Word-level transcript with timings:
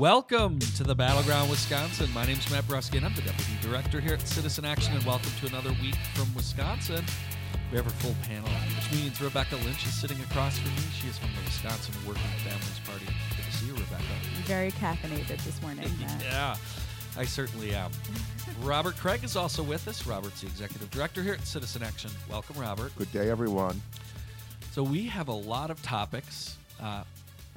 Welcome 0.00 0.58
to 0.60 0.82
the 0.82 0.94
Battleground 0.94 1.50
Wisconsin. 1.50 2.10
My 2.14 2.24
name 2.24 2.38
is 2.38 2.50
Matt 2.50 2.64
Bruskin. 2.64 3.04
I'm 3.04 3.14
the 3.14 3.20
Deputy 3.20 3.52
Director 3.60 4.00
here 4.00 4.14
at 4.14 4.26
Citizen 4.26 4.64
Action, 4.64 4.94
and 4.94 5.04
welcome 5.04 5.30
to 5.40 5.46
another 5.48 5.76
week 5.82 5.96
from 6.14 6.34
Wisconsin. 6.34 7.04
We 7.70 7.76
have 7.76 7.84
our 7.84 7.92
full 7.92 8.14
panel, 8.22 8.48
which 8.48 8.90
means 8.92 9.20
Rebecca 9.20 9.56
Lynch 9.56 9.84
is 9.84 9.92
sitting 9.92 10.18
across 10.20 10.58
from 10.58 10.70
me. 10.70 10.80
She 10.98 11.08
is 11.08 11.18
from 11.18 11.28
the 11.36 11.44
Wisconsin 11.44 11.94
Working 12.08 12.22
Families 12.38 12.80
Party. 12.86 13.04
Good 13.36 13.44
to 13.44 13.52
see 13.52 13.66
you, 13.66 13.72
Rebecca. 13.74 14.02
Very 14.46 14.70
caffeinated 14.70 15.44
this 15.44 15.60
morning. 15.60 15.84
Matt. 16.00 16.22
yeah, 16.22 16.56
I 17.18 17.26
certainly 17.26 17.74
am. 17.74 17.90
Robert 18.62 18.96
Craig 18.96 19.22
is 19.22 19.36
also 19.36 19.62
with 19.62 19.86
us. 19.86 20.06
Robert's 20.06 20.40
the 20.40 20.46
Executive 20.46 20.90
Director 20.90 21.22
here 21.22 21.34
at 21.34 21.46
Citizen 21.46 21.82
Action. 21.82 22.10
Welcome, 22.30 22.56
Robert. 22.58 22.96
Good 22.96 23.12
day, 23.12 23.28
everyone. 23.28 23.82
So 24.72 24.82
we 24.82 25.02
have 25.08 25.28
a 25.28 25.34
lot 25.34 25.70
of 25.70 25.82
topics. 25.82 26.56
Uh, 26.82 27.02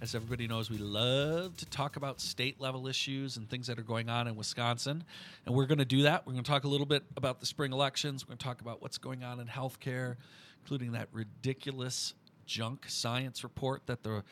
as 0.04 0.16
everybody 0.16 0.50
knows, 0.50 0.70
we 0.70 0.78
love 0.78 1.56
to 1.56 1.66
talk 1.68 1.96
about 1.96 2.20
state 2.20 2.60
level 2.60 2.90
issues 2.90 3.38
and 3.38 3.50
things 3.50 3.68
that 3.68 3.80
are 3.80 3.84
going 3.84 4.10
on 4.10 4.28
in 4.28 4.36
Wisconsin. 4.36 5.02
And 5.46 5.56
we're 5.56 5.66
going 5.66 5.78
to 5.78 5.86
do 5.86 6.02
that. 6.02 6.28
We're 6.28 6.34
going 6.34 6.44
to 6.44 6.52
talk 6.52 6.66
a 6.66 6.68
little 6.68 6.86
bit 6.86 7.04
about 7.16 7.40
the 7.40 7.46
spring 7.46 7.72
elections. 7.72 8.26
We're 8.26 8.32
going 8.32 8.40
to 8.40 8.44
talk 8.44 8.60
about 8.60 8.82
what's 8.82 8.98
going 8.98 9.24
on 9.24 9.40
in 9.40 9.48
healthcare, 9.48 10.18
including 10.62 10.92
that 10.92 11.08
ridiculous 11.14 12.16
junk 12.46 12.84
science 12.90 13.46
report 13.46 13.84
that 13.86 14.04
the 14.04 14.26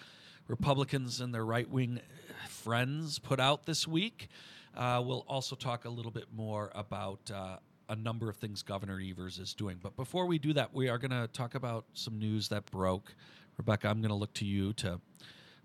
Republicans 0.50 1.22
and 1.22 1.34
their 1.34 1.46
right 1.46 1.70
wing 1.70 2.02
friends 2.50 3.18
put 3.18 3.40
out 3.40 3.66
this 3.66 3.88
week. 3.88 4.28
Uh, 4.76 5.02
we'll 5.02 5.24
also 5.26 5.56
talk 5.56 5.86
a 5.86 5.90
little 5.90 6.12
bit 6.12 6.26
more 6.36 6.70
about 6.76 7.32
uh, 7.34 7.56
a 7.88 7.96
number 7.96 8.28
of 8.28 8.36
things 8.36 8.62
Governor 8.62 9.00
Evers 9.00 9.40
is 9.40 9.54
doing. 9.54 9.80
But 9.82 9.96
before 9.96 10.26
we 10.26 10.38
do 10.38 10.52
that, 10.52 10.74
we 10.74 10.90
are 10.90 10.98
going 10.98 11.12
to 11.12 11.30
talk 11.32 11.56
about 11.56 11.86
some 11.94 12.20
news 12.20 12.50
that 12.50 12.66
broke. 12.66 13.16
Rebecca, 13.56 13.88
I'm 13.88 14.02
going 14.02 14.10
to 14.10 14.16
look 14.16 14.34
to 14.34 14.46
you 14.46 14.74
to 14.74 15.00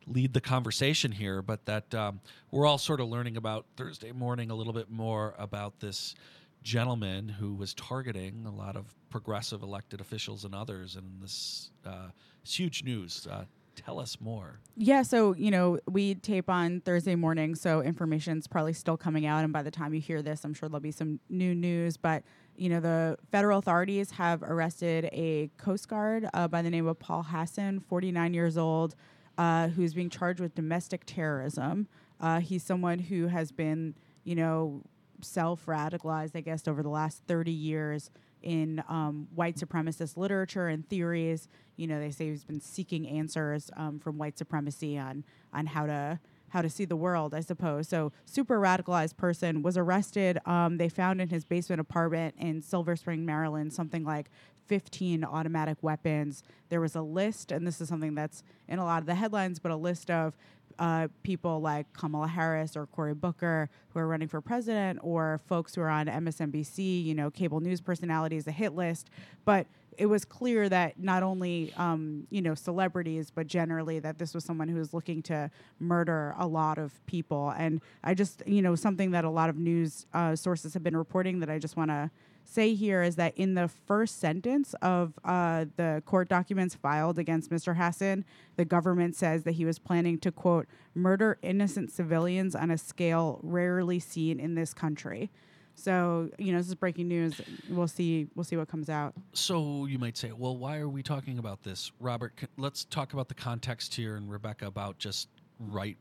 lead 0.07 0.33
the 0.33 0.41
conversation 0.41 1.13
here, 1.13 1.43
but 1.43 1.65
that 1.67 1.95
um, 1.95 2.21
we're 2.51 2.67
all 2.67 2.79
sort 2.79 3.01
of 3.01 3.09
learning 3.09 3.37
about 3.37 3.67
Thursday 3.77 4.13
morning 4.13 4.51
a 4.51 4.55
little 4.55 4.73
bit 4.73 4.91
more 4.91 5.35
about 5.39 5.81
this 5.81 6.15
gentleman 6.63 7.29
who 7.29 7.55
was 7.55 7.75
targeting 7.75 8.45
a 8.47 8.51
lot 8.51 8.77
of 8.77 8.95
progressive 9.09 9.63
elected 9.63 10.01
officials 10.01 10.45
and 10.45 10.55
others, 10.55 10.97
and 10.97 11.23
this 11.23 11.71
uh, 11.85 12.09
it's 12.43 12.59
huge 12.59 12.85
news. 12.85 13.27
Uh, 13.31 13.45
tell 13.77 14.01
us 14.01 14.21
more. 14.21 14.59
Yeah, 14.77 15.03
so 15.03 15.35
you 15.35 15.51
know 15.51 15.79
we 15.89 16.17
tape 16.17 16.51
on 16.51 16.81
Thursday 16.81 17.15
morning, 17.15 17.55
so 17.55 17.83
information's 17.83 18.47
probably 18.47 18.73
still 18.73 18.97
coming 18.97 19.27
out, 19.27 19.45
and 19.45 19.53
by 19.53 19.63
the 19.63 19.71
time 19.71 19.95
you 19.95 20.01
hear 20.01 20.23
this, 20.23 20.45
I'm 20.45 20.55
sure 20.55 20.69
there'll 20.69 20.81
be 20.81 20.91
some 20.91 21.21
new 21.29 21.55
news. 21.55 21.97
But 21.97 22.25
you 22.57 22.69
know 22.69 22.81
the 22.81 23.17
federal 23.31 23.59
authorities 23.59 24.11
have 24.13 24.43
arrested 24.43 25.09
a 25.13 25.51
Coast 25.59 25.89
Guard 25.89 26.29
uh, 26.35 26.49
by 26.49 26.63
the 26.63 26.71
name 26.71 26.87
of 26.87 26.99
Paul 26.99 27.23
Hasson, 27.23 27.81
49 27.81 28.35
years 28.35 28.59
old, 28.59 28.97
uh, 29.39 29.69
who's 29.69 29.95
being 29.95 30.11
charged 30.11 30.41
with 30.41 30.55
domestic 30.55 31.05
terrorism. 31.07 31.89
Uh, 32.21 32.41
he's 32.41 32.63
someone 32.63 32.99
who 32.99 33.27
has 33.27 33.53
been, 33.53 33.95
you 34.25 34.35
know, 34.35 34.83
self 35.21 35.67
radicalized, 35.67 36.35
I 36.35 36.41
guess, 36.41 36.67
over 36.67 36.83
the 36.83 36.89
last 36.89 37.23
30 37.27 37.51
years 37.51 38.11
in 38.43 38.83
um, 38.89 39.29
white 39.35 39.57
supremacist 39.57 40.17
literature 40.17 40.69
and 40.69 40.89
theories. 40.89 41.49
You 41.77 41.87
know, 41.87 41.99
they 41.99 42.11
say 42.11 42.31
he's 42.31 42.45
been 42.45 42.61
seeking 42.61 43.09
answers 43.09 43.71
um, 43.77 43.99
from 43.99 44.19
white 44.19 44.39
supremacy 44.39 44.99
on 44.99 45.25
on 45.53 45.67
how 45.67 45.87
to 45.87 46.21
how 46.51 46.63
to 46.63 46.71
see 46.71 46.85
the 46.85 46.97
world, 46.97 47.35
I 47.35 47.41
suppose. 47.41 47.89
So, 47.89 48.13
super 48.25 48.59
radicalized 48.61 49.17
person 49.17 49.63
was 49.63 49.77
arrested. 49.77 50.39
Um, 50.47 50.79
they 50.79 50.89
found 50.89 51.21
in 51.21 51.29
his 51.29 51.45
basement 51.45 51.81
apartment 51.81 52.35
in 52.39 52.63
Silver 52.63 52.97
Spring, 52.97 53.27
Maryland, 53.27 53.73
something 53.73 54.05
like 54.05 54.31
15 54.67 55.25
automatic 55.25 55.79
weapons. 55.83 56.43
There 56.69 56.81
was 56.81 56.95
a 56.95 57.03
list, 57.03 57.53
and 57.53 57.67
this 57.67 57.81
is 57.81 57.89
something 57.89 58.15
that's 58.15 58.43
in 58.69 58.79
a 58.79 58.85
lot 58.85 59.01
of 59.01 59.07
the 59.07 59.15
headlines, 59.15 59.59
but 59.59 59.71
a 59.71 59.77
list 59.77 60.11
of 60.11 60.37
uh, 60.79 61.09
people 61.23 61.61
like 61.61 61.91
Kamala 61.93 62.29
Harris 62.29 62.77
or 62.77 62.87
Cory 62.87 63.15
Booker 63.15 63.71
who 63.91 64.01
are 64.01 64.07
running 64.07 64.29
for 64.29 64.41
president, 64.41 64.99
or 65.03 65.41
folks 65.47 65.75
who 65.75 65.81
are 65.81 65.89
on 65.89 66.07
MSNBC, 66.07 67.05
you 67.05 67.15
know, 67.15 67.31
cable 67.31 67.61
news 67.61 67.81
personalities, 67.81 68.47
a 68.47 68.53
hit 68.53 68.75
list. 68.75 69.09
But 69.45 69.67
it 69.99 70.07
was 70.07 70.25
clear 70.25 70.69
that 70.69 70.99
not 70.99 71.23
only 71.23 71.73
um, 71.77 72.27
you 72.31 72.43
know 72.43 72.55
celebrities, 72.55 73.31
but 73.31 73.47
generally 73.47 73.99
that 74.01 74.19
this 74.19 74.35
was 74.35 74.45
someone 74.45 74.69
who 74.69 74.77
was 74.77 74.93
looking 74.93 75.23
to 75.23 75.51
murder 75.81 76.35
a 76.39 76.47
lot 76.47 76.79
of 76.79 77.05
people. 77.07 77.55
And 77.57 77.81
I 78.05 78.15
just 78.15 78.43
you 78.47 78.63
know 78.63 78.75
something 78.75 79.13
that 79.13 79.25
a 79.25 79.31
lot 79.31 79.49
of 79.49 79.57
news 79.57 80.07
uh, 80.13 80.37
sources 80.37 80.75
have 80.75 80.83
been 80.83 80.97
reporting 80.97 81.41
that 81.41 81.51
I 81.51 81.59
just 81.59 81.77
want 81.77 81.91
to 81.91 82.11
say 82.49 82.75
here 82.75 83.03
is 83.03 83.17
that 83.17 83.37
in 83.37 83.55
the 83.55 83.69
first 83.69 84.19
sentence 84.21 84.75
of 84.83 85.13
uh, 85.25 85.67
the 85.77 86.03
court 86.07 86.29
documents 86.29 86.75
filed 86.75 87.19
against 87.19 87.51
Mr. 87.51 87.77
Hasson, 87.77 88.25
the 88.57 88.65
government 88.65 89.17
says 89.17 89.43
that 89.45 89.53
he 89.53 89.65
was 89.65 89.79
planning 89.79 90.19
to, 90.19 90.33
quote, 90.33 90.67
murder 90.95 91.39
innocent 91.43 91.91
civilians 91.91 92.55
on 92.55 92.71
a 92.71 92.79
scale 92.79 93.41
rarely 93.43 93.99
seen 93.99 94.39
in 94.41 94.55
this 94.55 94.73
country. 94.73 95.31
So 95.79 96.31
you 96.39 96.53
know 96.53 96.59
this 96.59 96.69
is 96.69 96.75
breaking 96.75 97.09
news. 97.09 97.39
We'll 97.69 97.87
see. 97.87 98.29
We'll 98.35 98.45
see 98.45 98.57
what 98.57 98.67
comes 98.67 98.89
out. 98.89 99.13
So 99.35 99.85
you 99.85 99.99
might 99.99 100.17
say, 100.17 100.33
well, 100.33 100.57
why 100.57 100.79
are 100.79 100.89
we 100.89 101.03
talking 101.03 101.39
about 101.39 101.63
this, 101.65 101.93
Robert? 102.01 102.33
c- 102.41 102.47
Let's 102.57 102.87
talk 102.87 103.13
about 103.13 103.29
the 103.29 103.35
context 103.35 103.95
here, 103.95 104.17
and 104.17 104.31
Rebecca 104.31 104.67
about 104.69 104.97
just 104.97 105.29
right 105.59 105.99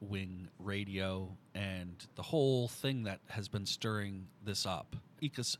wing 0.00 0.48
radio 0.58 1.28
and 1.54 2.06
the 2.16 2.22
whole 2.22 2.68
thing 2.68 3.02
that 3.04 3.20
has 3.28 3.48
been 3.48 3.66
stirring 3.66 4.26
this 4.44 4.64
up. 4.64 4.96
Ecos, 5.22 5.58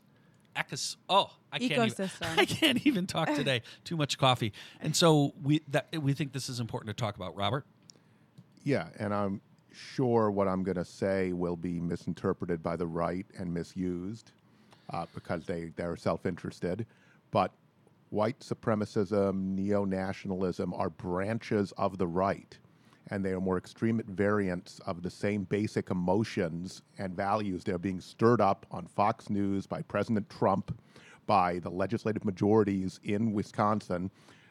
ecos. 0.55 0.97
Oh, 1.09 1.31
I 1.51 1.59
can't 1.59 1.91
even. 1.91 2.09
I 2.21 2.45
can't 2.45 2.85
even 2.85 3.07
talk 3.07 3.33
today. 3.33 3.61
Too 3.83 3.97
much 3.97 4.17
coffee, 4.17 4.53
and 4.81 4.95
so 4.95 5.33
we 5.41 5.61
that 5.69 5.87
we 6.01 6.13
think 6.13 6.33
this 6.33 6.49
is 6.49 6.59
important 6.59 6.95
to 6.95 7.01
talk 7.01 7.15
about, 7.15 7.35
Robert. 7.35 7.65
Yeah, 8.63 8.87
and 8.97 9.13
I'm 9.13 9.41
sure 9.73 10.31
what 10.31 10.47
I'm 10.47 10.63
going 10.63 10.77
to 10.77 10.85
say 10.85 11.33
will 11.33 11.55
be 11.55 11.79
misinterpreted 11.79 12.61
by 12.61 12.75
the 12.75 12.85
right 12.85 13.25
and 13.37 13.53
misused 13.53 14.31
uh, 14.91 15.05
because 15.13 15.45
they, 15.45 15.71
they're 15.75 15.97
self 15.97 16.25
interested. 16.25 16.85
But 17.31 17.51
white 18.09 18.39
supremacism, 18.39 19.55
neo 19.55 19.85
nationalism 19.85 20.73
are 20.73 20.89
branches 20.89 21.73
of 21.77 21.97
the 21.97 22.07
right, 22.07 22.57
and 23.09 23.23
they 23.23 23.31
are 23.31 23.41
more 23.41 23.57
extreme 23.57 24.01
variants 24.07 24.79
of 24.85 25.01
the 25.01 25.09
same 25.09 25.43
basic 25.43 25.89
emotions 25.91 26.81
and 26.97 27.15
values. 27.15 27.63
They're 27.63 27.77
being 27.77 28.01
stirred 28.01 28.41
up 28.41 28.65
on 28.71 28.87
Fox 28.87 29.29
News 29.29 29.67
by 29.67 29.81
President 29.81 30.29
Trump, 30.29 30.77
by 31.25 31.59
the 31.59 31.69
legislative 31.69 32.25
majorities 32.25 32.99
in 33.03 33.33
Wisconsin, 33.33 34.09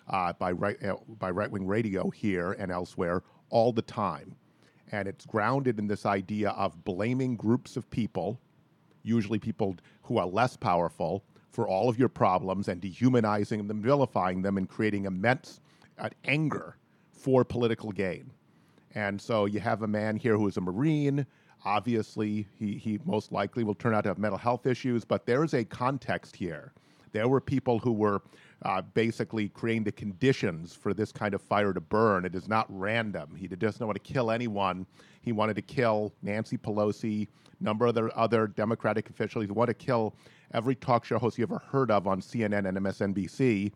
uh, 0.09 0.33
by 0.35 0.53
right 0.53 0.83
uh, 0.85 0.97
by 1.19 1.31
right 1.31 1.51
wing 1.51 1.67
radio 1.67 2.11
here 2.11 2.53
and 2.53 2.71
elsewhere 2.71 3.23
all 3.51 3.73
the 3.73 3.83
time, 3.83 4.35
and 4.91 5.07
it's 5.07 5.27
grounded 5.27 5.79
in 5.79 5.87
this 5.87 6.07
idea 6.07 6.51
of 6.51 6.85
blaming 6.85 7.37
groups 7.37 7.77
of 7.77 7.89
people, 7.91 8.41
usually 9.03 9.39
people 9.39 9.77
who 10.03 10.19
are 10.19 10.27
less 10.27 10.57
powerful, 10.57 11.23
for 11.51 11.69
all 11.69 11.89
of 11.89 11.99
your 11.99 12.09
problems 12.09 12.69
and 12.69 12.81
dehumanizing 12.81 13.67
them, 13.69 13.83
vilifying 13.83 14.43
them, 14.43 14.57
and 14.57 14.69
creating 14.69 15.05
immense 15.05 15.61
uh, 15.99 16.09
anger 16.25 16.77
for 17.12 17.45
political 17.45 17.93
gain. 17.93 18.31
And 18.95 19.21
so 19.21 19.47
you 19.47 19.61
have 19.61 19.83
a 19.83 19.87
man 19.87 20.17
here 20.17 20.37
who 20.37 20.47
is 20.49 20.57
a 20.57 20.61
Marine. 20.61 21.27
Obviously, 21.65 22.47
he, 22.59 22.75
he 22.75 22.99
most 23.05 23.33
likely 23.33 23.65
will 23.65 23.75
turn 23.75 23.95
out 23.95 24.03
to 24.03 24.11
have 24.11 24.19
mental 24.19 24.39
health 24.39 24.67
issues, 24.67 25.05
but 25.05 25.27
there 25.27 25.45
is 25.45 25.55
a 25.55 25.65
context 25.65 26.35
here. 26.37 26.73
There 27.13 27.29
were 27.29 27.41
people 27.41 27.79
who 27.79 27.93
were 27.93 28.23
uh, 28.63 28.83
basically 28.83 29.49
creating 29.51 29.85
the 29.85 29.93
conditions 29.93 30.75
for 30.75 30.95
this 30.95 31.13
kind 31.13 31.35
of 31.35 31.43
fire 31.43 31.73
to 31.73 31.81
burn. 31.81 32.25
It 32.25 32.35
is 32.35 32.49
not 32.49 32.67
random. 32.69 33.35
He 33.37 33.47
doesn't 33.49 33.85
want 33.85 34.03
to 34.03 34.13
kill 34.13 34.31
anyone. 34.31 34.87
He 35.21 35.33
wanted 35.33 35.55
to 35.57 35.63
kill 35.63 36.13
Nancy 36.23 36.57
Pelosi, 36.57 37.29
number 37.61 37.87
of 37.87 37.91
other, 37.97 38.11
other 38.19 38.47
Democratic 38.47 39.11
officials. 39.11 39.45
He 39.45 39.53
wanted 39.53 39.79
to 39.79 39.85
kill 39.85 40.15
every 40.55 40.75
talk 40.75 41.05
show 41.05 41.19
host 41.19 41.39
you 41.39 41.45
ever 41.45 41.59
heard 41.59 41.91
of 41.91 42.07
on 42.07 42.21
CNN 42.21 42.67
and 42.67 42.79
MSNBC. 42.79 43.73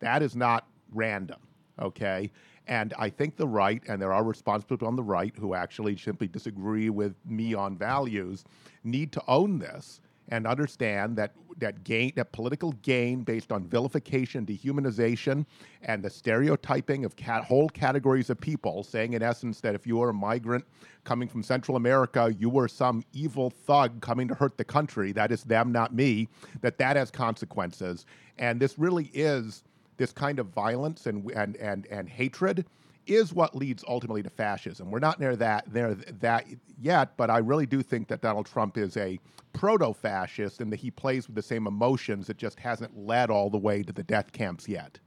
That 0.00 0.22
is 0.22 0.34
not 0.34 0.66
random, 0.92 1.40
okay? 1.80 2.30
And 2.68 2.92
I 2.98 3.08
think 3.08 3.36
the 3.36 3.48
right, 3.48 3.82
and 3.88 4.00
there 4.00 4.12
are 4.12 4.22
responsible 4.22 4.76
people 4.76 4.88
on 4.88 4.96
the 4.96 5.02
right 5.02 5.34
who 5.38 5.54
actually 5.54 5.96
simply 5.96 6.28
disagree 6.28 6.90
with 6.90 7.14
me 7.24 7.54
on 7.54 7.78
values, 7.78 8.44
need 8.84 9.10
to 9.12 9.22
own 9.26 9.58
this 9.58 10.00
and 10.28 10.46
understand 10.46 11.16
that 11.16 11.32
that 11.56 11.82
gain 11.82 12.12
that 12.14 12.30
political 12.30 12.72
gain 12.82 13.22
based 13.22 13.50
on 13.50 13.66
vilification, 13.66 14.46
dehumanization, 14.46 15.44
and 15.82 16.02
the 16.04 16.10
stereotyping 16.10 17.04
of 17.04 17.16
cat, 17.16 17.42
whole 17.44 17.68
categories 17.70 18.30
of 18.30 18.38
people, 18.40 18.84
saying 18.84 19.14
in 19.14 19.22
essence 19.22 19.60
that 19.60 19.74
if 19.74 19.86
you 19.86 20.00
are 20.00 20.10
a 20.10 20.14
migrant 20.14 20.64
coming 21.04 21.26
from 21.26 21.42
Central 21.42 21.76
America, 21.76 22.32
you 22.38 22.50
were 22.50 22.68
some 22.68 23.02
evil 23.12 23.50
thug 23.50 24.00
coming 24.02 24.28
to 24.28 24.34
hurt 24.34 24.56
the 24.58 24.64
country. 24.64 25.10
That 25.10 25.32
is 25.32 25.42
them, 25.42 25.72
not 25.72 25.94
me. 25.94 26.28
That 26.60 26.78
that 26.78 26.96
has 26.96 27.10
consequences, 27.10 28.04
and 28.36 28.60
this 28.60 28.78
really 28.78 29.10
is 29.14 29.64
this 29.98 30.12
kind 30.12 30.38
of 30.38 30.46
violence 30.46 31.06
and 31.06 31.30
and 31.32 31.56
and 31.56 31.86
and 31.86 32.08
hatred 32.08 32.64
is 33.06 33.32
what 33.32 33.54
leads 33.54 33.84
ultimately 33.88 34.22
to 34.22 34.30
fascism. 34.30 34.90
We're 34.90 34.98
not 34.98 35.18
near 35.20 35.36
that 35.36 35.64
there 35.72 35.94
that 35.94 36.46
yet, 36.80 37.16
but 37.16 37.30
I 37.30 37.38
really 37.38 37.66
do 37.66 37.82
think 37.82 38.08
that 38.08 38.20
Donald 38.20 38.46
Trump 38.46 38.78
is 38.78 38.96
a 38.96 39.18
proto-fascist 39.52 40.60
and 40.60 40.70
that 40.72 40.78
he 40.78 40.90
plays 40.90 41.26
with 41.26 41.34
the 41.34 41.42
same 41.42 41.66
emotions. 41.66 42.28
It 42.28 42.36
just 42.36 42.60
hasn't 42.60 42.96
led 42.96 43.30
all 43.30 43.50
the 43.50 43.58
way 43.58 43.82
to 43.82 43.92
the 43.92 44.02
death 44.02 44.32
camps 44.32 44.68
yet. 44.68 44.98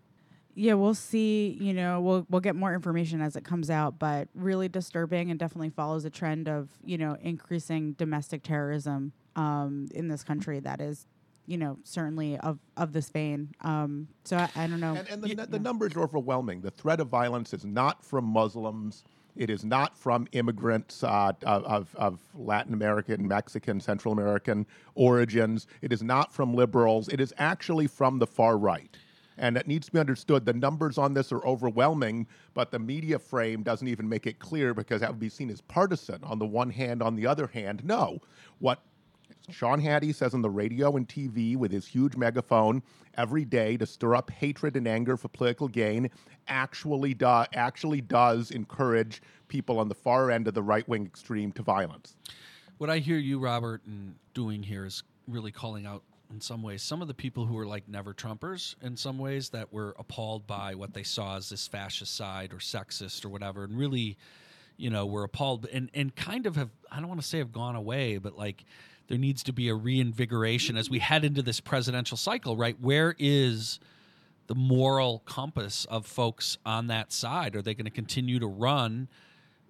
Yeah, 0.53 0.73
we'll 0.73 0.93
see. 0.93 1.57
You 1.61 1.73
know, 1.73 2.01
we'll 2.01 2.25
we'll 2.29 2.41
get 2.41 2.55
more 2.55 2.73
information 2.73 3.21
as 3.21 3.35
it 3.35 3.45
comes 3.45 3.69
out, 3.69 3.99
but 3.99 4.27
really 4.35 4.67
disturbing 4.67 5.31
and 5.31 5.39
definitely 5.39 5.69
follows 5.69 6.03
a 6.03 6.09
trend 6.09 6.49
of 6.49 6.69
you 6.83 6.97
know 6.97 7.17
increasing 7.21 7.93
domestic 7.93 8.43
terrorism 8.43 9.13
um, 9.35 9.87
in 9.93 10.09
this 10.09 10.23
country. 10.23 10.59
That 10.59 10.81
is, 10.81 11.07
you 11.47 11.57
know, 11.57 11.77
certainly 11.83 12.37
of 12.39 12.59
of 12.77 12.93
this 12.93 13.09
vein. 13.09 13.49
Um, 13.61 14.07
so 14.23 14.37
I, 14.37 14.49
I 14.55 14.67
don't 14.67 14.79
know. 14.79 14.95
And, 14.95 15.09
and 15.09 15.23
the, 15.23 15.29
Yeah. 15.29 15.45
the 15.45 15.59
numbers 15.59 15.95
are 15.95 16.01
overwhelming. 16.03 16.61
The 16.61 16.71
threat 16.71 16.99
of 16.99 17.07
violence 17.07 17.53
is 17.53 17.65
not 17.65 18.03
from 18.05 18.25
Muslims. 18.25 19.03
It 19.35 19.49
is 19.49 19.63
not 19.63 19.97
from 19.97 20.27
immigrants 20.33 21.03
uh, 21.03 21.31
of, 21.43 21.63
of, 21.63 21.95
of 21.95 22.19
Latin 22.35 22.73
American, 22.73 23.27
Mexican, 23.27 23.79
Central 23.79 24.13
American 24.13 24.65
origins. 24.95 25.67
It 25.81 25.93
is 25.93 26.03
not 26.03 26.33
from 26.33 26.53
liberals. 26.53 27.07
It 27.07 27.21
is 27.21 27.33
actually 27.37 27.87
from 27.87 28.19
the 28.19 28.27
far 28.27 28.57
right. 28.57 28.95
And 29.37 29.55
it 29.57 29.67
needs 29.67 29.87
to 29.87 29.93
be 29.93 29.99
understood 29.99 30.45
the 30.45 30.53
numbers 30.53 30.97
on 30.97 31.13
this 31.13 31.31
are 31.31 31.43
overwhelming, 31.45 32.27
but 32.53 32.71
the 32.71 32.77
media 32.79 33.17
frame 33.17 33.63
doesn't 33.63 33.87
even 33.87 34.07
make 34.07 34.27
it 34.27 34.37
clear 34.39 34.73
because 34.73 34.99
that 34.99 35.09
would 35.09 35.19
be 35.19 35.29
seen 35.29 35.49
as 35.49 35.61
partisan 35.61 36.21
on 36.23 36.37
the 36.37 36.45
one 36.45 36.69
hand. 36.69 37.01
On 37.01 37.15
the 37.15 37.25
other 37.25 37.47
hand, 37.47 37.83
no. 37.85 38.19
What 38.59 38.83
Sean 39.49 39.81
Hannity 39.81 40.13
says 40.13 40.33
on 40.33 40.41
the 40.41 40.49
radio 40.49 40.95
and 40.95 41.07
TV 41.07 41.57
with 41.57 41.71
his 41.71 41.87
huge 41.87 42.15
megaphone 42.15 42.83
every 43.15 43.43
day 43.43 43.75
to 43.77 43.85
stir 43.85 44.15
up 44.15 44.29
hatred 44.29 44.75
and 44.75 44.87
anger 44.87 45.17
for 45.17 45.27
political 45.27 45.67
gain 45.67 46.09
actually 46.47 47.13
do, 47.13 47.43
actually 47.53 48.01
does 48.01 48.51
encourage 48.51 49.21
people 49.47 49.79
on 49.79 49.89
the 49.89 49.95
far 49.95 50.31
end 50.31 50.47
of 50.47 50.53
the 50.53 50.63
right 50.63 50.87
wing 50.87 51.05
extreme 51.05 51.51
to 51.53 51.63
violence. 51.63 52.15
What 52.77 52.89
I 52.89 52.99
hear 52.99 53.17
you, 53.17 53.39
Robert, 53.39 53.81
doing 54.33 54.63
here 54.63 54.85
is 54.85 55.03
really 55.27 55.51
calling 55.51 55.85
out 55.85 56.03
in 56.31 56.41
some 56.41 56.63
ways 56.63 56.81
some 56.81 57.01
of 57.01 57.07
the 57.07 57.13
people 57.13 57.45
who 57.45 57.55
were 57.55 57.65
like 57.65 57.87
never 57.87 58.13
Trumpers 58.13 58.75
in 58.81 58.95
some 58.95 59.17
ways 59.17 59.49
that 59.49 59.71
were 59.71 59.95
appalled 59.99 60.47
by 60.47 60.75
what 60.75 60.93
they 60.93 61.03
saw 61.03 61.37
as 61.37 61.49
this 61.49 61.67
fascist 61.67 62.15
side 62.15 62.53
or 62.53 62.57
sexist 62.57 63.25
or 63.25 63.29
whatever, 63.29 63.65
and 63.65 63.77
really, 63.77 64.17
you 64.77 64.89
know, 64.89 65.05
were 65.05 65.23
appalled 65.23 65.67
and 65.71 65.89
and 65.93 66.15
kind 66.15 66.45
of 66.45 66.55
have 66.55 66.69
I 66.91 66.99
don't 66.99 67.09
want 67.09 67.21
to 67.21 67.27
say 67.27 67.39
have 67.39 67.51
gone 67.51 67.75
away, 67.75 68.17
but 68.17 68.37
like 68.37 68.63
there 69.07 69.17
needs 69.17 69.43
to 69.43 69.53
be 69.53 69.69
a 69.69 69.75
reinvigoration 69.75 70.77
as 70.77 70.89
we 70.89 70.99
head 70.99 71.25
into 71.25 71.41
this 71.41 71.59
presidential 71.59 72.17
cycle, 72.17 72.55
right? 72.55 72.79
Where 72.79 73.15
is 73.19 73.79
the 74.47 74.55
moral 74.55 75.19
compass 75.25 75.85
of 75.85 76.05
folks 76.05 76.57
on 76.65 76.87
that 76.87 77.11
side? 77.11 77.55
Are 77.55 77.61
they 77.61 77.73
going 77.73 77.85
to 77.85 77.91
continue 77.91 78.39
to 78.39 78.47
run 78.47 79.07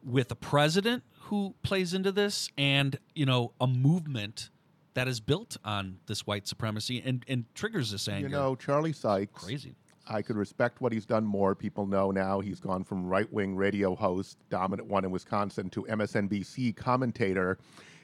with 0.03 0.31
a 0.31 0.35
president 0.35 1.03
who 1.25 1.55
plays 1.63 1.93
into 1.93 2.11
this 2.11 2.49
and, 2.57 2.97
you 3.13 3.25
know, 3.25 3.53
a 3.61 3.67
movement 3.67 4.49
that 4.93 5.07
is 5.07 5.19
built 5.19 5.57
on 5.63 5.99
this 6.07 6.27
white 6.27 6.47
supremacy 6.47 7.01
and, 7.05 7.23
and 7.27 7.45
triggers 7.55 7.91
this 7.91 8.07
anger? 8.07 8.27
You 8.27 8.33
know, 8.33 8.55
Charlie 8.55 8.93
Sykes. 8.93 9.43
Crazy. 9.43 9.75
I 10.07 10.21
could 10.21 10.35
respect 10.35 10.81
what 10.81 10.91
he's 10.91 11.05
done 11.05 11.23
more. 11.23 11.55
People 11.55 11.85
know 11.85 12.11
now 12.11 12.39
he's 12.39 12.59
gone 12.59 12.83
from 12.83 13.07
right 13.07 13.31
wing 13.31 13.55
radio 13.55 13.95
host, 13.95 14.37
dominant 14.49 14.89
one 14.89 15.05
in 15.05 15.11
Wisconsin, 15.11 15.69
to 15.69 15.83
MSNBC 15.83 16.75
commentator, 16.75 17.59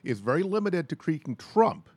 is 0.08 0.20
very 0.20 0.44
limited 0.44 0.88
to 0.90 0.96
critiquing 0.96 1.38
Trump. 1.38 1.90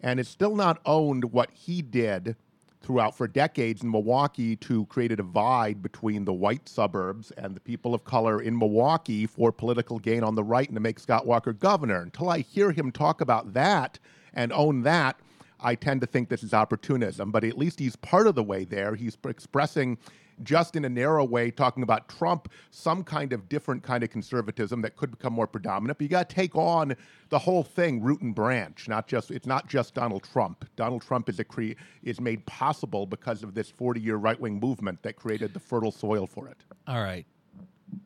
And 0.00 0.18
it's 0.18 0.28
still 0.28 0.56
not 0.56 0.80
owned 0.84 1.32
what 1.32 1.50
he 1.52 1.80
did 1.80 2.34
throughout 2.82 3.16
for 3.16 3.28
decades 3.28 3.82
in 3.82 3.90
Milwaukee 3.90 4.56
to 4.56 4.84
create 4.86 5.12
a 5.12 5.16
divide 5.16 5.80
between 5.80 6.24
the 6.24 6.32
white 6.32 6.68
suburbs 6.68 7.30
and 7.32 7.54
the 7.54 7.60
people 7.60 7.94
of 7.94 8.02
color 8.04 8.42
in 8.42 8.58
Milwaukee 8.58 9.26
for 9.26 9.52
political 9.52 10.00
gain 10.00 10.24
on 10.24 10.34
the 10.34 10.42
right 10.42 10.66
and 10.66 10.74
to 10.74 10.80
make 10.80 10.98
Scott 10.98 11.24
Walker 11.24 11.52
governor. 11.52 12.02
Until 12.02 12.28
I 12.28 12.40
hear 12.40 12.72
him 12.72 12.90
talk 12.90 13.20
about 13.20 13.52
that 13.54 14.00
and 14.34 14.52
own 14.52 14.82
that, 14.82 15.20
I 15.62 15.74
tend 15.74 16.00
to 16.00 16.06
think 16.06 16.28
this 16.28 16.42
is 16.42 16.52
opportunism, 16.54 17.30
but 17.30 17.44
at 17.44 17.56
least 17.56 17.78
he's 17.78 17.96
part 17.96 18.26
of 18.26 18.34
the 18.34 18.42
way 18.42 18.64
there. 18.64 18.94
He's 18.94 19.16
expressing 19.28 19.98
just 20.42 20.76
in 20.76 20.84
a 20.84 20.88
narrow 20.88 21.24
way, 21.24 21.50
talking 21.50 21.82
about 21.82 22.08
Trump, 22.08 22.48
some 22.70 23.04
kind 23.04 23.32
of 23.32 23.48
different 23.48 23.82
kind 23.82 24.02
of 24.02 24.10
conservatism 24.10 24.82
that 24.82 24.96
could 24.96 25.10
become 25.10 25.32
more 25.32 25.46
predominant. 25.46 25.98
But 25.98 26.04
you 26.04 26.08
got 26.08 26.28
to 26.28 26.34
take 26.34 26.56
on 26.56 26.96
the 27.28 27.38
whole 27.38 27.62
thing, 27.62 28.00
root 28.00 28.20
and 28.22 28.34
branch. 28.34 28.88
Not 28.88 29.06
just 29.06 29.30
it's 29.30 29.46
not 29.46 29.68
just 29.68 29.94
Donald 29.94 30.24
Trump. 30.24 30.64
Donald 30.76 31.02
Trump 31.02 31.28
is 31.28 31.38
a 31.38 31.44
cre- 31.44 31.72
is 32.02 32.20
made 32.20 32.44
possible 32.46 33.06
because 33.06 33.42
of 33.42 33.54
this 33.54 33.70
40 33.70 34.00
year 34.00 34.16
right 34.16 34.38
wing 34.38 34.58
movement 34.60 35.02
that 35.02 35.16
created 35.16 35.54
the 35.54 35.60
fertile 35.60 35.92
soil 35.92 36.26
for 36.26 36.48
it. 36.48 36.58
All 36.86 37.02
right. 37.02 37.26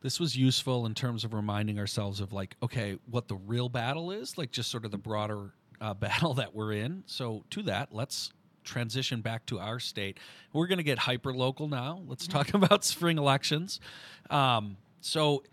This 0.03 0.19
was 0.19 0.37
useful 0.37 0.85
in 0.85 0.95
terms 0.95 1.25
of 1.25 1.33
reminding 1.33 1.79
ourselves 1.79 2.21
of 2.21 2.33
like, 2.33 2.57
okay, 2.61 2.99
what 3.09 3.29
the 3.29 3.37
real 3.37 3.69
battle 3.69 4.11
is, 4.11 4.37
like 4.37 4.51
just 4.51 4.69
sort 4.69 4.85
of 4.85 4.91
the 4.91 4.99
broader 4.99 5.53
uh, 5.81 5.95
battle 5.95 6.35
that 6.35 6.55
we're 6.55 6.73
in. 6.73 7.05
So 7.07 7.45
to 7.51 7.63
that, 7.65 7.89
let's 7.93 8.33
transition 8.65 9.21
back 9.21 9.47
to 9.47 9.59
our 9.59 9.79
state. 9.79 10.19
We're 10.53 10.67
going 10.67 10.79
to 10.79 10.85
get 10.85 10.99
hyper 10.99 11.33
local 11.33 11.69
now. 11.69 12.03
Let's 12.07 12.27
talk 12.27 12.53
about 12.55 12.85
spring 12.85 13.17
elections. 13.17 13.81
Um, 14.29 14.77
so 15.01 15.45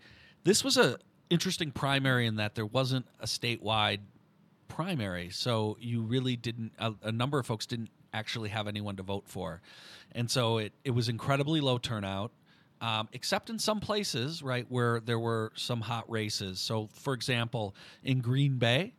this 0.42 0.62
was 0.62 0.76
a 0.76 0.98
interesting 1.30 1.70
primary 1.70 2.26
in 2.26 2.36
that 2.36 2.54
there 2.54 2.66
wasn't 2.66 3.06
a 3.20 3.26
statewide 3.26 4.00
primary, 4.68 5.30
so 5.30 5.76
you 5.80 6.02
really 6.02 6.36
didn't. 6.36 6.72
A, 6.78 6.92
a 7.04 7.12
number 7.12 7.38
of 7.38 7.46
folks 7.46 7.66
didn't 7.66 7.90
actually 8.12 8.50
have 8.50 8.68
anyone 8.68 8.96
to 8.96 9.02
vote 9.02 9.24
for, 9.26 9.60
and 10.12 10.30
so 10.30 10.58
it 10.58 10.72
it 10.84 10.90
was 10.90 11.08
incredibly 11.08 11.60
low 11.60 11.78
turnout. 11.78 12.32
Um, 12.80 13.08
except 13.14 13.48
in 13.48 13.58
some 13.58 13.80
places, 13.80 14.42
right, 14.42 14.66
where 14.68 15.00
there 15.00 15.18
were 15.18 15.52
some 15.54 15.80
hot 15.80 16.10
races. 16.10 16.60
So, 16.60 16.88
for 16.92 17.14
example, 17.14 17.74
in 18.02 18.20
Green 18.20 18.58
Bay, 18.58 18.92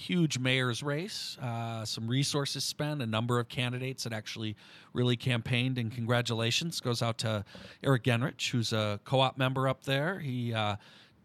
huge 0.00 0.38
mayor's 0.38 0.82
race, 0.82 1.36
uh, 1.42 1.84
some 1.84 2.08
resources 2.08 2.64
spent, 2.64 3.02
a 3.02 3.06
number 3.06 3.38
of 3.38 3.48
candidates 3.48 4.04
that 4.04 4.12
actually 4.12 4.56
really 4.92 5.16
campaigned, 5.16 5.78
and 5.78 5.92
congratulations 5.92 6.80
goes 6.80 7.02
out 7.02 7.18
to 7.18 7.44
Eric 7.84 8.04
Genrich, 8.04 8.50
who's 8.50 8.72
a 8.72 8.98
co-op 9.04 9.36
member 9.36 9.68
up 9.68 9.84
there. 9.84 10.18
He 10.18 10.54
uh, 10.54 10.76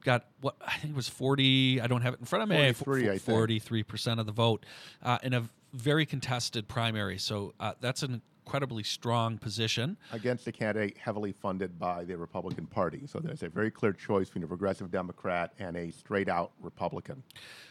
got 0.04 0.25
what 0.42 0.56
I 0.66 0.77
think 0.77 0.94
it 0.94 0.95
was 0.95 1.10
forty. 1.10 1.80
I 1.81 1.88
don't 1.88 2.01
have 2.01 2.13
it 2.13 2.19
in 2.19 2.25
front 2.25 2.44
of 2.44 2.50
me. 2.50 2.74
43, 2.74 3.07
I 3.07 3.12
think. 3.12 3.22
Forty-three 3.24 3.83
percent 3.83 4.19
of 4.19 4.25
the 4.25 4.31
vote 4.31 4.66
uh, 5.01 5.18
in 5.24 5.33
a 5.33 5.44
very 5.74 6.06
contested 6.06 6.68
primary. 6.68 7.18
So 7.18 7.54
uh, 7.60 7.74
that's 7.80 8.04
an 8.04 8.22
incredibly 8.45 8.83
strong 8.83 9.39
position. 9.39 9.97
Against 10.12 10.45
a 10.45 10.51
candidate 10.51 10.97
heavily 10.97 11.31
funded 11.31 11.80
by 11.80 12.03
the 12.03 12.15
Republican 12.15 12.68
Party. 12.68 13.01
So 13.07 13.19
there's 13.19 13.42
a 13.42 13.50
very 13.50 13.71
clear 13.71 13.92
choice 13.92 14.27
between 14.27 14.44
a 14.44 14.47
progressive 14.47 14.92
Democrat 14.92 15.53
and 15.57 15.75
a 15.75 15.92
straight 15.92 16.30
out 16.30 16.51
Republican. 16.62 17.24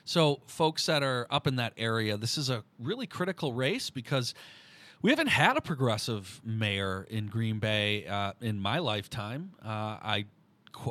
So, 0.04 0.40
folks 0.46 0.84
that 0.86 1.04
are 1.04 1.28
up 1.30 1.46
in 1.46 1.56
that 1.56 1.74
area, 1.76 2.16
this 2.16 2.36
is 2.36 2.50
a 2.50 2.64
really 2.80 3.06
critical 3.06 3.52
race 3.52 3.88
because 3.88 4.34
we 5.00 5.10
haven't 5.10 5.28
had 5.28 5.56
a 5.56 5.60
progressive 5.60 6.40
mayor 6.44 7.06
in 7.08 7.28
Green 7.28 7.60
Bay 7.60 8.06
uh, 8.06 8.32
in 8.40 8.58
my 8.58 8.80
lifetime. 8.80 9.52
Uh, 9.64 9.68
I 9.68 10.24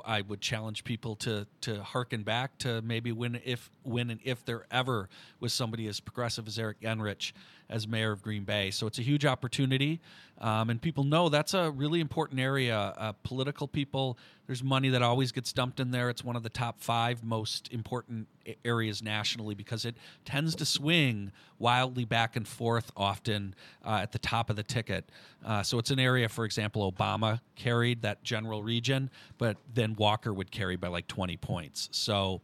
I 0.05 0.21
would 0.21 0.41
challenge 0.41 0.83
people 0.83 1.15
to 1.17 1.45
to 1.61 1.83
harken 1.83 2.23
back 2.23 2.57
to 2.59 2.81
maybe 2.81 3.11
when 3.11 3.39
if 3.43 3.69
when 3.83 4.09
and 4.09 4.19
if 4.23 4.45
there 4.45 4.65
ever 4.71 5.09
was 5.39 5.53
somebody 5.53 5.87
as 5.87 5.99
progressive 5.99 6.47
as 6.47 6.57
Eric 6.57 6.81
Genrich 6.81 7.33
as 7.73 7.87
mayor 7.87 8.11
of 8.11 8.21
Green 8.21 8.43
Bay. 8.43 8.69
So 8.69 8.85
it's 8.85 8.99
a 8.99 9.01
huge 9.01 9.25
opportunity, 9.25 9.99
um, 10.39 10.69
and 10.69 10.79
people 10.79 11.03
know 11.03 11.27
that's 11.27 11.55
a 11.55 11.71
really 11.71 11.99
important 11.99 12.39
area. 12.39 12.93
Uh, 12.95 13.13
political 13.23 13.67
people, 13.67 14.17
there's 14.45 14.63
money 14.63 14.89
that 14.89 15.01
always 15.01 15.31
gets 15.31 15.51
dumped 15.51 15.79
in 15.79 15.89
there. 15.89 16.09
It's 16.11 16.23
one 16.23 16.35
of 16.35 16.43
the 16.43 16.49
top 16.49 16.79
five 16.79 17.23
most 17.23 17.73
important 17.73 18.27
areas 18.63 19.01
nationally 19.01 19.55
because 19.55 19.85
it 19.85 19.95
tends 20.23 20.53
to 20.55 20.65
swing 20.65 21.31
wildly 21.57 22.05
back 22.05 22.35
and 22.35 22.47
forth 22.47 22.91
often 22.95 23.55
uh, 23.83 23.99
at 24.03 24.11
the 24.11 24.19
top 24.19 24.51
of 24.51 24.55
the 24.55 24.63
ticket. 24.63 25.09
Uh, 25.43 25.63
so 25.63 25.79
it's 25.79 25.89
an 25.89 25.99
area, 25.99 26.29
for 26.29 26.45
example, 26.45 26.91
Obama 26.91 27.39
carried 27.55 28.03
that 28.03 28.23
general 28.23 28.61
region, 28.61 29.09
but 29.39 29.57
then 29.73 29.95
Walker 29.95 30.31
would 30.31 30.51
carry 30.51 30.75
by 30.75 30.89
like 30.89 31.07
20 31.07 31.37
points. 31.37 31.89
So, 31.91 32.41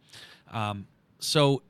um, 0.51 0.87
so 1.19 1.61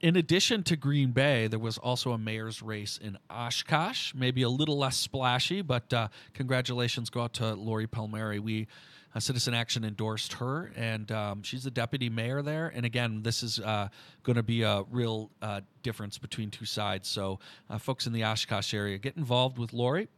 in 0.00 0.16
addition 0.16 0.62
to 0.64 0.76
Green 0.76 1.12
Bay, 1.12 1.46
there 1.46 1.58
was 1.58 1.78
also 1.78 2.12
a 2.12 2.18
mayor's 2.18 2.62
race 2.62 2.98
in 3.02 3.18
Oshkosh, 3.30 4.14
maybe 4.14 4.42
a 4.42 4.48
little 4.48 4.78
less 4.78 4.96
splashy, 4.96 5.62
but 5.62 5.92
uh, 5.92 6.08
congratulations 6.34 7.10
go 7.10 7.22
out 7.22 7.32
to 7.34 7.54
Lori 7.54 7.86
Palmieri. 7.86 8.38
We 8.38 8.68
uh, 9.14 9.20
Citizen 9.20 9.54
Action 9.54 9.84
endorsed 9.84 10.34
her, 10.34 10.72
and 10.76 11.10
um, 11.12 11.42
she's 11.42 11.64
the 11.64 11.70
deputy 11.70 12.08
mayor 12.08 12.42
there. 12.42 12.72
And 12.74 12.86
again, 12.86 13.22
this 13.22 13.42
is 13.42 13.60
uh, 13.60 13.88
going 14.22 14.36
to 14.36 14.42
be 14.42 14.62
a 14.62 14.84
real 14.90 15.30
uh, 15.42 15.60
difference 15.82 16.18
between 16.18 16.50
two 16.50 16.64
sides. 16.64 17.08
So, 17.08 17.38
uh, 17.68 17.78
folks 17.78 18.06
in 18.06 18.12
the 18.12 18.24
Oshkosh 18.24 18.72
area, 18.72 18.98
get 18.98 19.16
involved 19.16 19.58
with 19.58 19.72
Lori. 19.72 20.08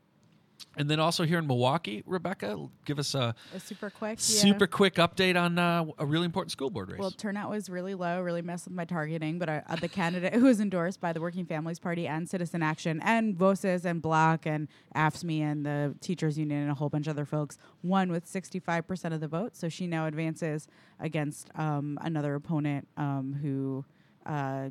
And 0.76 0.90
then 0.90 0.98
also 0.98 1.24
here 1.24 1.38
in 1.38 1.46
Milwaukee, 1.46 2.02
Rebecca, 2.06 2.68
give 2.84 2.98
us 2.98 3.14
a 3.14 3.34
A 3.54 3.60
super 3.60 3.90
quick, 3.90 4.18
yeah. 4.18 4.40
super 4.40 4.66
quick 4.66 4.94
update 4.96 5.40
on 5.40 5.58
uh, 5.58 5.84
a 5.98 6.06
really 6.06 6.24
important 6.24 6.50
school 6.50 6.70
board 6.70 6.90
race. 6.90 6.98
Well, 6.98 7.10
turnout 7.10 7.50
was 7.50 7.68
really 7.68 7.94
low, 7.94 8.20
really 8.20 8.42
messed 8.42 8.66
with 8.66 8.74
my 8.74 8.84
targeting. 8.84 9.38
But 9.38 9.48
uh, 9.48 9.60
uh, 9.68 9.76
the 9.76 9.88
candidate 9.88 10.34
who 10.34 10.46
was 10.46 10.60
endorsed 10.60 11.00
by 11.00 11.12
the 11.12 11.20
Working 11.20 11.46
Families 11.46 11.78
Party 11.78 12.06
and 12.06 12.28
Citizen 12.28 12.62
Action 12.62 13.00
and 13.04 13.36
VOCES 13.36 13.84
and 13.84 14.02
Block 14.02 14.46
and 14.46 14.68
AFSCME 14.96 15.40
and 15.40 15.66
the 15.66 15.94
Teachers 16.00 16.38
Union 16.38 16.62
and 16.62 16.70
a 16.70 16.74
whole 16.74 16.88
bunch 16.88 17.06
of 17.06 17.12
other 17.12 17.24
folks 17.24 17.58
won 17.82 18.10
with 18.10 18.26
65% 18.26 19.12
of 19.12 19.20
the 19.20 19.28
vote. 19.28 19.56
So 19.56 19.68
she 19.68 19.86
now 19.86 20.06
advances 20.06 20.66
against 20.98 21.48
um, 21.56 21.98
another 22.02 22.34
opponent 22.34 22.88
um, 22.96 23.38
who 23.40 23.84
uh, 24.26 24.70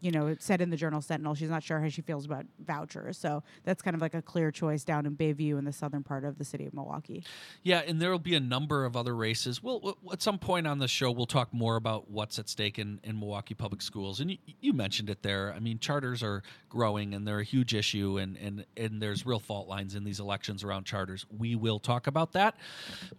you 0.00 0.10
know, 0.10 0.34
said 0.38 0.60
in 0.60 0.70
the 0.70 0.76
Journal 0.76 1.00
Sentinel 1.00 1.34
she's 1.34 1.50
not 1.50 1.62
sure 1.62 1.80
how 1.80 1.88
she 1.88 2.02
feels 2.02 2.24
about 2.24 2.46
vouchers. 2.58 3.18
So 3.18 3.42
that's 3.64 3.82
kind 3.82 3.94
of 3.94 4.00
like 4.00 4.14
a 4.14 4.22
clear 4.22 4.50
choice 4.50 4.84
down 4.84 5.06
in 5.06 5.16
Bayview 5.16 5.58
in 5.58 5.64
the 5.64 5.72
southern 5.72 6.02
part 6.02 6.24
of 6.24 6.38
the 6.38 6.44
city 6.44 6.66
of 6.66 6.74
Milwaukee. 6.74 7.24
Yeah, 7.62 7.82
and 7.86 8.00
there 8.00 8.10
will 8.10 8.18
be 8.18 8.34
a 8.34 8.40
number 8.40 8.84
of 8.84 8.96
other 8.96 9.14
races. 9.14 9.62
We'll, 9.62 9.98
at 10.12 10.22
some 10.22 10.38
point 10.38 10.66
on 10.66 10.78
the 10.78 10.88
show, 10.88 11.10
we'll 11.10 11.26
talk 11.26 11.52
more 11.52 11.76
about 11.76 12.10
what's 12.10 12.38
at 12.38 12.48
stake 12.48 12.78
in, 12.78 13.00
in 13.04 13.18
Milwaukee 13.18 13.54
public 13.54 13.82
schools. 13.82 14.20
And 14.20 14.30
you, 14.30 14.38
you 14.60 14.72
mentioned 14.72 15.10
it 15.10 15.22
there. 15.22 15.52
I 15.54 15.60
mean, 15.60 15.78
charters 15.78 16.22
are 16.22 16.42
growing, 16.68 17.14
and 17.14 17.26
they're 17.26 17.40
a 17.40 17.44
huge 17.44 17.74
issue, 17.74 18.18
and, 18.18 18.36
and, 18.38 18.64
and 18.76 19.02
there's 19.02 19.26
real 19.26 19.40
fault 19.40 19.68
lines 19.68 19.94
in 19.94 20.04
these 20.04 20.20
elections 20.20 20.64
around 20.64 20.84
charters. 20.84 21.26
We 21.36 21.56
will 21.56 21.78
talk 21.78 22.06
about 22.06 22.32
that 22.32 22.56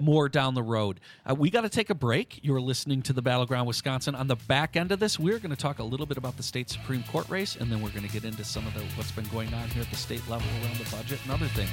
more 0.02 0.30
down 0.30 0.56
the 0.56 0.64
road. 0.64 1.00
Uh, 1.30 1.36
we 1.36 1.50
got 1.50 1.62
to 1.62 1.70
take 1.70 1.90
a 1.90 1.96
break. 1.96 2.40
You're 2.42 2.62
listening 2.62 3.02
to 3.04 3.14
the 3.14 3.22
Battleground 3.22 3.68
Wisconsin. 3.68 4.16
On 4.16 4.28
the 4.28 4.36
back 4.36 4.76
end 4.76 4.92
of 4.92 5.00
this, 5.00 5.20
we're 5.20 5.40
going 5.40 5.52
to 5.52 5.62
talk 5.62 5.80
a 5.80 5.84
little 5.84 6.06
bit 6.06 6.18
about 6.18 6.38
the 6.38 6.44
state 6.44 6.70
Supreme 6.72 7.04
Court 7.04 7.28
race, 7.30 7.58
and 7.58 7.70
then 7.70 7.82
we're 7.82 7.90
going 7.90 8.06
to 8.06 8.12
get 8.12 8.24
into 8.24 8.46
some 8.46 8.66
of 8.66 8.74
the 8.74 8.80
what's 8.96 9.12
been 9.12 9.28
going 9.28 9.54
on 9.54 9.68
here 9.70 9.82
at 9.82 9.90
the 9.90 9.96
state 9.98 10.28
level 10.30 10.48
around 10.64 10.78
the 10.78 10.90
budget 10.90 11.20
and 11.24 11.32
other 11.34 11.48
things. 11.48 11.70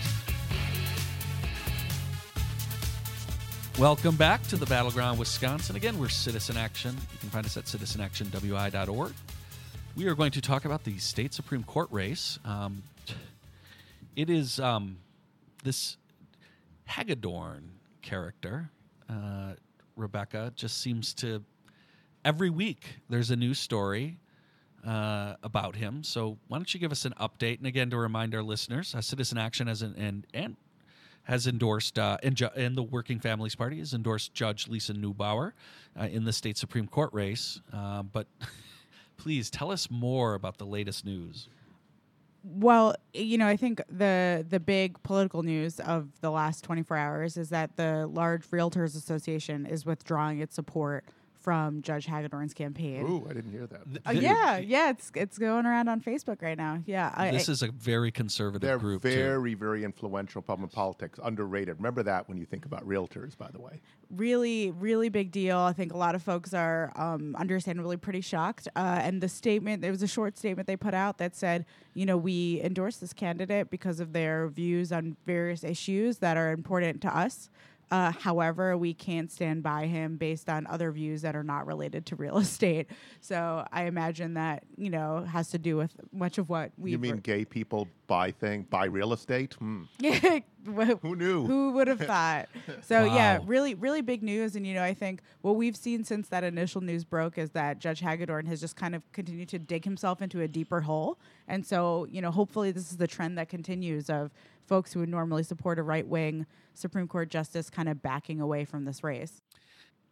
Welcome 3.78 4.16
back 4.16 4.42
to 4.48 4.56
the 4.56 4.66
Battleground 4.66 5.20
Wisconsin. 5.20 5.76
Again, 5.76 5.98
we're 6.00 6.08
Citizen 6.08 6.56
Action. 6.56 6.96
You 7.12 7.18
can 7.20 7.28
find 7.30 7.46
us 7.46 7.56
at 7.56 7.64
citizenactionwi.org. 7.66 9.12
We 9.94 10.06
are 10.08 10.14
going 10.16 10.32
to 10.32 10.40
talk 10.40 10.64
about 10.64 10.82
the 10.82 10.98
state 10.98 11.32
Supreme 11.32 11.62
Court 11.62 11.88
race. 11.92 12.40
Um, 12.44 12.82
it 14.16 14.30
is 14.30 14.58
um, 14.58 14.96
this 15.62 15.96
Hagedorn 16.86 17.70
character, 18.02 18.70
uh, 19.08 19.52
Rebecca, 19.94 20.52
just 20.56 20.78
seems 20.78 21.14
to 21.14 21.44
every 22.24 22.50
week 22.50 22.96
there's 23.08 23.30
a 23.30 23.36
new 23.36 23.54
story 23.54 24.18
uh, 24.86 25.34
about 25.42 25.76
him. 25.76 26.02
So 26.02 26.38
why 26.48 26.58
don't 26.58 26.72
you 26.72 26.80
give 26.80 26.92
us 26.92 27.04
an 27.04 27.14
update? 27.20 27.58
And 27.58 27.66
again, 27.66 27.90
to 27.90 27.96
remind 27.96 28.34
our 28.34 28.42
listeners, 28.42 28.94
uh, 28.94 29.00
Citizen 29.00 29.38
Action 29.38 29.66
has 29.66 29.82
an, 29.82 29.94
and 29.96 30.26
and 30.34 30.56
has 31.24 31.46
endorsed 31.46 31.98
uh, 31.98 32.16
and, 32.22 32.34
ju- 32.34 32.48
and 32.56 32.74
the 32.74 32.82
Working 32.82 33.20
Families 33.20 33.54
Party 33.54 33.78
has 33.80 33.92
endorsed 33.92 34.32
Judge 34.32 34.66
Lisa 34.66 34.94
Neubauer 34.94 35.52
uh, 35.98 36.04
in 36.04 36.24
the 36.24 36.32
state 36.32 36.56
Supreme 36.56 36.86
Court 36.86 37.10
race. 37.12 37.60
Uh, 37.70 38.02
but 38.02 38.26
please 39.18 39.50
tell 39.50 39.70
us 39.70 39.90
more 39.90 40.34
about 40.34 40.56
the 40.56 40.64
latest 40.64 41.04
news. 41.04 41.48
Well, 42.44 42.94
you 43.12 43.36
know, 43.36 43.46
I 43.46 43.56
think 43.56 43.82
the 43.90 44.46
the 44.48 44.60
big 44.60 45.02
political 45.02 45.42
news 45.42 45.80
of 45.80 46.08
the 46.22 46.30
last 46.30 46.64
24 46.64 46.96
hours 46.96 47.36
is 47.36 47.50
that 47.50 47.76
the 47.76 48.06
large 48.06 48.48
realtors 48.50 48.96
association 48.96 49.66
is 49.66 49.84
withdrawing 49.84 50.38
its 50.40 50.54
support 50.54 51.04
from 51.48 51.80
Judge 51.80 52.04
Hagedorn's 52.04 52.52
campaign. 52.52 53.06
Ooh, 53.06 53.26
I 53.26 53.32
didn't 53.32 53.52
hear 53.52 53.66
that. 53.66 53.80
Uh, 54.06 54.10
yeah, 54.10 54.58
yeah, 54.58 54.90
it's 54.90 55.10
it's 55.14 55.38
going 55.38 55.64
around 55.64 55.88
on 55.88 55.98
Facebook 56.02 56.42
right 56.42 56.58
now. 56.58 56.82
Yeah, 56.84 57.10
I, 57.16 57.30
This 57.30 57.48
I- 57.48 57.52
is 57.52 57.62
a 57.62 57.70
very 57.72 58.10
conservative 58.10 58.60
They're 58.60 58.76
group. 58.78 59.00
too. 59.00 59.08
very, 59.14 59.54
very 59.54 59.82
influential 59.82 60.42
public 60.42 60.72
politics. 60.72 61.18
Underrated. 61.24 61.76
Remember 61.78 62.02
that 62.02 62.28
when 62.28 62.36
you 62.36 62.44
think 62.44 62.66
about 62.66 62.86
realtors, 62.86 63.34
by 63.34 63.50
the 63.50 63.60
way. 63.62 63.80
really, 64.10 64.70
really 64.72 65.08
big 65.08 65.30
deal. 65.30 65.56
I 65.58 65.72
think 65.72 65.94
a 65.94 65.96
lot 65.96 66.14
of 66.14 66.22
folks 66.22 66.52
are 66.52 66.92
um, 66.96 67.34
understandably 67.36 67.96
pretty 67.96 68.20
shocked. 68.20 68.68
Uh, 68.76 69.00
and 69.02 69.22
the 69.22 69.28
statement, 69.30 69.80
there 69.80 69.90
was 69.90 70.02
a 70.02 70.06
short 70.06 70.36
statement 70.36 70.66
they 70.66 70.76
put 70.76 70.92
out 70.92 71.16
that 71.16 71.34
said, 71.34 71.64
you 71.94 72.04
know, 72.04 72.18
we 72.18 72.60
endorse 72.62 72.98
this 72.98 73.14
candidate 73.14 73.70
because 73.70 74.00
of 74.00 74.12
their 74.12 74.48
views 74.48 74.92
on 74.92 75.16
various 75.24 75.64
issues 75.64 76.18
that 76.18 76.36
are 76.36 76.52
important 76.52 77.00
to 77.02 77.16
us. 77.16 77.48
Uh, 77.90 78.12
however, 78.12 78.76
we 78.76 78.92
can't 78.92 79.30
stand 79.30 79.62
by 79.62 79.86
him 79.86 80.16
based 80.16 80.48
on 80.48 80.66
other 80.66 80.90
views 80.92 81.22
that 81.22 81.34
are 81.34 81.42
not 81.42 81.66
related 81.66 82.06
to 82.06 82.16
real 82.16 82.38
estate. 82.46 82.88
So 83.20 83.66
I 83.72 83.84
imagine 83.84 84.34
that 84.34 84.64
you 84.76 84.90
know 84.90 85.24
has 85.24 85.50
to 85.50 85.58
do 85.58 85.76
with 85.76 85.94
much 86.12 86.38
of 86.38 86.48
what 86.48 86.72
we. 86.76 86.90
you 86.90 86.98
mean 86.98 87.16
gay 87.18 87.44
people 87.44 87.88
buy 88.06 88.30
thing, 88.30 88.62
buy 88.68 88.86
real 88.86 89.12
estate? 89.12 89.54
Hmm. 89.54 89.84
Who 90.64 90.96
Who 90.96 91.16
knew? 91.16 91.46
Who 91.46 91.72
would 91.72 91.88
have 91.88 92.00
thought? 92.12 92.48
So 92.82 93.04
yeah, 93.04 93.38
really, 93.46 93.74
really 93.74 94.02
big 94.02 94.22
news. 94.22 94.56
And 94.56 94.66
you 94.66 94.74
know, 94.74 94.82
I 94.82 94.94
think 94.94 95.22
what 95.42 95.56
we've 95.56 95.76
seen 95.76 96.04
since 96.04 96.28
that 96.28 96.44
initial 96.44 96.80
news 96.80 97.04
broke 97.04 97.38
is 97.38 97.50
that 97.50 97.78
Judge 97.78 98.00
Hagedorn 98.00 98.46
has 98.46 98.60
just 98.60 98.76
kind 98.76 98.94
of 98.94 99.02
continued 99.12 99.48
to 99.50 99.58
dig 99.58 99.84
himself 99.84 100.20
into 100.20 100.40
a 100.40 100.48
deeper 100.48 100.80
hole. 100.80 101.18
And 101.46 101.64
so, 101.64 102.06
you 102.10 102.20
know, 102.20 102.30
hopefully 102.30 102.72
this 102.72 102.90
is 102.90 102.96
the 102.96 103.06
trend 103.06 103.38
that 103.38 103.48
continues 103.48 104.10
of 104.10 104.30
folks 104.68 104.92
who 104.92 105.00
would 105.00 105.08
normally 105.08 105.42
support 105.42 105.78
a 105.78 105.82
right 105.82 106.06
wing 106.06 106.46
Supreme 106.74 107.08
Court 107.08 107.30
justice 107.30 107.70
kind 107.70 107.88
of 107.88 108.00
backing 108.02 108.40
away 108.40 108.64
from 108.64 108.84
this 108.84 109.02
race. 109.02 109.40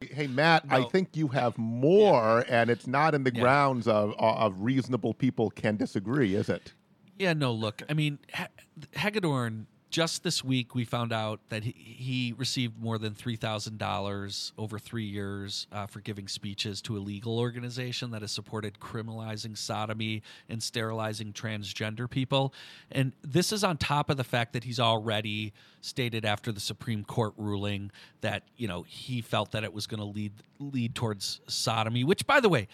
Hey 0.00 0.26
Matt, 0.26 0.64
I 0.68 0.82
think 0.84 1.16
you 1.16 1.28
have 1.28 1.56
more, 1.56 2.44
and 2.48 2.68
it's 2.68 2.86
not 2.86 3.14
in 3.14 3.25
the 3.25 3.32
Yeah. 3.34 3.40
grounds 3.42 3.86
of 3.86 4.10
uh, 4.18 4.34
of 4.34 4.60
reasonable 4.62 5.14
people 5.14 5.50
can 5.50 5.76
disagree, 5.76 6.34
is 6.34 6.48
it? 6.48 6.75
Yeah, 7.18 7.32
no, 7.32 7.52
look, 7.52 7.82
I 7.88 7.94
mean, 7.94 8.18
ha- 8.34 8.48
Hagedorn, 8.94 9.66
just 9.97 10.23
this 10.23 10.45
week, 10.45 10.75
we 10.75 10.85
found 10.85 11.11
out 11.11 11.41
that 11.49 11.65
he, 11.65 11.73
he 11.73 12.35
received 12.37 12.79
more 12.79 12.99
than 12.99 13.15
$3,000 13.15 14.53
over 14.59 14.79
three 14.79 15.07
years 15.07 15.67
uh, 15.73 15.87
for 15.87 16.00
giving 16.00 16.29
speeches 16.29 16.83
to 16.83 16.99
a 16.99 17.00
legal 17.00 17.38
organization 17.38 18.11
that 18.11 18.21
has 18.21 18.31
supported 18.31 18.79
criminalizing 18.79 19.57
sodomy 19.57 20.21
and 20.50 20.62
sterilizing 20.62 21.33
transgender 21.33 22.11
people. 22.11 22.53
And 22.93 23.15
this 23.23 23.53
is 23.53 23.65
on 23.65 23.79
top 23.79 24.11
of 24.11 24.19
the 24.19 24.25
fact 24.25 24.53
that 24.53 24.65
he's 24.65 24.79
already 24.79 25.55
stated 25.81 26.26
after 26.26 26.53
the 26.53 26.61
Supreme 26.61 27.03
Court 27.03 27.33
ruling 27.38 27.91
that, 28.21 28.43
you 28.59 28.69
know, 28.69 28.83
he 28.83 29.23
felt 29.23 29.53
that 29.53 29.65
it 29.65 29.73
was 29.73 29.87
going 29.87 30.00
to 30.00 30.05
lead 30.05 30.33
lead 30.59 30.95
towards 30.95 31.41
sodomy, 31.47 32.05
which, 32.05 32.26
by 32.26 32.41
the 32.41 32.49
way, 32.49 32.69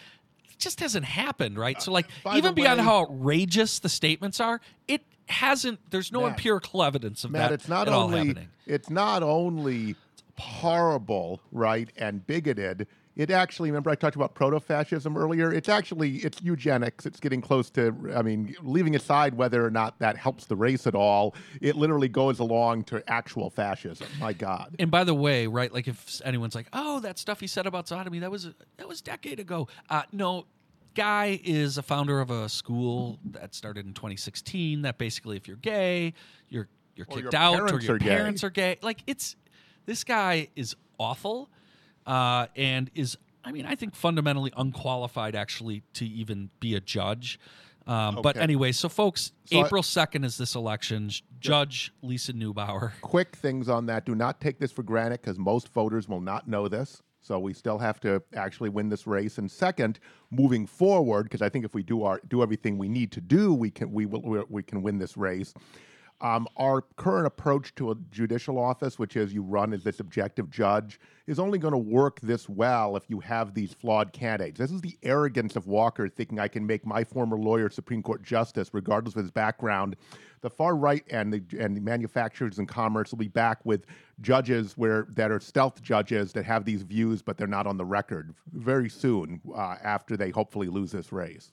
just 0.63 0.81
hasn't 0.81 1.05
happened, 1.05 1.59
right? 1.59 1.81
So, 1.81 1.91
uh, 1.91 1.95
like, 1.95 2.07
by 2.25 2.37
even 2.39 2.55
beyond 2.55 2.79
way- 2.79 2.85
how 2.85 3.03
outrageous 3.03 3.79
the 3.79 3.89
statements 3.89 4.41
are, 4.41 4.61
it 4.89 5.03
hasn't. 5.29 5.81
There's 5.91 6.13
no 6.13 6.21
Matt, 6.23 6.31
empirical 6.31 6.83
evidence 6.83 7.25
of 7.25 7.31
Matt, 7.31 7.51
that 7.51 7.55
it's 7.55 7.69
not 7.69 7.89
at 7.89 7.95
all 7.95 8.05
only 8.05 8.19
happening. 8.19 8.49
it's 8.67 8.91
not 8.91 9.23
only 9.23 9.97
horrible, 10.39 11.41
right, 11.53 11.89
and 11.97 12.27
bigoted. 12.27 12.87
It 13.15 13.31
actually, 13.31 13.71
remember 13.71 13.91
I 13.91 13.95
talked 13.95 14.17
about 14.17 14.35
proto-fascism 14.35 15.17
earlier. 15.17 15.53
It's 15.53 15.69
actually 15.69 16.17
it's 16.19 16.41
eugenics. 16.41 17.05
It's 17.05 17.21
getting 17.21 17.43
close 17.43 17.69
to. 17.71 17.95
I 18.15 18.23
mean, 18.23 18.55
leaving 18.63 18.97
aside 18.97 19.35
whether 19.35 19.65
or 19.65 19.71
not 19.71 19.99
that 19.99 20.17
helps 20.17 20.47
the 20.47 20.57
race 20.57 20.87
at 20.87 20.95
all, 20.95 21.35
it 21.61 21.77
literally 21.77 22.09
goes 22.09 22.39
along 22.39 22.85
to 22.85 23.03
actual 23.11 23.51
fascism. 23.51 24.07
My 24.19 24.33
God. 24.33 24.77
And 24.79 24.91
by 24.91 25.05
the 25.05 25.15
way, 25.15 25.47
right, 25.47 25.73
like 25.73 25.89
if 25.89 26.21
anyone's 26.25 26.55
like, 26.55 26.69
"Oh, 26.73 27.01
that 27.01 27.19
stuff 27.19 27.41
he 27.41 27.47
said 27.47 27.67
about 27.67 27.87
sodomy 27.87 28.19
that 28.21 28.31
was 28.31 28.49
that 28.79 28.89
was 28.89 29.01
a 29.01 29.05
decade 29.05 29.41
ago," 29.41 29.69
uh, 29.91 30.03
no. 30.13 30.47
Guy 30.95 31.41
is 31.43 31.79
a 31.79 31.83
founder 31.83 32.21
of 32.21 32.31
a 32.31 32.51
school 32.51 33.19
that 33.25 33.55
started 33.55 33.87
in 33.87 33.95
2016. 33.95 34.83
That 34.83 34.99
basically, 34.99 35.39
if 35.39 35.49
you're 35.49 35.57
gay, 35.57 36.13
you're 36.51 36.69
you're 36.97 37.07
Or 37.09 37.17
kicked 37.17 37.33
your 37.33 37.37
out, 37.43 37.73
or 37.73 37.81
your 37.81 37.95
are 37.95 37.99
gay. 37.99 38.09
parents 38.09 38.45
are 38.45 38.51
gay. 38.51 38.77
Like 38.83 39.03
it's 39.07 39.37
this 39.87 40.05
guy 40.05 40.49
is 40.55 40.77
awful, 40.99 41.49
uh, 42.07 42.47
and 42.57 42.91
is 42.95 43.17
I 43.45 43.53
mean 43.53 43.67
I 43.67 43.75
think 43.75 43.95
fundamentally 43.95 44.53
unqualified 44.57 45.35
actually 45.35 45.83
to 45.95 46.07
even 46.07 46.51
be 46.61 46.75
a 46.75 46.81
judge. 46.81 47.39
Um, 47.87 48.21
But 48.23 48.37
anyway, 48.37 48.71
so 48.71 48.89
folks, 48.89 49.33
So 49.47 49.65
April 49.65 49.83
2nd 49.83 50.25
is 50.25 50.39
this 50.39 50.55
election. 50.55 51.11
Judge 51.41 51.93
Lisa 52.03 52.33
Neubauer. 52.33 52.93
quick 53.01 53.35
things 53.35 53.69
on 53.69 53.87
that. 53.87 54.07
Do 54.07 54.15
not 54.15 54.41
take 54.41 54.61
this 54.61 54.71
for 54.71 54.85
granted 54.85 55.21
because 55.21 55.37
most 55.37 55.69
voters 55.73 56.09
will 56.09 56.21
not 56.21 56.47
know 56.47 56.69
this. 56.69 57.03
So 57.21 57.39
we 57.39 57.53
still 57.53 57.79
have 57.79 58.01
to 58.01 58.23
actually 58.35 58.69
win 58.69 58.89
this 58.89 59.07
race. 59.07 59.39
And 59.39 59.51
second, 59.51 60.01
moving 60.31 60.67
forward, 60.67 61.25
because 61.25 61.41
I 61.41 61.49
think 61.49 61.65
if 61.65 61.73
we 61.75 61.83
do 61.83 62.03
our 62.03 62.21
do 62.29 62.43
everything 62.43 62.79
we 62.79 62.89
need 62.89 63.13
to 63.13 63.21
do, 63.21 63.55
we 63.55 63.71
can 63.71 63.93
we 63.93 64.07
will 64.07 64.45
we 64.49 64.63
can 64.63 64.83
win 64.83 64.99
this 64.99 65.17
race. 65.17 65.55
Um, 66.23 66.47
our 66.57 66.83
current 66.83 67.27
approach 67.27 67.75
to 67.75 67.91
a 67.91 67.97
judicial 68.13 68.57
office, 68.57 68.97
which 68.97 69.17
is 69.17 69.35
you 69.35 69.43
run 69.43 69.73
as 69.73 69.83
this 69.83 69.99
objective 69.99 70.49
judge, 70.51 71.01
is 71.27 71.41
only 71.41 71.59
going 71.59 71.73
to 71.73 71.79
work 71.79 72.21
this 72.21 72.49
well 72.49 72.97
if 72.97 73.11
you 73.11 73.19
have 73.19 73.55
these 73.55 73.75
flawed 73.75 74.13
candidates. 74.13 74.57
This 74.61 74.71
is 74.71 74.81
the 74.81 74.97
arrogance 75.03 75.57
of 75.57 75.67
Walker 75.67 76.09
thinking 76.09 76.39
I 76.39 76.47
can 76.47 76.65
make 76.65 76.87
my 76.87 77.03
former 77.03 77.37
lawyer 77.37 77.69
Supreme 77.69 78.05
Court 78.05 78.23
justice, 78.23 78.71
regardless 78.73 79.17
of 79.17 79.23
his 79.23 79.33
background. 79.33 79.97
The 80.43 80.51
far 80.51 80.77
right 80.77 81.05
and 81.11 81.33
the 81.33 81.43
and 81.59 81.77
the 81.77 81.81
manufacturers 81.81 82.59
and 82.61 82.69
commerce 82.69 83.11
will 83.11 83.19
be 83.19 83.29
back 83.29 83.59
with 83.65 83.87
judges 84.21 84.75
where 84.77 85.09
that 85.11 85.33
are 85.33 85.41
stealth 85.41 85.83
judges 85.83 86.33
that 86.35 86.45
have 86.45 86.65
these 86.65 86.83
views, 86.83 87.21
but 87.21 87.37
they're 87.37 87.49
not 87.49 87.67
on 87.67 87.77
the 87.77 87.85
record 87.85 88.33
very 88.53 88.89
soon 88.89 89.41
uh, 89.57 89.77
after 89.83 90.17
they 90.17 90.31
hopefully 90.31 90.69
lose 90.69 90.93
this 90.93 91.11
race. 91.11 91.51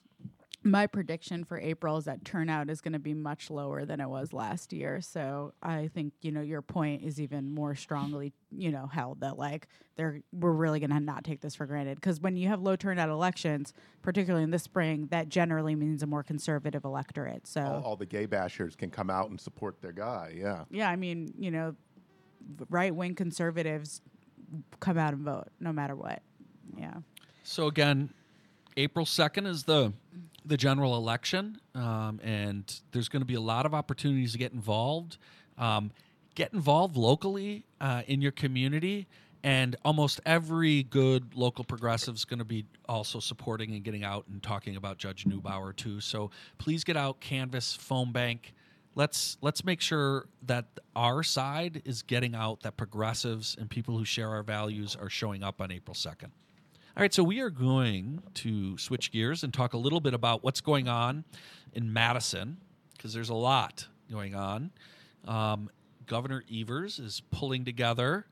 My 0.62 0.86
prediction 0.86 1.44
for 1.44 1.58
April 1.58 1.96
is 1.96 2.04
that 2.04 2.22
turnout 2.22 2.68
is 2.68 2.82
going 2.82 2.92
to 2.92 2.98
be 2.98 3.14
much 3.14 3.48
lower 3.48 3.86
than 3.86 3.98
it 3.98 4.08
was 4.08 4.34
last 4.34 4.74
year. 4.74 5.00
So 5.00 5.54
I 5.62 5.88
think 5.88 6.12
you 6.20 6.30
know 6.30 6.42
your 6.42 6.60
point 6.60 7.02
is 7.02 7.18
even 7.18 7.50
more 7.50 7.74
strongly 7.74 8.34
you 8.50 8.70
know 8.70 8.86
held 8.86 9.20
that 9.20 9.38
like 9.38 9.68
they're 9.96 10.20
we're 10.32 10.52
really 10.52 10.78
going 10.78 10.90
to 10.90 11.00
not 11.00 11.24
take 11.24 11.40
this 11.40 11.54
for 11.54 11.64
granted 11.64 11.94
because 11.94 12.20
when 12.20 12.36
you 12.36 12.48
have 12.48 12.60
low 12.60 12.76
turnout 12.76 13.08
elections, 13.08 13.72
particularly 14.02 14.44
in 14.44 14.50
the 14.50 14.58
spring, 14.58 15.08
that 15.10 15.30
generally 15.30 15.74
means 15.74 16.02
a 16.02 16.06
more 16.06 16.22
conservative 16.22 16.84
electorate. 16.84 17.46
So 17.46 17.62
All, 17.62 17.82
all 17.82 17.96
the 17.96 18.06
gay 18.06 18.26
bashers 18.26 18.76
can 18.76 18.90
come 18.90 19.08
out 19.08 19.30
and 19.30 19.40
support 19.40 19.80
their 19.80 19.92
guy. 19.92 20.34
Yeah. 20.36 20.64
yeah, 20.70 20.90
I 20.90 20.96
mean 20.96 21.32
you 21.38 21.50
know 21.50 21.74
right 22.68 22.94
wing 22.94 23.14
conservatives 23.14 24.02
come 24.80 24.98
out 24.98 25.14
and 25.14 25.22
vote 25.22 25.48
no 25.58 25.72
matter 25.72 25.96
what. 25.96 26.22
Yeah. 26.76 26.96
So 27.44 27.66
again, 27.66 28.12
April 28.76 29.04
2nd 29.04 29.46
is 29.46 29.64
the 29.64 29.92
the 30.44 30.56
general 30.56 30.96
election, 30.96 31.60
um, 31.74 32.20
and 32.22 32.80
there's 32.92 33.08
going 33.08 33.22
to 33.22 33.26
be 33.26 33.34
a 33.34 33.40
lot 33.40 33.66
of 33.66 33.74
opportunities 33.74 34.32
to 34.32 34.38
get 34.38 34.52
involved. 34.52 35.18
Um, 35.58 35.90
get 36.34 36.52
involved 36.52 36.96
locally 36.96 37.64
uh, 37.80 38.02
in 38.06 38.22
your 38.22 38.32
community, 38.32 39.06
and 39.42 39.76
almost 39.84 40.20
every 40.24 40.84
good 40.84 41.34
local 41.34 41.64
progressive 41.64 42.14
is 42.14 42.24
going 42.24 42.38
to 42.38 42.44
be 42.44 42.66
also 42.88 43.20
supporting 43.20 43.74
and 43.74 43.82
getting 43.82 44.04
out 44.04 44.24
and 44.28 44.42
talking 44.42 44.76
about 44.76 44.98
Judge 44.98 45.24
Neubauer 45.24 45.74
too. 45.74 46.00
So 46.00 46.30
please 46.58 46.84
get 46.84 46.96
out, 46.96 47.20
canvas, 47.20 47.74
phone 47.74 48.12
bank. 48.12 48.54
Let's 48.94 49.38
let's 49.40 49.64
make 49.64 49.80
sure 49.80 50.26
that 50.46 50.66
our 50.96 51.22
side 51.22 51.82
is 51.84 52.02
getting 52.02 52.34
out, 52.34 52.60
that 52.62 52.76
progressives 52.76 53.56
and 53.58 53.70
people 53.70 53.96
who 53.96 54.04
share 54.04 54.30
our 54.30 54.42
values 54.42 54.96
are 55.00 55.08
showing 55.08 55.42
up 55.42 55.60
on 55.60 55.70
April 55.70 55.94
second. 55.94 56.32
All 57.00 57.04
right, 57.04 57.14
so 57.14 57.24
we 57.24 57.40
are 57.40 57.48
going 57.48 58.22
to 58.34 58.76
switch 58.76 59.10
gears 59.10 59.42
and 59.42 59.54
talk 59.54 59.72
a 59.72 59.78
little 59.78 60.00
bit 60.00 60.12
about 60.12 60.44
what's 60.44 60.60
going 60.60 60.86
on 60.86 61.24
in 61.72 61.94
Madison 61.94 62.58
because 62.92 63.14
there's 63.14 63.30
a 63.30 63.34
lot 63.34 63.86
going 64.12 64.34
on. 64.34 64.70
Um, 65.26 65.70
Governor 66.04 66.44
Evers 66.52 66.98
is 66.98 67.22
pulling 67.30 67.64
together 67.64 68.26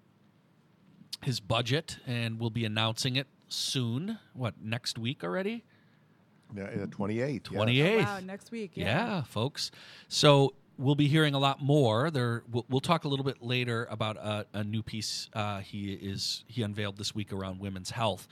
his 1.22 1.40
budget 1.40 1.96
and 2.06 2.38
will 2.38 2.50
be 2.50 2.66
announcing 2.66 3.16
it 3.16 3.26
soon. 3.48 4.18
What, 4.34 4.60
next 4.62 4.98
week 4.98 5.24
already? 5.24 5.64
Yeah, 6.54 6.66
the 6.76 6.88
28th. 6.88 7.44
28th. 7.44 8.04
Wow, 8.04 8.20
next 8.20 8.50
week. 8.50 8.72
Yeah. 8.74 8.84
Yeah. 8.84 9.22
folks. 9.22 9.70
So 10.08 10.52
we'll 10.78 10.94
be 10.94 11.08
hearing 11.08 11.34
a 11.34 11.38
lot 11.38 11.60
more. 11.60 12.10
There, 12.10 12.44
we'll, 12.50 12.64
we'll 12.70 12.80
talk 12.80 13.04
a 13.04 13.08
little 13.08 13.24
bit 13.24 13.42
later 13.42 13.86
about 13.90 14.16
a, 14.16 14.46
a 14.54 14.64
new 14.64 14.82
piece 14.82 15.28
uh, 15.34 15.58
he 15.58 15.92
is 15.92 16.44
he 16.46 16.62
unveiled 16.62 16.96
this 16.96 17.14
week 17.14 17.32
around 17.32 17.58
women's 17.58 17.90
health. 17.90 18.28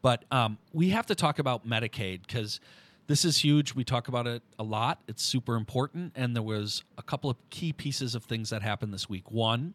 But 0.00 0.24
um, 0.30 0.58
we 0.72 0.90
have 0.90 1.06
to 1.06 1.14
talk 1.14 1.40
about 1.40 1.66
Medicaid 1.68 2.26
because 2.26 2.60
this 3.08 3.24
is 3.24 3.38
huge. 3.38 3.74
We 3.74 3.84
talk 3.84 4.08
about 4.08 4.26
it 4.26 4.42
a 4.58 4.62
lot. 4.62 5.00
It's 5.08 5.22
super 5.22 5.56
important, 5.56 6.12
and 6.14 6.36
there 6.36 6.42
was 6.42 6.84
a 6.96 7.02
couple 7.02 7.28
of 7.28 7.36
key 7.50 7.72
pieces 7.72 8.14
of 8.14 8.24
things 8.24 8.50
that 8.50 8.62
happened 8.62 8.94
this 8.94 9.08
week. 9.08 9.30
One 9.30 9.74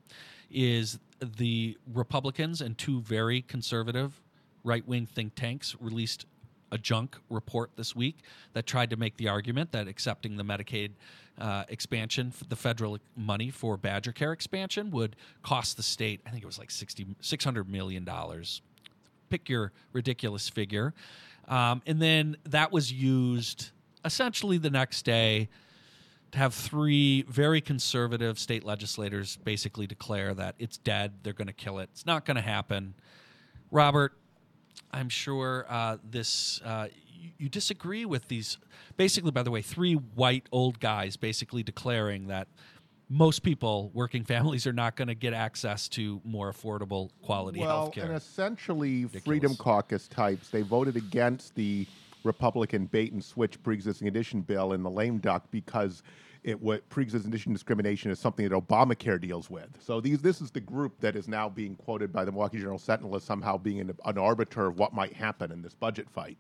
is 0.49 0.99
the 1.19 1.77
Republicans 1.93 2.61
and 2.61 2.77
two 2.77 3.01
very 3.01 3.41
conservative 3.41 4.21
right 4.63 4.87
wing 4.87 5.05
think 5.05 5.35
tanks 5.35 5.75
released 5.79 6.25
a 6.73 6.77
junk 6.77 7.17
report 7.29 7.69
this 7.75 7.95
week 7.95 8.17
that 8.53 8.65
tried 8.65 8.89
to 8.89 8.97
make 8.97 9.15
the 9.17 9.27
argument 9.27 9.71
that 9.71 9.87
accepting 9.87 10.35
the 10.35 10.43
Medicaid 10.43 10.91
uh, 11.37 11.63
expansion, 11.69 12.33
the 12.49 12.55
federal 12.55 12.97
money 13.15 13.51
for 13.51 13.77
Badger 13.77 14.11
Care 14.11 14.33
expansion, 14.33 14.89
would 14.89 15.15
cost 15.43 15.77
the 15.77 15.83
state, 15.83 16.21
I 16.25 16.31
think 16.31 16.43
it 16.43 16.47
was 16.47 16.57
like 16.57 16.71
60, 16.71 17.05
$600 17.21 17.67
million. 17.67 18.09
Pick 19.29 19.49
your 19.49 19.71
ridiculous 19.93 20.49
figure. 20.49 20.95
Um, 21.47 21.83
and 21.85 22.01
then 22.01 22.37
that 22.45 22.71
was 22.71 22.91
used 22.91 23.69
essentially 24.03 24.57
the 24.57 24.71
next 24.71 25.03
day 25.03 25.49
to 26.31 26.39
have 26.39 26.55
three 26.55 27.21
very 27.23 27.61
conservative 27.61 28.39
state 28.39 28.63
legislators 28.63 29.37
basically 29.37 29.85
declare 29.85 30.33
that 30.33 30.55
it's 30.57 30.77
dead, 30.79 31.13
they're 31.21 31.33
going 31.33 31.47
to 31.47 31.53
kill 31.53 31.77
it, 31.77 31.89
it's 31.91 32.07
not 32.07 32.25
going 32.25 32.35
to 32.35 32.41
happen. 32.41 32.95
Robert, 33.69 34.13
I'm 34.91 35.09
sure 35.09 35.65
uh, 35.69 35.97
this 36.09 36.61
uh, 36.63 36.87
you, 37.37 37.49
disagree 37.49 38.05
with 38.05 38.27
these. 38.27 38.57
Basically, 38.97 39.31
by 39.31 39.43
the 39.43 39.51
way, 39.51 39.61
three 39.61 39.93
white 39.93 40.47
old 40.51 40.79
guys 40.79 41.17
basically 41.17 41.63
declaring 41.63 42.27
that 42.27 42.47
most 43.09 43.43
people, 43.43 43.91
working 43.93 44.23
families, 44.23 44.65
are 44.65 44.73
not 44.73 44.95
going 44.95 45.07
to 45.07 45.15
get 45.15 45.33
access 45.33 45.87
to 45.89 46.21
more 46.23 46.51
affordable 46.51 47.09
quality 47.21 47.59
well, 47.59 47.69
health 47.69 47.93
care. 47.93 48.05
and 48.05 48.15
essentially, 48.15 49.05
Freedom 49.05 49.55
Caucus 49.55 50.07
types, 50.07 50.49
they 50.49 50.61
voted 50.61 50.95
against 50.95 51.55
the 51.55 51.87
Republican 52.23 52.85
bait 52.85 53.11
and 53.11 53.23
switch 53.23 53.61
pre-existing 53.63 54.05
condition 54.05 54.41
bill 54.41 54.73
in 54.73 54.81
the 54.81 54.89
lame 54.89 55.19
duck 55.19 55.43
because 55.51 56.03
it 56.43 56.61
what 56.61 56.87
pre-existing 56.89 57.31
discrimination 57.31 58.11
is 58.11 58.19
something 58.19 58.47
that 58.47 58.55
Obamacare 58.55 59.19
deals 59.19 59.49
with. 59.49 59.69
So 59.79 60.01
these 60.01 60.21
this 60.21 60.41
is 60.41 60.51
the 60.51 60.59
group 60.59 60.99
that 60.99 61.15
is 61.15 61.27
now 61.27 61.49
being 61.49 61.75
quoted 61.75 62.11
by 62.11 62.25
the 62.25 62.31
Milwaukee 62.31 62.59
Journal 62.59 62.79
Sentinel 62.79 63.15
as 63.15 63.23
somehow 63.23 63.57
being 63.57 63.79
an, 63.79 63.93
an 64.05 64.17
arbiter 64.17 64.67
of 64.67 64.77
what 64.77 64.93
might 64.93 65.13
happen 65.13 65.51
in 65.51 65.61
this 65.61 65.73
budget 65.73 66.09
fight. 66.09 66.37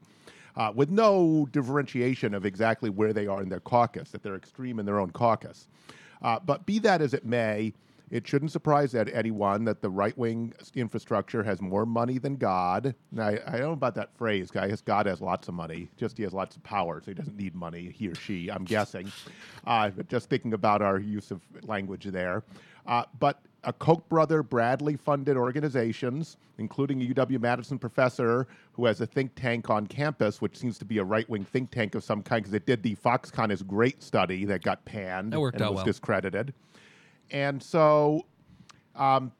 Uh, 0.55 0.71
with 0.75 0.91
no 0.91 1.47
differentiation 1.51 2.35
of 2.35 2.45
exactly 2.45 2.89
where 2.89 3.11
they 3.11 3.25
are 3.25 3.41
in 3.41 3.49
their 3.49 3.59
caucus, 3.59 4.11
that 4.11 4.21
they're 4.21 4.35
extreme 4.35 4.77
in 4.77 4.85
their 4.85 4.99
own 4.99 5.09
caucus. 5.09 5.67
Uh, 6.21 6.39
but 6.45 6.65
be 6.65 6.77
that 6.79 7.01
as 7.01 7.13
it 7.13 7.25
may, 7.25 7.73
it 8.13 8.27
shouldn't 8.27 8.51
surprise 8.51 8.93
anyone 8.93 9.65
that 9.65 9.81
the 9.81 9.89
right 9.89 10.15
wing 10.15 10.53
infrastructure 10.75 11.41
has 11.41 11.59
more 11.59 11.83
money 11.83 12.19
than 12.19 12.35
God. 12.35 12.93
Now, 13.11 13.29
I, 13.29 13.39
I 13.47 13.51
don't 13.53 13.61
know 13.61 13.71
about 13.71 13.95
that 13.95 14.15
phrase. 14.15 14.51
I 14.55 14.67
guess 14.67 14.81
God 14.81 15.07
has 15.07 15.19
lots 15.19 15.47
of 15.47 15.55
money, 15.55 15.89
just 15.97 16.15
he 16.15 16.23
has 16.23 16.31
lots 16.31 16.55
of 16.55 16.61
power, 16.61 17.01
so 17.03 17.09
he 17.09 17.15
doesn't 17.15 17.35
need 17.35 17.55
money, 17.55 17.89
he 17.89 18.07
or 18.07 18.13
she, 18.13 18.49
I'm 18.51 18.65
guessing. 18.65 19.11
Uh, 19.65 19.89
but 19.89 20.09
just 20.09 20.29
thinking 20.29 20.53
about 20.53 20.83
our 20.83 20.99
use 20.99 21.31
of 21.31 21.41
language 21.63 22.05
there. 22.05 22.43
Uh, 22.85 23.05
but 23.17 23.41
a 23.63 23.73
Koch 23.73 24.07
brother 24.09 24.43
Bradley 24.43 24.95
funded 24.95 25.35
organizations, 25.35 26.37
including 26.59 27.01
a 27.01 27.05
UW 27.15 27.41
Madison 27.41 27.79
professor 27.79 28.45
who 28.73 28.85
has 28.85 29.01
a 29.01 29.07
think 29.07 29.31
tank 29.33 29.71
on 29.71 29.87
campus, 29.87 30.39
which 30.39 30.55
seems 30.55 30.77
to 30.77 30.85
be 30.85 30.99
a 30.99 31.03
right 31.03 31.27
wing 31.29 31.45
think 31.45 31.71
tank 31.71 31.95
of 31.95 32.03
some 32.03 32.21
kind 32.21 32.43
because 32.43 32.53
it 32.53 32.67
did 32.67 32.83
the 32.83 32.95
Foxconn 32.95 33.51
is 33.51 33.63
great 33.63 34.03
study 34.03 34.45
that 34.45 34.61
got 34.61 34.85
panned 34.85 35.33
That 35.33 35.39
worked 35.39 35.55
and 35.55 35.63
out 35.63 35.71
was 35.71 35.77
well. 35.77 35.85
discredited. 35.85 36.53
And 37.31 37.61
so, 37.61 38.25
um, 38.95 39.31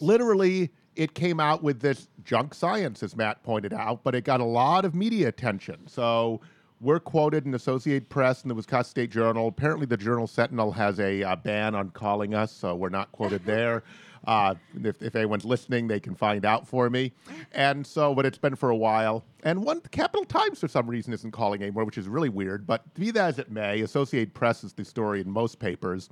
literally, 0.00 0.70
it 0.96 1.14
came 1.14 1.40
out 1.40 1.62
with 1.62 1.80
this 1.80 2.08
junk 2.24 2.54
science, 2.54 3.02
as 3.02 3.16
Matt 3.16 3.42
pointed 3.42 3.72
out, 3.72 4.02
but 4.04 4.14
it 4.14 4.24
got 4.24 4.40
a 4.40 4.44
lot 4.44 4.84
of 4.84 4.94
media 4.94 5.28
attention. 5.28 5.86
So, 5.86 6.40
we're 6.80 7.00
quoted 7.00 7.44
in 7.44 7.54
Associated 7.54 8.08
Press 8.08 8.42
and 8.42 8.50
the 8.50 8.54
Wisconsin 8.54 8.90
State 8.90 9.10
Journal. 9.10 9.48
Apparently, 9.48 9.84
the 9.84 9.98
Journal 9.98 10.26
Sentinel 10.26 10.72
has 10.72 10.98
a 10.98 11.22
uh, 11.22 11.36
ban 11.36 11.74
on 11.74 11.90
calling 11.90 12.34
us, 12.34 12.52
so 12.52 12.74
we're 12.74 12.88
not 12.88 13.12
quoted 13.12 13.44
there. 13.44 13.82
Uh, 14.26 14.54
if, 14.84 15.02
if 15.02 15.16
anyone's 15.16 15.44
listening, 15.44 15.88
they 15.88 15.98
can 15.98 16.14
find 16.14 16.44
out 16.44 16.68
for 16.68 16.90
me. 16.90 17.12
And 17.52 17.86
so, 17.86 18.14
but 18.14 18.26
it's 18.26 18.38
been 18.38 18.54
for 18.54 18.70
a 18.70 18.76
while. 18.76 19.24
And 19.44 19.64
one 19.64 19.80
Capital 19.92 20.24
Times, 20.26 20.58
for 20.58 20.68
some 20.68 20.86
reason, 20.86 21.12
isn't 21.14 21.30
calling 21.30 21.62
anymore, 21.62 21.84
which 21.84 21.96
is 21.96 22.06
really 22.06 22.28
weird. 22.28 22.66
But 22.66 22.92
be 22.94 23.10
that 23.12 23.28
as 23.28 23.38
it 23.38 23.50
may, 23.50 23.80
Associated 23.80 24.34
Press 24.34 24.62
is 24.62 24.72
the 24.72 24.84
story 24.84 25.20
in 25.20 25.30
most 25.30 25.58
papers. 25.58 26.10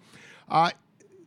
Uh, 0.50 0.70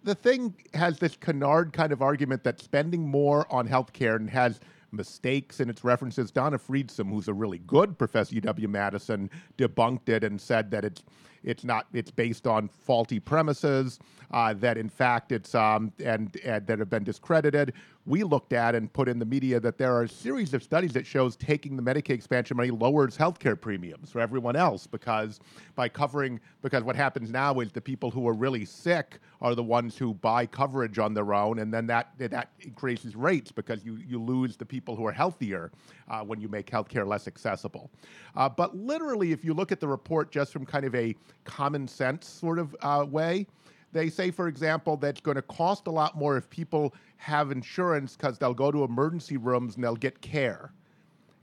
the 0.03 0.15
thing 0.15 0.55
has 0.73 0.97
this 0.97 1.15
canard 1.15 1.73
kind 1.73 1.91
of 1.91 2.01
argument 2.01 2.43
that 2.43 2.59
spending 2.59 3.07
more 3.07 3.45
on 3.53 3.67
healthcare 3.67 4.15
and 4.15 4.29
has 4.29 4.59
mistakes 4.91 5.59
in 5.59 5.69
its 5.69 5.83
references. 5.83 6.31
Donna 6.31 6.57
Friedsam, 6.57 7.09
who's 7.09 7.27
a 7.27 7.33
really 7.33 7.59
good 7.59 7.97
professor 7.97 8.35
at 8.35 8.43
UW 8.43 8.67
Madison, 8.67 9.29
debunked 9.57 10.09
it 10.09 10.23
and 10.23 10.39
said 10.39 10.71
that 10.71 10.83
it's 10.83 11.03
it's 11.43 11.63
not 11.63 11.87
it's 11.93 12.11
based 12.11 12.47
on 12.47 12.67
faulty 12.67 13.19
premises. 13.19 13.99
Uh, 14.31 14.53
that 14.53 14.77
in 14.77 14.87
fact 14.87 15.33
it's 15.33 15.53
um, 15.53 15.91
and, 16.03 16.37
and 16.45 16.65
that 16.65 16.79
have 16.79 16.89
been 16.89 17.03
discredited. 17.03 17.73
We 18.05 18.23
looked 18.23 18.53
at 18.53 18.75
and 18.75 18.91
put 18.91 19.07
in 19.09 19.19
the 19.19 19.25
media 19.25 19.59
that 19.59 19.77
there 19.77 19.93
are 19.93 20.03
a 20.03 20.09
series 20.09 20.53
of 20.53 20.63
studies 20.63 20.93
that 20.93 21.05
shows 21.05 21.35
taking 21.35 21.75
the 21.75 21.83
Medicaid 21.83 22.11
expansion 22.11 22.57
money 22.57 22.71
lowers 22.71 23.17
healthcare 23.17 23.59
premiums 23.59 24.09
for 24.09 24.21
everyone 24.21 24.55
else 24.55 24.87
because 24.87 25.39
by 25.75 25.89
covering 25.89 26.39
because 26.61 26.83
what 26.83 26.95
happens 26.95 27.29
now 27.29 27.59
is 27.59 27.71
the 27.71 27.81
people 27.81 28.09
who 28.09 28.27
are 28.27 28.33
really 28.33 28.65
sick 28.65 29.19
are 29.41 29.55
the 29.55 29.63
ones 29.63 29.97
who 29.97 30.13
buy 30.13 30.45
coverage 30.45 30.99
on 30.99 31.13
their 31.13 31.33
own, 31.33 31.59
and 31.59 31.73
then 31.73 31.87
that 31.87 32.11
that 32.17 32.51
increases 32.59 33.15
rates 33.15 33.51
because 33.51 33.83
you 33.83 33.97
you 34.07 34.21
lose 34.21 34.55
the 34.55 34.65
people 34.65 34.95
who 34.95 35.05
are 35.05 35.11
healthier 35.11 35.71
uh, 36.09 36.21
when 36.21 36.39
you 36.39 36.47
make 36.47 36.69
healthcare 36.69 37.07
less 37.07 37.27
accessible. 37.27 37.89
Uh, 38.35 38.47
but 38.47 38.75
literally, 38.75 39.31
if 39.31 39.43
you 39.43 39.53
look 39.53 39.71
at 39.71 39.79
the 39.79 39.87
report 39.87 40.31
just 40.31 40.53
from 40.53 40.65
kind 40.65 40.85
of 40.85 40.93
a 40.95 41.15
common 41.43 41.87
sense 41.87 42.27
sort 42.27 42.59
of 42.59 42.75
uh, 42.81 43.05
way, 43.09 43.47
they 43.91 44.09
say, 44.09 44.31
for 44.31 44.47
example, 44.47 44.97
that 44.97 45.09
it's 45.09 45.21
going 45.21 45.35
to 45.35 45.41
cost 45.41 45.87
a 45.87 45.91
lot 45.91 46.17
more 46.17 46.37
if 46.37 46.49
people 46.49 46.93
have 47.17 47.51
insurance 47.51 48.15
because 48.15 48.37
they'll 48.37 48.53
go 48.53 48.71
to 48.71 48.83
emergency 48.83 49.37
rooms 49.37 49.75
and 49.75 49.83
they'll 49.83 49.95
get 49.95 50.21
care. 50.21 50.71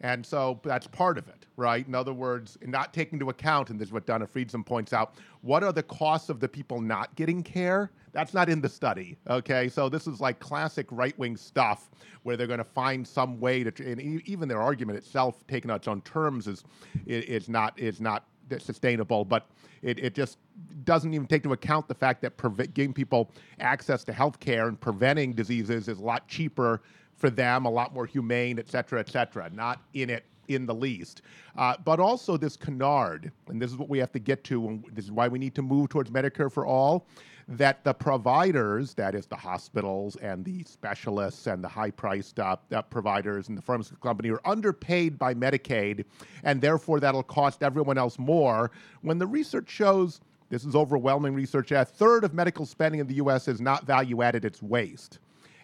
And 0.01 0.24
so 0.24 0.61
that's 0.62 0.87
part 0.87 1.18
of 1.18 1.27
it, 1.29 1.46
right? 1.57 1.87
In 1.87 1.94
other 1.94 2.12
words, 2.12 2.57
not 2.64 2.94
taking 2.94 3.14
into 3.14 3.31
account, 3.31 3.70
and 3.70 3.81
this 3.81 3.88
is 3.88 3.92
what 3.92 4.07
Donna 4.07 4.27
Friedsam 4.27 4.64
points 4.64 4.92
out, 4.92 5.14
what 5.42 5.64
are 5.64 5.72
the 5.72 5.83
costs 5.83 6.29
of 6.29 6.38
the 6.38 6.48
people 6.48 6.81
not 6.81 7.14
getting 7.16 7.42
care? 7.42 7.90
That's 8.12 8.33
not 8.33 8.48
in 8.48 8.61
the 8.61 8.68
study, 8.68 9.18
okay? 9.29 9.68
So 9.68 9.88
this 9.88 10.07
is 10.07 10.20
like 10.20 10.38
classic 10.38 10.87
right 10.90 11.18
wing 11.18 11.37
stuff 11.37 11.90
where 12.22 12.37
they're 12.37 12.46
going 12.46 12.59
to 12.59 12.64
find 12.64 13.07
some 13.07 13.40
way 13.40 13.64
to, 13.64 13.90
and 13.90 14.01
even 14.01 14.48
their 14.48 14.62
argument 14.62 14.98
itself, 14.98 15.44
taken 15.48 15.68
on 15.70 15.77
its 15.77 15.88
own 15.88 16.01
terms, 16.03 16.46
is, 16.46 16.64
is, 17.07 17.48
not, 17.48 17.77
is 17.79 18.01
not 18.01 18.27
sustainable, 18.58 19.24
but 19.24 19.46
it, 19.82 19.98
it 19.98 20.14
just 20.14 20.38
doesn't 20.84 21.14
even 21.14 21.26
take 21.26 21.44
into 21.44 21.52
account 21.52 21.88
the 21.88 21.94
fact 21.94 22.22
that 22.22 22.37
giving 22.74 22.92
people 22.92 23.30
access 23.61 24.04
to 24.04 24.12
health 24.12 24.40
care 24.40 24.68
and 24.68 24.80
preventing 24.80 25.32
diseases 25.32 25.88
is 25.88 25.98
a 25.98 26.02
lot 26.02 26.26
cheaper 26.28 26.82
for 27.16 27.30
them, 27.30 27.64
a 27.64 27.70
lot 27.70 27.92
more 27.94 28.06
humane, 28.06 28.58
et 28.58 28.68
cetera, 28.68 29.00
et 29.00 29.08
cetera. 29.08 29.50
Not 29.50 29.80
in 29.94 30.11
it 30.11 30.24
in 30.48 30.66
the 30.66 30.74
least. 30.74 31.22
Uh, 31.56 31.76
but 31.84 32.00
also 32.00 32.37
this 32.37 32.56
canard, 32.56 33.30
and 33.48 33.61
this 33.61 33.70
is 33.70 33.76
what 33.76 33.88
we 33.88 33.98
have 33.98 34.12
to 34.12 34.18
get 34.18 34.44
to, 34.44 34.68
and 34.68 34.84
this 34.92 35.04
is 35.04 35.12
why 35.12 35.28
we 35.28 35.38
need 35.38 35.54
to 35.54 35.62
move 35.62 35.88
towards 35.90 36.11
Medicare 36.11 36.50
for 36.50 36.64
all. 36.66 37.06
That 37.48 37.82
the 37.82 37.94
providers, 37.94 38.94
that 38.94 39.14
is 39.14 39.26
the 39.26 39.37
hospitals 39.37 40.16
and 40.16 40.44
the 40.44 40.62
specialists 40.64 41.46
and 41.46 41.64
the 41.64 41.68
high 41.68 41.90
priced 41.90 42.38
uh, 42.38 42.56
uh, 42.72 42.82
providers 42.82 43.48
and 43.48 43.56
the 43.56 43.62
pharmaceutical 43.62 44.06
company, 44.06 44.30
are 44.30 44.40
underpaid 44.44 45.18
by 45.18 45.32
Medicaid, 45.34 46.04
and 46.44 46.61
therefore 46.61 47.00
that'll 47.00 47.22
cost 47.22 47.62
everyone 47.62 47.96
else 47.96 48.18
more. 48.18 48.70
When 49.00 49.18
the 49.18 49.26
research 49.26 49.70
shows 49.70 50.20
this 50.50 50.64
is 50.64 50.74
overwhelming 50.74 51.34
research. 51.34 51.72
A 51.72 51.84
third 51.84 52.24
of 52.24 52.32
medical 52.32 52.64
spending 52.64 53.00
in 53.00 53.06
the 53.06 53.16
U.S. 53.16 53.48
is 53.48 53.61
not 53.61 53.87
value 53.87 54.22
added, 54.22 54.44
it's 54.44 54.62
waste. 54.62 55.18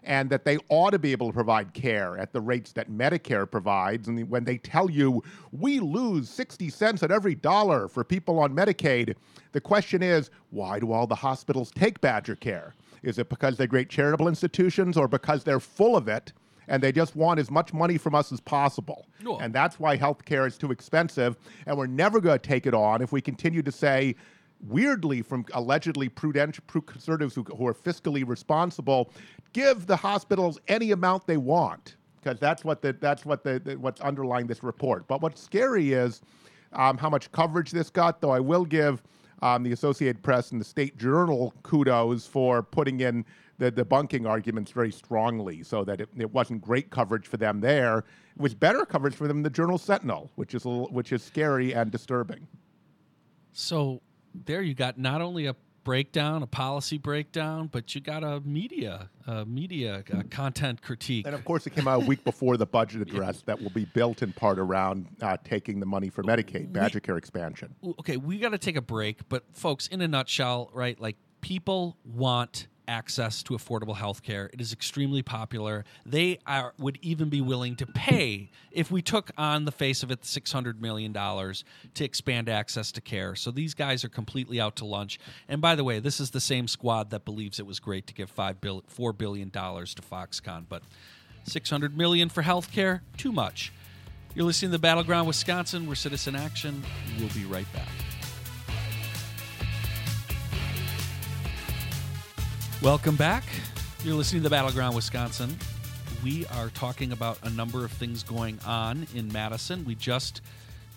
And 0.05 0.29
that 0.31 0.45
they 0.45 0.59
ought 0.69 0.91
to 0.91 0.99
be 0.99 1.13
able 1.13 1.29
to 1.29 1.33
provide 1.33 1.73
care 1.73 2.19
at 2.19 2.33
the 2.33 2.41
rates 2.41 2.73
that 2.73 2.91
Medicare 2.91 3.51
provides. 3.51 4.07
And 4.07 4.29
when 4.29 4.45
they 4.45 4.59
tell 4.59 4.91
you 4.91 5.23
we 5.53 5.81
lose 5.81 6.29
60 6.29 6.69
cents 6.69 7.03
on 7.03 7.11
every 7.11 7.35
dollar 7.35 7.89
for 7.89 8.05
people 8.05 8.39
on 8.39 8.55
Medicaid, 8.55 9.15
the 9.53 9.61
question 9.61 10.03
is 10.03 10.31
why 10.51 10.79
do 10.79 10.93
all 10.93 11.07
the 11.07 11.15
hospitals 11.15 11.71
take 11.71 12.01
Badger 12.01 12.37
Care? 12.37 12.75
Is 13.03 13.19
it 13.19 13.29
because 13.29 13.57
they're 13.57 13.67
great 13.67 13.89
charitable 13.89 14.29
institutions 14.29 14.97
or 14.97 15.09
because 15.09 15.45
they're 15.45 15.61
full 15.61 15.97
of 15.97 16.09
it 16.09 16.33
and 16.69 16.83
they 16.83 16.93
just 16.93 17.15
want 17.15 17.39
as 17.39 17.51
much 17.51 17.75
money 17.75 17.99
from 17.99 18.15
us 18.15 18.33
as 18.33 18.41
possible? 18.41 19.07
And 19.41 19.55
that's 19.55 19.79
why 19.79 19.97
health 19.97 20.25
care 20.25 20.47
is 20.47 20.57
too 20.57 20.71
expensive. 20.71 21.37
And 21.67 21.77
we're 21.77 21.87
never 21.87 22.21
going 22.21 22.39
to 22.39 22.49
take 22.49 22.67
it 22.67 22.75
on 22.75 23.03
if 23.03 23.13
we 23.13 23.21
continue 23.21 23.63
to 23.63 23.73
say 23.73 24.17
weirdly 24.67 25.23
from 25.23 25.45
allegedly 25.53 26.09
prudent 26.09 26.59
conservatives 26.87 27.35
who, 27.35 27.43
who 27.43 27.67
are 27.67 27.75
fiscally 27.75 28.27
responsible, 28.27 29.13
give 29.53 29.87
the 29.87 29.97
hospitals 29.97 30.59
any 30.69 30.91
amount 30.91 31.27
they 31.27 31.37
want 31.37 31.97
because 32.25 32.39
that's 32.39 32.65
what 32.65 32.81
the, 32.81 32.95
that's 33.01 33.27
what 33.27 33.45
the, 33.45 33.61
the, 33.61 33.77
what's 33.77 34.01
underlying 34.01 34.47
this 34.47 34.63
report. 34.63 35.07
But 35.07 35.21
what's 35.21 35.43
scary 35.43 35.93
is 35.93 36.23
um, 36.73 36.97
how 36.97 37.11
much 37.11 37.31
coverage 37.33 37.71
this 37.71 37.91
got. 37.91 38.21
Though 38.21 38.31
I 38.31 38.41
will 38.41 38.65
give 38.65 39.03
um, 39.43 39.63
the 39.63 39.73
Associated 39.73 40.23
Press 40.23 40.51
and 40.51 40.61
the 40.61 40.65
State 40.65 40.97
Journal 40.97 41.53
kudos 41.63 42.27
for 42.27 42.63
putting 42.63 43.01
in 43.01 43.25
the 43.59 43.71
debunking 43.71 44.29
arguments 44.29 44.73
very 44.73 44.91
strongly, 44.91 45.63
so 45.63 45.85
that 45.85 46.01
it, 46.01 46.09
it 46.17 46.33
wasn't 46.33 46.61
great 46.61 46.91
coverage 46.91 47.27
for 47.27 47.37
them 47.37 47.61
there. 47.61 47.99
It 47.99 48.43
was 48.43 48.55
better 48.55 48.85
coverage 48.85 49.15
for 49.15 49.29
them 49.29 49.39
in 49.39 49.43
the 49.45 49.51
Journal 49.51 49.79
Sentinel, 49.79 50.31
which 50.35 50.55
is 50.55 50.65
little, 50.65 50.89
which 50.89 51.13
is 51.13 51.23
scary 51.23 51.73
and 51.73 51.91
disturbing. 51.91 52.49
So 53.53 54.01
there 54.35 54.63
you 54.63 54.75
got 54.75 54.99
not 54.99 55.21
only 55.21 55.47
a 55.47 55.57
breakdown, 55.85 56.43
a 56.43 56.47
policy 56.47 56.99
breakdown, 56.99 57.69
but 57.71 57.95
you 57.95 58.01
got 58.01 58.25
a 58.25 58.41
media, 58.41 59.11
a 59.27 59.45
media 59.45 60.03
uh, 60.13 60.23
content 60.31 60.83
critique. 60.83 61.27
And 61.27 61.35
of 61.35 61.45
course, 61.45 61.67
it 61.67 61.75
came 61.75 61.87
out 61.87 62.03
a 62.03 62.07
week 62.07 62.25
before 62.25 62.57
the 62.57 62.67
budget 62.67 63.03
address 63.03 63.43
that 63.43 63.61
will 63.61 63.71
be 63.71 63.85
built 63.85 64.23
in 64.23 64.33
part 64.33 64.59
around 64.59 65.07
uh, 65.21 65.37
taking 65.45 65.81
the 65.81 65.87
money 65.87 66.09
for 66.09 66.23
Medicaid, 66.25 66.73
Badger 66.73 67.01
Care 67.01 67.19
expansion. 67.19 67.75
Okay, 68.01 68.17
we 68.17 68.39
got 68.39 68.51
to 68.51 68.59
take 68.59 68.77
a 68.77 68.83
break, 68.83 69.29
but 69.29 69.45
folks, 69.53 69.87
in 69.87 70.01
a 70.01 70.09
nutshell, 70.09 70.71
right? 70.73 70.99
Like 70.99 71.17
people 71.43 71.97
want 72.05 72.67
access 72.89 73.43
to 73.45 73.55
affordable 73.55 73.97
health 73.97 74.23
care. 74.23 74.51
It 74.53 74.61
is 74.61 74.73
extremely 74.73 75.23
popular. 75.23 75.85
They 76.05 76.39
are 76.47 76.75
would 76.79 76.99
even 77.03 77.29
be 77.29 77.41
willing 77.41 77.77
to 77.77 77.87
pay 77.87 78.51
if 78.71 78.91
we 78.91 79.03
took 79.03 79.31
on 79.37 79.65
the 79.65 79.73
face 79.73 80.03
of 80.03 80.11
it 80.11 80.23
$600 80.23 80.81
million 80.81 81.13
to 81.13 82.05
expand 82.05 82.49
access 82.49 82.93
to 82.93 83.01
care. 83.01 83.35
So 83.35 83.51
these 83.51 83.75
guys 83.75 84.05
are 84.05 84.09
completely 84.09 84.61
out 84.61 84.77
to 84.77 84.85
lunch. 84.85 85.19
And 85.49 85.61
by 85.61 85.75
the 85.75 85.85
way, 85.85 86.01
this 86.01 86.21
is 86.21 86.31
the 86.31 86.41
same 86.41 86.69
squad 86.69 87.11
that 87.11 87.25
believes 87.25 87.59
it 87.59 87.67
was 87.67 87.81
great 87.81 88.07
to 88.09 88.15
give 88.15 88.31
five 88.31 88.61
bill, 88.61 88.83
$4 88.97 89.17
billion 89.17 89.51
to 89.51 89.61
Foxconn, 89.61 90.65
but 90.69 90.83
600 91.45 91.97
million 91.97 92.29
for 92.29 92.43
health 92.43 92.73
care, 92.73 93.03
too 93.17 93.33
much. 93.33 93.73
You're 94.35 94.47
listening 94.47 94.71
to 94.71 94.79
the 94.79 94.83
Battleground 94.83 95.29
Wisconsin. 95.29 95.87
We're 95.87 95.95
Citizen 95.95 96.35
Action. 96.35 96.83
We'll 97.19 97.29
be 97.29 97.45
right 97.45 97.71
back. 97.73 98.14
Welcome 102.85 103.17
back. 103.17 103.45
You're 104.05 104.15
listening 104.15 104.43
to 104.43 104.45
the 104.51 104.55
Battleground 104.55 104.95
Wisconsin. 104.95 105.57
We 106.23 106.45
are 106.49 106.69
talking 106.69 107.13
about 107.13 107.39
a 107.43 107.49
number 107.49 107.83
of 107.83 107.91
things 107.91 108.23
going 108.23 108.59
on 108.67 109.07
in 109.15 109.33
Madison. 109.33 109.87
We 109.87 109.95
just 109.95 110.43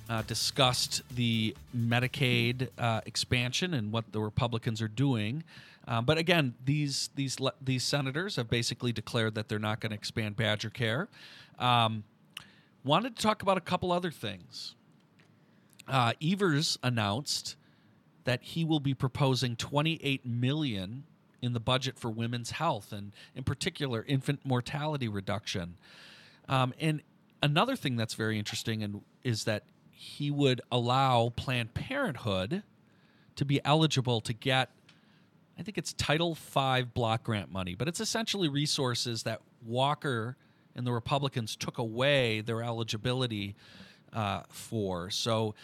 uh, 0.10 0.22
discussed 0.24 1.02
the 1.16 1.56
Medicaid 1.74 2.68
uh, 2.78 3.00
expansion 3.06 3.74
and 3.74 3.94
what 3.94 4.12
the 4.12 4.20
Republicans 4.20 4.82
are 4.82 4.90
doing. 4.90 5.46
Um, 5.88 6.04
but 6.04 6.18
again, 6.18 6.56
these 6.66 7.10
these 7.16 7.38
these 7.62 7.86
senators 7.86 8.36
have 8.36 8.50
basically 8.50 8.92
declared 8.92 9.36
that 9.36 9.48
they're 9.48 9.58
not 9.58 9.80
going 9.80 9.92
to 9.92 9.96
expand 9.96 10.36
Badger 10.36 10.70
Care. 10.70 11.08
Um, 11.58 12.04
wanted 12.84 13.16
to 13.16 13.24
talk 13.24 13.42
about 13.42 13.56
a 13.56 13.62
couple 13.62 13.94
other 13.94 14.12
things. 14.12 14.76
Uh, 15.88 16.12
Evers 16.22 16.78
announced 16.84 17.56
that 18.26 18.44
he 18.44 18.66
will 18.66 18.82
be 18.82 18.94
proposing 18.94 19.56
28 19.56 20.26
million 20.26 21.06
in 21.42 21.54
the 21.54 21.60
budget 21.60 21.98
for 22.00 22.10
women's 22.10 22.52
health 22.52 22.92
and, 22.92 23.12
in 23.36 23.44
particular, 23.44 24.04
infant 24.08 24.40
mortality 24.44 25.08
reduction. 25.08 25.78
Um, 26.50 26.74
and 26.80 27.02
another 27.44 27.76
thing 27.76 27.96
that's 27.96 28.14
very 28.14 28.40
interesting 28.40 28.84
and 28.84 29.02
is 29.24 29.44
that 29.44 29.64
he 29.92 30.32
would 30.32 30.62
allow 30.72 31.30
Planned 31.36 31.74
Parenthood 31.74 32.64
to 33.36 33.46
be 33.46 33.60
eligible 33.66 34.22
to 34.22 34.34
get, 34.34 34.70
I 35.60 35.64
think 35.64 35.78
it's 35.78 35.94
Title 35.94 36.36
V 36.36 36.84
block 36.84 37.24
grant 37.24 37.52
money, 37.52 37.76
but 37.76 37.88
it's 37.88 38.00
essentially 38.00 38.48
resources 38.48 39.24
that 39.24 39.42
Walker 39.66 40.38
and 40.76 40.86
the 40.86 40.92
Republicans 40.92 41.56
took 41.56 41.78
away 41.78 42.42
their 42.42 42.64
eligibility 42.64 43.56
uh, 44.14 44.42
for. 44.50 45.10
So 45.10 45.56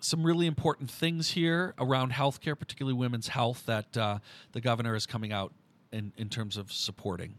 some 0.00 0.24
really 0.24 0.46
important 0.46 0.90
things 0.90 1.30
here 1.30 1.74
around 1.78 2.12
healthcare, 2.12 2.58
particularly 2.58 2.96
women's 2.96 3.28
health, 3.28 3.64
that 3.66 3.96
uh, 3.96 4.18
the 4.52 4.60
governor 4.60 4.94
is 4.94 5.06
coming 5.06 5.32
out 5.32 5.52
in, 5.92 6.12
in 6.16 6.28
terms 6.28 6.56
of 6.56 6.72
supporting. 6.72 7.34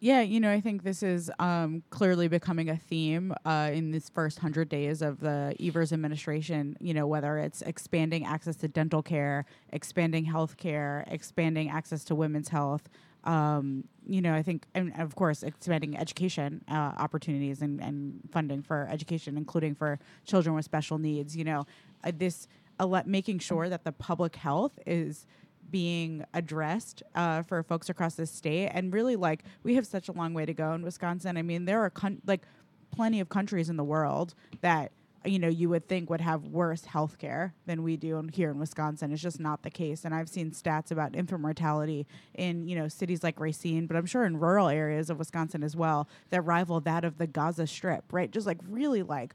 Yeah, 0.00 0.22
you 0.22 0.40
know, 0.40 0.50
I 0.50 0.60
think 0.60 0.82
this 0.82 1.04
is 1.04 1.30
um, 1.38 1.84
clearly 1.90 2.26
becoming 2.26 2.68
a 2.68 2.76
theme 2.76 3.32
uh, 3.44 3.70
in 3.72 3.92
this 3.92 4.08
first 4.08 4.40
hundred 4.40 4.68
days 4.68 5.00
of 5.00 5.20
the 5.20 5.54
Evers 5.60 5.92
administration. 5.92 6.76
You 6.80 6.92
know, 6.92 7.06
whether 7.06 7.38
it's 7.38 7.62
expanding 7.62 8.26
access 8.26 8.56
to 8.56 8.68
dental 8.68 9.00
care, 9.00 9.44
expanding 9.72 10.24
health 10.24 10.56
care, 10.56 11.04
expanding 11.06 11.70
access 11.70 12.02
to 12.06 12.16
women's 12.16 12.48
health, 12.48 12.88
um, 13.24 13.84
you 14.06 14.20
know, 14.20 14.34
I 14.34 14.42
think, 14.42 14.66
and 14.74 14.92
of 14.98 15.14
course, 15.14 15.42
expanding 15.42 15.96
education 15.96 16.62
uh, 16.68 16.92
opportunities 16.98 17.62
and, 17.62 17.80
and 17.80 18.20
funding 18.30 18.62
for 18.62 18.88
education, 18.90 19.36
including 19.36 19.74
for 19.74 19.98
children 20.24 20.54
with 20.54 20.64
special 20.64 20.98
needs. 20.98 21.36
You 21.36 21.44
know, 21.44 21.66
uh, 22.04 22.12
this 22.14 22.48
ele- 22.80 23.02
making 23.06 23.38
sure 23.38 23.68
that 23.68 23.84
the 23.84 23.92
public 23.92 24.36
health 24.36 24.78
is 24.86 25.26
being 25.70 26.24
addressed 26.34 27.02
uh, 27.14 27.42
for 27.42 27.62
folks 27.62 27.88
across 27.88 28.14
the 28.14 28.26
state, 28.26 28.68
and 28.68 28.92
really, 28.92 29.16
like, 29.16 29.44
we 29.62 29.74
have 29.76 29.86
such 29.86 30.08
a 30.08 30.12
long 30.12 30.34
way 30.34 30.44
to 30.44 30.52
go 30.52 30.72
in 30.74 30.82
Wisconsin. 30.82 31.36
I 31.36 31.42
mean, 31.42 31.64
there 31.64 31.80
are 31.80 31.90
con- 31.90 32.20
like 32.26 32.42
plenty 32.90 33.20
of 33.20 33.28
countries 33.28 33.70
in 33.70 33.76
the 33.76 33.84
world 33.84 34.34
that 34.60 34.92
you 35.24 35.38
know 35.38 35.48
you 35.48 35.68
would 35.68 35.88
think 35.88 36.10
would 36.10 36.20
have 36.20 36.44
worse 36.44 36.84
health 36.84 37.18
care 37.18 37.54
than 37.66 37.82
we 37.82 37.96
do 37.96 38.22
here 38.32 38.50
in 38.50 38.58
Wisconsin. 38.58 39.12
It's 39.12 39.22
just 39.22 39.40
not 39.40 39.62
the 39.62 39.70
case. 39.70 40.04
And 40.04 40.14
I've 40.14 40.28
seen 40.28 40.50
stats 40.50 40.90
about 40.90 41.14
infant 41.14 41.40
mortality 41.40 42.06
in 42.34 42.66
you 42.66 42.76
know 42.76 42.88
cities 42.88 43.22
like 43.22 43.40
Racine, 43.40 43.86
but 43.86 43.96
I'm 43.96 44.06
sure 44.06 44.24
in 44.24 44.38
rural 44.38 44.68
areas 44.68 45.10
of 45.10 45.18
Wisconsin 45.18 45.62
as 45.62 45.76
well 45.76 46.08
that 46.30 46.42
rival 46.42 46.80
that 46.80 47.04
of 47.04 47.18
the 47.18 47.26
Gaza 47.26 47.66
Strip. 47.66 48.12
Right, 48.12 48.30
just 48.30 48.46
like 48.46 48.58
really 48.68 49.02
like 49.02 49.34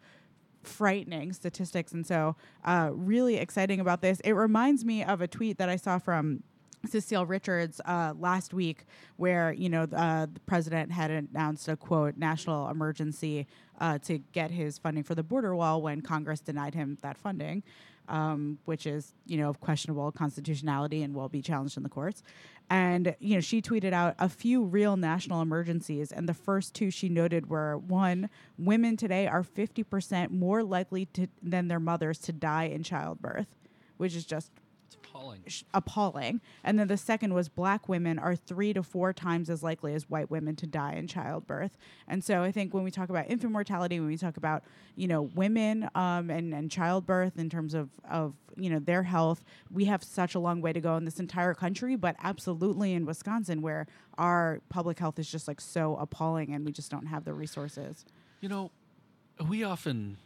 frightening 0.64 1.34
statistics. 1.34 1.92
And 1.94 2.06
so, 2.06 2.36
uh, 2.66 2.90
really 2.94 3.38
exciting 3.38 3.80
about 3.80 4.02
this. 4.02 4.20
It 4.22 4.34
reminds 4.34 4.84
me 4.84 5.04
of 5.04 5.22
a 5.22 5.28
tweet 5.28 5.58
that 5.58 5.70
I 5.70 5.78
saw 5.78 5.98
from 5.98 6.44
Cecile 6.86 7.26
Richards 7.26 7.82
uh, 7.86 8.14
last 8.18 8.54
week, 8.54 8.86
where 9.18 9.52
you 9.52 9.70
know 9.70 9.84
uh, 9.84 10.28
the 10.32 10.40
president 10.46 10.92
had 10.92 11.12
announced 11.12 11.68
a 11.68 11.76
quote 11.76 12.18
national 12.18 12.70
emergency 12.70 13.48
uh, 13.80 13.98
to 14.00 14.20
get 14.32 14.52
his 14.52 14.78
funding 14.78 15.04
for 15.04 15.16
the 15.16 15.24
border 15.24 15.56
wall 15.56 15.82
when 15.82 16.02
Congress 16.02 16.40
denied 16.40 16.74
him 16.74 16.98
that 17.02 17.18
funding, 17.18 17.64
um, 18.08 18.58
which 18.66 18.86
is 18.86 19.14
you 19.26 19.38
know 19.38 19.50
of 19.50 19.60
questionable 19.60 20.12
constitutionality 20.12 21.04
and 21.04 21.14
will 21.14 21.30
be 21.30 21.42
challenged 21.42 21.78
in 21.78 21.84
the 21.84 21.90
courts. 21.90 22.24
And 22.70 23.16
you 23.20 23.36
know 23.36 23.42
she 23.42 23.62
tweeted 23.62 23.94
out 23.94 24.16
a 24.20 24.30
few 24.30 24.64
real 24.64 24.98
national 24.98 25.42
emergencies, 25.42 26.12
and 26.12 26.28
the 26.28 26.34
first 26.34 26.74
two 26.74 26.92
she 26.92 27.10
noted 27.10 27.50
were 27.50 27.78
one: 27.78 28.30
women 28.58 28.98
today 28.98 29.28
are 29.28 29.44
fifty 29.44 29.84
percent 29.84 30.32
more 30.32 30.64
likely 30.64 31.06
to, 31.08 31.28
than 31.42 31.68
their 31.68 31.80
mothers 31.80 32.20
to 32.20 32.34
die 32.34 32.66
in 32.66 32.84
childbirth, 32.84 33.48
which 33.98 34.16
is 34.16 34.26
just 34.26 34.52
appalling. 35.10 35.44
appalling. 35.74 36.42
And 36.64 36.78
then 36.80 36.88
the 36.88 36.98
second 36.98 37.34
was 37.34 37.50
black 37.50 37.88
women 37.88 38.20
are 38.20 38.36
three 38.36 38.74
to 38.74 38.84
four 38.84 39.14
times 39.14 39.50
as 39.50 39.64
likely 39.64 39.94
as 39.94 40.10
white 40.10 40.30
women 40.30 40.56
to 40.58 40.68
die 40.68 40.94
in 40.94 41.08
childbirth. 41.08 41.78
And 42.08 42.24
so 42.24 42.44
I 42.44 42.52
think 42.52 42.74
when 42.74 42.84
we 42.84 42.92
talk 42.92 43.10
about 43.10 43.30
infant 43.30 43.52
mortality, 43.52 44.00
when 44.00 44.10
we 44.10 44.18
talk 44.18 44.38
about 44.38 44.64
you 44.96 45.08
know 45.08 45.24
women 45.24 45.90
um, 45.96 46.30
and 46.30 46.54
and 46.54 46.72
childbirth 46.72 47.38
in 47.38 47.50
terms 47.50 47.74
of 47.74 47.90
of 48.10 48.34
you 48.56 48.70
know 48.70 48.80
their 48.80 49.04
health, 49.04 49.44
we 49.72 49.86
have 49.86 50.04
such 50.04 50.36
a 50.36 50.40
long 50.40 50.62
way 50.62 50.74
to 50.74 50.82
go 50.82 50.98
in 50.98 51.06
this 51.06 51.20
entire 51.20 51.54
country, 51.54 51.96
but 51.96 52.16
absolutely 52.22 52.94
in 52.94 53.06
Wisconsin 53.06 53.62
where 53.62 53.88
our 54.18 54.62
public 54.70 55.00
health 55.00 55.20
is 55.20 55.30
just 55.30 55.48
like 55.48 55.62
so 55.62 55.96
appalling 55.98 56.54
and 56.54 56.66
we 56.66 56.72
just 56.72 56.90
don't 56.92 57.06
have 57.06 57.24
the 57.24 57.34
resources. 57.34 58.06
You 58.42 58.50
know, 58.50 58.72
we 59.48 59.64
often 59.64 60.18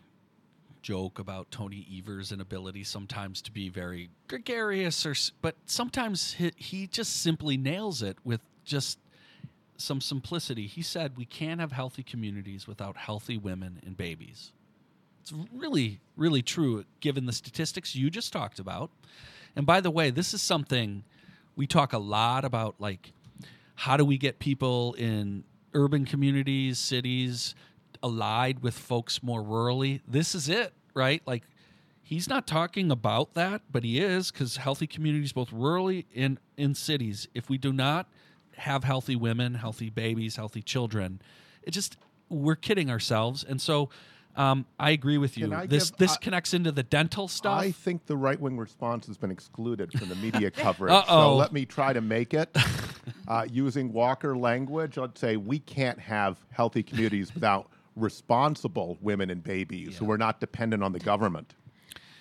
joke 0.82 1.20
about 1.20 1.52
Tony 1.52 1.88
Evers' 1.98 2.32
inability 2.32 2.84
sometimes 2.84 3.42
to 3.44 3.52
be 3.52 3.70
very 3.70 4.10
gregarious, 4.28 5.06
or 5.06 5.16
but 5.42 5.56
sometimes 5.66 6.34
he, 6.34 6.52
he 6.56 6.88
just 6.88 7.22
simply 7.22 7.58
nails 7.58 8.02
it 8.02 8.18
with 8.24 8.42
just 8.66 9.00
some 9.78 10.02
simplicity. 10.02 10.68
He 10.68 10.82
said, 10.82 11.18
"We 11.18 11.26
can't 11.26 11.60
have 11.60 11.72
healthy 11.72 12.04
communities 12.04 12.68
without 12.68 12.98
healthy 12.98 13.38
women 13.38 13.82
and 13.86 13.96
babies." 13.96 14.52
It's 15.22 15.34
really, 15.54 16.00
really 16.18 16.42
true 16.42 16.86
given 17.00 17.26
the 17.26 17.34
statistics 17.34 17.96
you 17.96 18.10
just 18.10 18.34
talked 18.34 18.60
about. 18.60 18.90
And 19.56 19.66
by 19.66 19.80
the 19.82 19.92
way, 19.92 20.10
this 20.10 20.34
is 20.34 20.42
something 20.42 21.04
we 21.56 21.68
talk 21.68 21.94
a 21.94 22.00
lot 22.00 22.44
about 22.44 22.76
like 22.80 23.12
how 23.76 23.98
do 23.98 24.06
we 24.06 24.18
get 24.18 24.40
people 24.40 24.94
in 24.94 25.44
urban 25.74 26.06
communities, 26.06 26.80
cities 26.80 27.56
allied 28.04 28.62
with 28.62 28.74
folks 28.74 29.22
more 29.24 29.42
rurally? 29.44 30.02
This 30.08 30.36
is 30.36 30.50
it, 30.50 30.74
right? 30.94 31.22
Like 31.26 31.44
he's 32.02 32.28
not 32.28 32.48
talking 32.48 32.92
about 32.92 33.34
that, 33.34 33.62
but 33.72 33.84
he 33.84 34.00
is 34.00 34.32
cuz 34.32 34.58
healthy 34.58 34.88
communities 34.88 35.34
both 35.34 35.52
rurally 35.52 36.06
and 36.16 36.40
in 36.58 36.76
cities. 36.76 37.28
If 37.34 37.50
we 37.50 37.58
do 37.58 37.72
not 37.74 38.08
have 38.58 38.84
healthy 38.84 39.16
women, 39.16 39.56
healthy 39.56 39.90
babies, 39.90 40.36
healthy 40.36 40.62
children, 40.62 41.22
it 41.64 41.72
just 41.72 41.98
we're 42.30 42.56
kidding 42.56 42.90
ourselves. 42.90 43.44
And 43.44 43.62
so 43.62 43.90
um, 44.36 44.66
I 44.80 44.92
agree 44.92 45.18
with 45.18 45.38
you. 45.38 45.48
This 45.68 45.90
give- 45.90 45.98
this 45.98 46.14
I- 46.14 46.18
connects 46.18 46.54
into 46.54 46.72
the 46.72 46.84
dental 46.84 47.28
stuff. 47.28 47.60
I 47.60 47.72
think 47.72 48.06
the 48.06 48.16
right 48.16 48.40
wing 48.40 48.58
response 48.58 49.08
has 49.08 49.18
been 49.18 49.32
excluded 49.32 49.92
from 49.92 50.10
the 50.10 50.16
media 50.16 50.50
coverage. 50.52 50.94
Uh-oh. 50.94 51.22
So 51.32 51.36
let 51.36 51.52
me 51.52 51.66
try 51.66 51.94
to 51.94 52.02
make 52.02 52.34
it. 52.34 52.56
Uh, 53.28 53.46
using 53.52 53.92
Walker 53.92 54.38
language, 54.38 54.98
I'd 54.98 55.18
say 55.18 55.36
we 55.36 55.60
can't 55.60 56.00
have 56.00 56.38
healthy 56.52 56.84
communities 56.84 57.34
without 57.34 57.70
responsible 57.96 58.98
women 59.02 59.30
and 59.30 59.44
babies 59.44 59.98
who 59.98 60.10
are 60.12 60.18
not 60.18 60.40
dependent 60.40 60.84
on 60.84 60.94
the 60.94 61.00
government. 61.00 61.56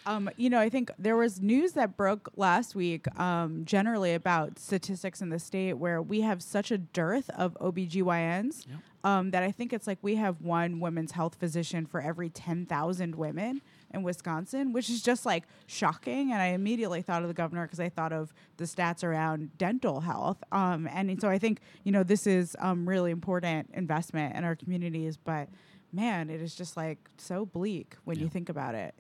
Um, 0.06 0.30
you 0.37 0.48
know, 0.48 0.59
I 0.59 0.70
think 0.70 0.90
there 0.98 1.16
was 1.16 1.40
news 1.40 1.72
that 1.72 1.96
broke 1.96 2.30
last 2.35 2.74
week 2.74 3.06
um, 3.20 3.64
generally 3.64 4.14
about 4.14 4.59
statistics 4.59 5.20
in 5.20 5.28
the 5.28 5.38
state 5.38 5.74
where 5.74 6.00
we 6.00 6.22
have 6.22 6.42
such 6.42 6.70
a 6.70 6.78
dearth 6.78 7.28
of 7.30 7.56
OBGYNs 7.61 8.66
um, 9.04 9.30
that 9.30 9.42
I 9.42 9.50
think 9.52 9.72
it's 9.72 9.87
like 9.87 9.98
we 10.02 10.16
have 10.16 10.40
one 10.40 10.80
women's 10.80 11.12
health 11.12 11.37
physician 11.37 11.87
for 11.87 12.00
every 12.00 12.30
10,000 12.30 13.14
women 13.14 13.61
in 13.92 14.03
Wisconsin, 14.03 14.72
which 14.72 14.88
is 14.88 15.03
just 15.03 15.26
like 15.26 15.44
shocking. 15.66 16.33
And 16.33 16.40
I 16.40 16.46
immediately 16.46 17.03
thought 17.03 17.22
of 17.22 17.29
the 17.29 17.35
governor 17.35 17.64
because 17.66 17.81
I 17.81 17.88
thought 17.88 18.12
of 18.12 18.33
the 18.57 18.64
stats 18.64 19.03
around 19.05 19.57
dental 19.59 20.00
health. 20.00 20.38
Um, 20.53 20.88
and 20.92 21.20
so 21.20 21.29
I 21.29 21.38
think, 21.38 21.61
you 21.85 21.92
know, 21.92 22.03
this 22.03 22.26
is 22.26 22.57
um, 22.61 22.88
really 22.88 23.11
important 23.11 23.70
investment 23.74 24.37
in 24.37 24.44
our 24.44 24.57
communities. 24.57 25.16
But 25.16 25.48
man, 25.92 26.31
it 26.31 26.40
is 26.40 26.55
just 26.55 26.76
like 26.76 26.98
so 27.18 27.44
bleak 27.44 27.96
when 28.05 28.18
you 28.18 28.29
think 28.29 28.48
about 28.48 28.74
it. 28.74 28.94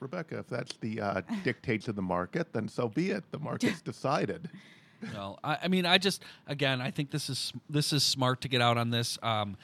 Rebecca, 0.00 0.38
if 0.38 0.48
that's 0.48 0.76
the 0.78 1.00
uh, 1.00 1.22
dictates 1.44 1.88
of 1.88 1.96
the 1.96 2.02
market, 2.02 2.52
then 2.52 2.68
so 2.68 2.88
be 2.88 3.10
it. 3.10 3.24
The 3.30 3.38
market's 3.38 3.80
decided. 3.82 4.50
Well, 5.12 5.38
I, 5.42 5.58
I 5.64 5.68
mean, 5.68 5.86
I 5.86 5.98
just 5.98 6.22
again, 6.46 6.80
I 6.80 6.90
think 6.90 7.10
this 7.10 7.30
is 7.30 7.52
this 7.70 7.92
is 7.92 8.04
smart 8.04 8.40
to 8.42 8.48
get 8.48 8.60
out 8.60 8.76
on 8.76 8.90
this. 8.90 9.18
Um, 9.22 9.56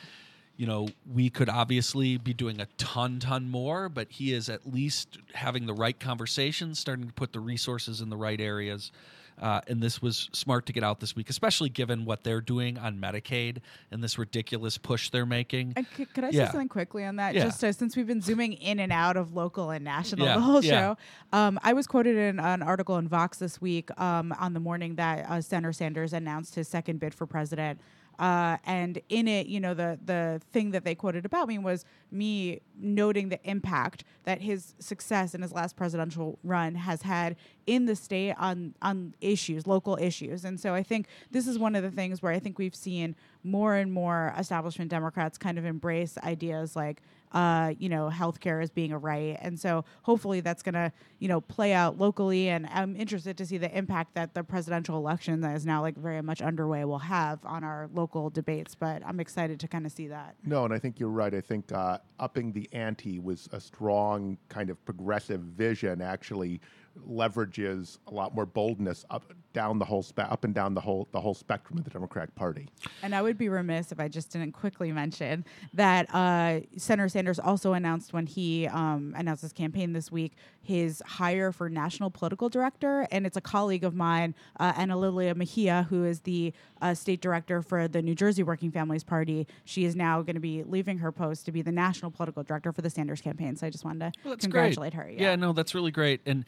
you 0.61 0.66
know, 0.66 0.87
we 1.11 1.31
could 1.31 1.49
obviously 1.49 2.18
be 2.18 2.35
doing 2.35 2.61
a 2.61 2.66
ton, 2.77 3.18
ton 3.18 3.49
more, 3.49 3.88
but 3.88 4.09
he 4.11 4.35
is 4.35 4.51
at 4.51 4.70
least 4.70 5.16
having 5.33 5.64
the 5.64 5.73
right 5.73 5.99
conversations, 5.99 6.79
starting 6.79 7.07
to 7.07 7.14
put 7.14 7.33
the 7.33 7.40
resources 7.40 8.03
in 8.03 8.11
the 8.11 8.16
right 8.18 8.38
areas. 8.38 8.92
Uh, 9.40 9.62
and 9.68 9.83
this 9.83 10.03
was 10.03 10.29
smart 10.35 10.66
to 10.66 10.73
get 10.75 10.85
out 10.85 11.01
this 11.01 11.16
week, 11.16 11.31
especially 11.31 11.70
given 11.70 12.05
what 12.05 12.23
they're 12.25 12.42
doing 12.42 12.77
on 12.77 12.99
Medicaid 13.01 13.57
and 13.90 14.05
this 14.05 14.18
ridiculous 14.18 14.77
push 14.77 15.09
they're 15.09 15.25
making. 15.25 15.73
And 15.77 15.87
c- 15.96 16.05
could 16.05 16.25
I 16.25 16.31
say 16.31 16.37
Yeah. 16.37 16.51
something 16.51 16.68
quickly 16.68 17.07
on 17.07 17.16
that? 17.16 17.35
Yeah. 17.35 17.44
Just 17.44 17.64
uh, 17.64 17.73
since 17.73 17.96
we've 17.96 18.07
been 18.07 18.20
zooming 18.20 18.53
in 18.53 18.79
and 18.81 18.92
out 18.92 19.16
of 19.16 19.33
local 19.33 19.70
and 19.70 19.83
national 19.83 20.27
Yeah, 20.27 20.35
the 20.35 20.40
whole 20.42 20.61
show, 20.61 20.99
um, 21.33 21.59
I 21.62 21.73
was 21.73 21.87
quoted 21.87 22.16
in 22.18 22.38
an 22.38 22.62
article 22.62 22.99
in 22.99 23.09
Vox 23.09 23.38
this 23.38 23.62
week 23.62 23.88
um, 23.99 24.33
on 24.38 24.53
the 24.53 24.61
morning 24.61 24.96
that 24.96 25.25
uh, 25.27 25.40
Senator 25.40 25.73
Sanders 25.73 26.12
announced 26.12 26.55
his 26.55 26.68
second 26.68 27.01
bid 27.01 27.14
for 27.14 27.25
president. 27.25 27.81
Uh, 28.20 28.59
and 28.66 29.00
in 29.09 29.26
it, 29.26 29.46
you 29.46 29.59
know, 29.59 29.72
the 29.72 29.98
the 30.04 30.42
thing 30.52 30.72
that 30.72 30.85
they 30.85 30.94
quoted 30.94 31.24
about 31.24 31.48
me 31.48 31.59
was 31.59 31.87
me 32.12 32.61
noting 32.78 33.30
the 33.30 33.40
impact 33.48 34.04
that 34.24 34.42
his 34.42 34.74
success 34.78 35.35
in 35.35 35.40
his 35.40 35.52
last 35.52 35.74
presidential 35.74 36.38
run 36.44 36.74
has 36.74 37.00
had 37.00 37.35
in 37.66 37.87
the 37.87 37.96
state 37.96 38.35
on 38.38 38.74
on 38.83 39.14
issues, 39.22 39.66
local 39.66 39.96
issues. 39.98 40.44
And 40.44 40.61
so 40.61 40.74
I 40.74 40.83
think 40.83 41.06
this 41.30 41.46
is 41.46 41.59
one 41.59 41.74
of 41.74 41.83
the 41.83 41.90
things 41.90 42.20
where 42.20 42.30
I 42.30 42.38
think 42.38 42.59
we've 42.59 42.74
seen 42.74 43.16
more 43.42 43.74
and 43.74 43.90
more 43.90 44.35
establishment 44.37 44.90
Democrats 44.90 45.38
kind 45.38 45.56
of 45.56 45.64
embrace 45.64 46.18
ideas 46.18 46.76
like 46.76 47.00
uh, 47.32 47.74
you 47.78 47.88
know, 47.88 48.10
healthcare 48.12 48.62
as 48.62 48.70
being 48.70 48.92
a 48.92 48.98
right. 48.98 49.38
And 49.40 49.58
so 49.58 49.84
hopefully 50.02 50.40
that's 50.40 50.62
going 50.62 50.74
to, 50.74 50.92
you 51.18 51.28
know, 51.28 51.40
play 51.40 51.72
out 51.72 51.98
locally. 51.98 52.48
And 52.48 52.66
I'm 52.66 52.96
interested 52.96 53.36
to 53.38 53.46
see 53.46 53.58
the 53.58 53.76
impact 53.76 54.14
that 54.14 54.34
the 54.34 54.42
presidential 54.42 54.96
election 54.96 55.40
that 55.42 55.56
is 55.56 55.64
now 55.64 55.80
like 55.80 55.96
very 55.96 56.22
much 56.22 56.42
underway 56.42 56.84
will 56.84 56.98
have 56.98 57.38
on 57.44 57.62
our 57.62 57.88
local 57.94 58.30
debates. 58.30 58.74
But 58.74 59.02
I'm 59.06 59.20
excited 59.20 59.60
to 59.60 59.68
kind 59.68 59.86
of 59.86 59.92
see 59.92 60.08
that. 60.08 60.34
No, 60.44 60.64
and 60.64 60.74
I 60.74 60.78
think 60.78 60.98
you're 60.98 61.08
right. 61.08 61.34
I 61.34 61.40
think 61.40 61.70
uh, 61.72 61.98
upping 62.18 62.52
the 62.52 62.68
ante 62.72 63.18
was 63.18 63.48
a 63.52 63.60
strong 63.60 64.36
kind 64.48 64.70
of 64.70 64.84
progressive 64.84 65.40
vision. 65.40 66.02
Actually, 66.02 66.60
leverages 67.08 67.98
a 68.08 68.10
lot 68.10 68.34
more 68.34 68.46
boldness 68.46 69.04
up 69.10 69.32
down 69.52 69.78
the 69.78 69.84
whole 69.84 70.02
spe- 70.02 70.20
up 70.20 70.44
and 70.44 70.54
down 70.54 70.74
the 70.74 70.80
whole 70.80 71.08
the 71.12 71.20
whole 71.20 71.34
spectrum 71.34 71.78
of 71.78 71.84
the 71.84 71.90
Democratic 71.90 72.34
Party. 72.34 72.68
And 73.02 73.14
I 73.14 73.22
would 73.22 73.36
be 73.36 73.48
remiss 73.48 73.90
if 73.92 73.98
I 73.98 74.08
just 74.08 74.30
didn't 74.30 74.52
quickly 74.52 74.92
mention 74.92 75.44
that 75.74 76.12
uh, 76.14 76.60
Senator 76.76 77.08
Sanders 77.08 77.38
also 77.38 77.72
announced 77.72 78.12
when 78.12 78.26
he 78.26 78.66
um, 78.68 79.14
announced 79.16 79.42
his 79.42 79.52
campaign 79.52 79.92
this 79.92 80.10
week 80.12 80.34
his 80.62 81.02
hire 81.06 81.52
for 81.52 81.70
national 81.70 82.10
political 82.10 82.48
director, 82.50 83.06
and 83.10 83.26
it's 83.26 83.36
a 83.36 83.40
colleague 83.40 83.82
of 83.82 83.94
mine, 83.94 84.34
uh, 84.60 84.72
Ana 84.76 84.96
Lilia 84.96 85.34
Mejia, 85.34 85.86
who 85.88 86.04
is 86.04 86.20
the 86.20 86.52
uh, 86.82 86.92
state 86.92 87.22
director 87.22 87.62
for 87.62 87.88
the 87.88 88.02
New 88.02 88.14
Jersey 88.14 88.42
Working 88.42 88.70
Families 88.70 89.02
Party. 89.02 89.46
She 89.64 89.84
is 89.86 89.96
now 89.96 90.20
going 90.20 90.34
to 90.34 90.40
be 90.40 90.62
leaving 90.62 90.98
her 90.98 91.10
post 91.12 91.46
to 91.46 91.52
be 91.52 91.62
the 91.62 91.72
national 91.72 92.10
political 92.10 92.42
director 92.42 92.72
for 92.72 92.82
the 92.82 92.90
Sanders 92.90 93.22
campaign. 93.22 93.56
So 93.56 93.66
I 93.66 93.70
just 93.70 93.84
wanted 93.86 94.12
to 94.12 94.20
Well, 94.22 94.32
that's 94.34 94.44
congratulate 94.44 94.94
great. 94.94 95.16
her. 95.18 95.22
Yeah. 95.24 95.34
no, 95.34 95.54
that's 95.54 95.74
really 95.74 95.90
great. 95.90 96.20
And 96.26 96.44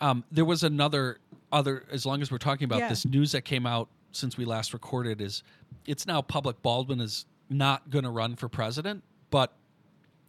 um, 0.00 0.22
there 0.30 0.44
was 0.44 0.62
another 0.62 1.18
other. 1.52 1.84
As 1.90 2.04
long 2.06 2.22
as 2.22 2.30
we're 2.30 2.38
talking 2.38 2.64
about 2.64 2.80
Yeah. 2.80 2.88
this 2.88 3.04
news 3.04 3.32
that 3.32 3.42
came 3.42 3.66
out 3.66 3.88
since 4.12 4.36
we 4.36 4.44
last 4.44 4.72
recorded, 4.72 5.20
is 5.20 5.42
it's 5.86 6.06
now 6.06 6.22
public. 6.22 6.62
Baldwin 6.62 7.00
is 7.00 7.26
not 7.50 7.90
going 7.90 8.04
to 8.04 8.10
run 8.10 8.36
for 8.36 8.48
president, 8.48 9.04
but 9.30 9.54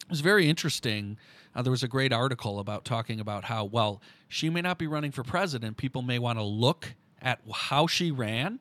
it 0.03 0.09
was 0.09 0.21
very 0.21 0.49
interesting. 0.49 1.17
Uh, 1.55 1.61
there 1.61 1.71
was 1.71 1.83
a 1.83 1.87
great 1.87 2.13
article 2.13 2.59
about 2.59 2.85
talking 2.85 3.19
about 3.19 3.45
how 3.45 3.65
well 3.65 4.01
she 4.27 4.49
may 4.49 4.61
not 4.61 4.77
be 4.77 4.87
running 4.87 5.11
for 5.11 5.23
president. 5.23 5.77
People 5.77 6.01
may 6.01 6.19
want 6.19 6.37
to 6.39 6.43
look 6.43 6.93
at 7.21 7.39
how 7.53 7.87
she 7.87 8.11
ran 8.11 8.59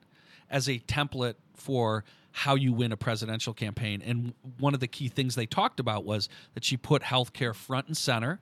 as 0.51 0.69
a 0.69 0.79
template 0.81 1.35
for 1.55 2.05
how 2.33 2.55
you 2.55 2.73
win 2.73 2.93
a 2.93 2.97
presidential 2.97 3.53
campaign. 3.53 4.03
And 4.05 4.33
one 4.59 4.75
of 4.75 4.81
the 4.81 4.87
key 4.87 5.09
things 5.09 5.35
they 5.35 5.47
talked 5.47 5.81
about 5.81 6.05
was 6.05 6.29
that 6.55 6.65
she 6.65 6.77
put 6.77 7.03
healthcare 7.03 7.55
front 7.55 7.89
and 7.89 7.97
center 7.97 8.41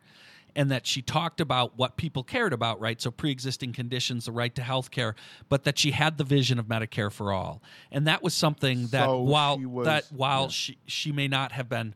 and 0.56 0.70
that 0.70 0.86
she 0.86 1.02
talked 1.02 1.40
about 1.40 1.76
what 1.78 1.96
people 1.96 2.24
cared 2.24 2.52
about, 2.52 2.80
right? 2.80 3.00
So 3.00 3.10
pre-existing 3.12 3.74
conditions, 3.74 4.24
the 4.24 4.32
right 4.32 4.52
to 4.56 4.62
health 4.62 4.90
care, 4.90 5.14
but 5.48 5.62
that 5.64 5.78
she 5.78 5.92
had 5.92 6.16
the 6.18 6.24
vision 6.24 6.58
of 6.58 6.66
Medicare 6.66 7.12
for 7.12 7.30
all. 7.32 7.62
And 7.92 8.06
that 8.08 8.22
was 8.22 8.34
something 8.34 8.86
that 8.88 9.04
So 9.04 9.20
while 9.20 9.58
she 9.58 9.66
was- 9.66 9.84
that 9.84 10.04
while 10.10 10.42
yeah. 10.44 10.48
she 10.48 10.78
she 10.86 11.12
may 11.12 11.28
not 11.28 11.52
have 11.52 11.68
been 11.68 11.94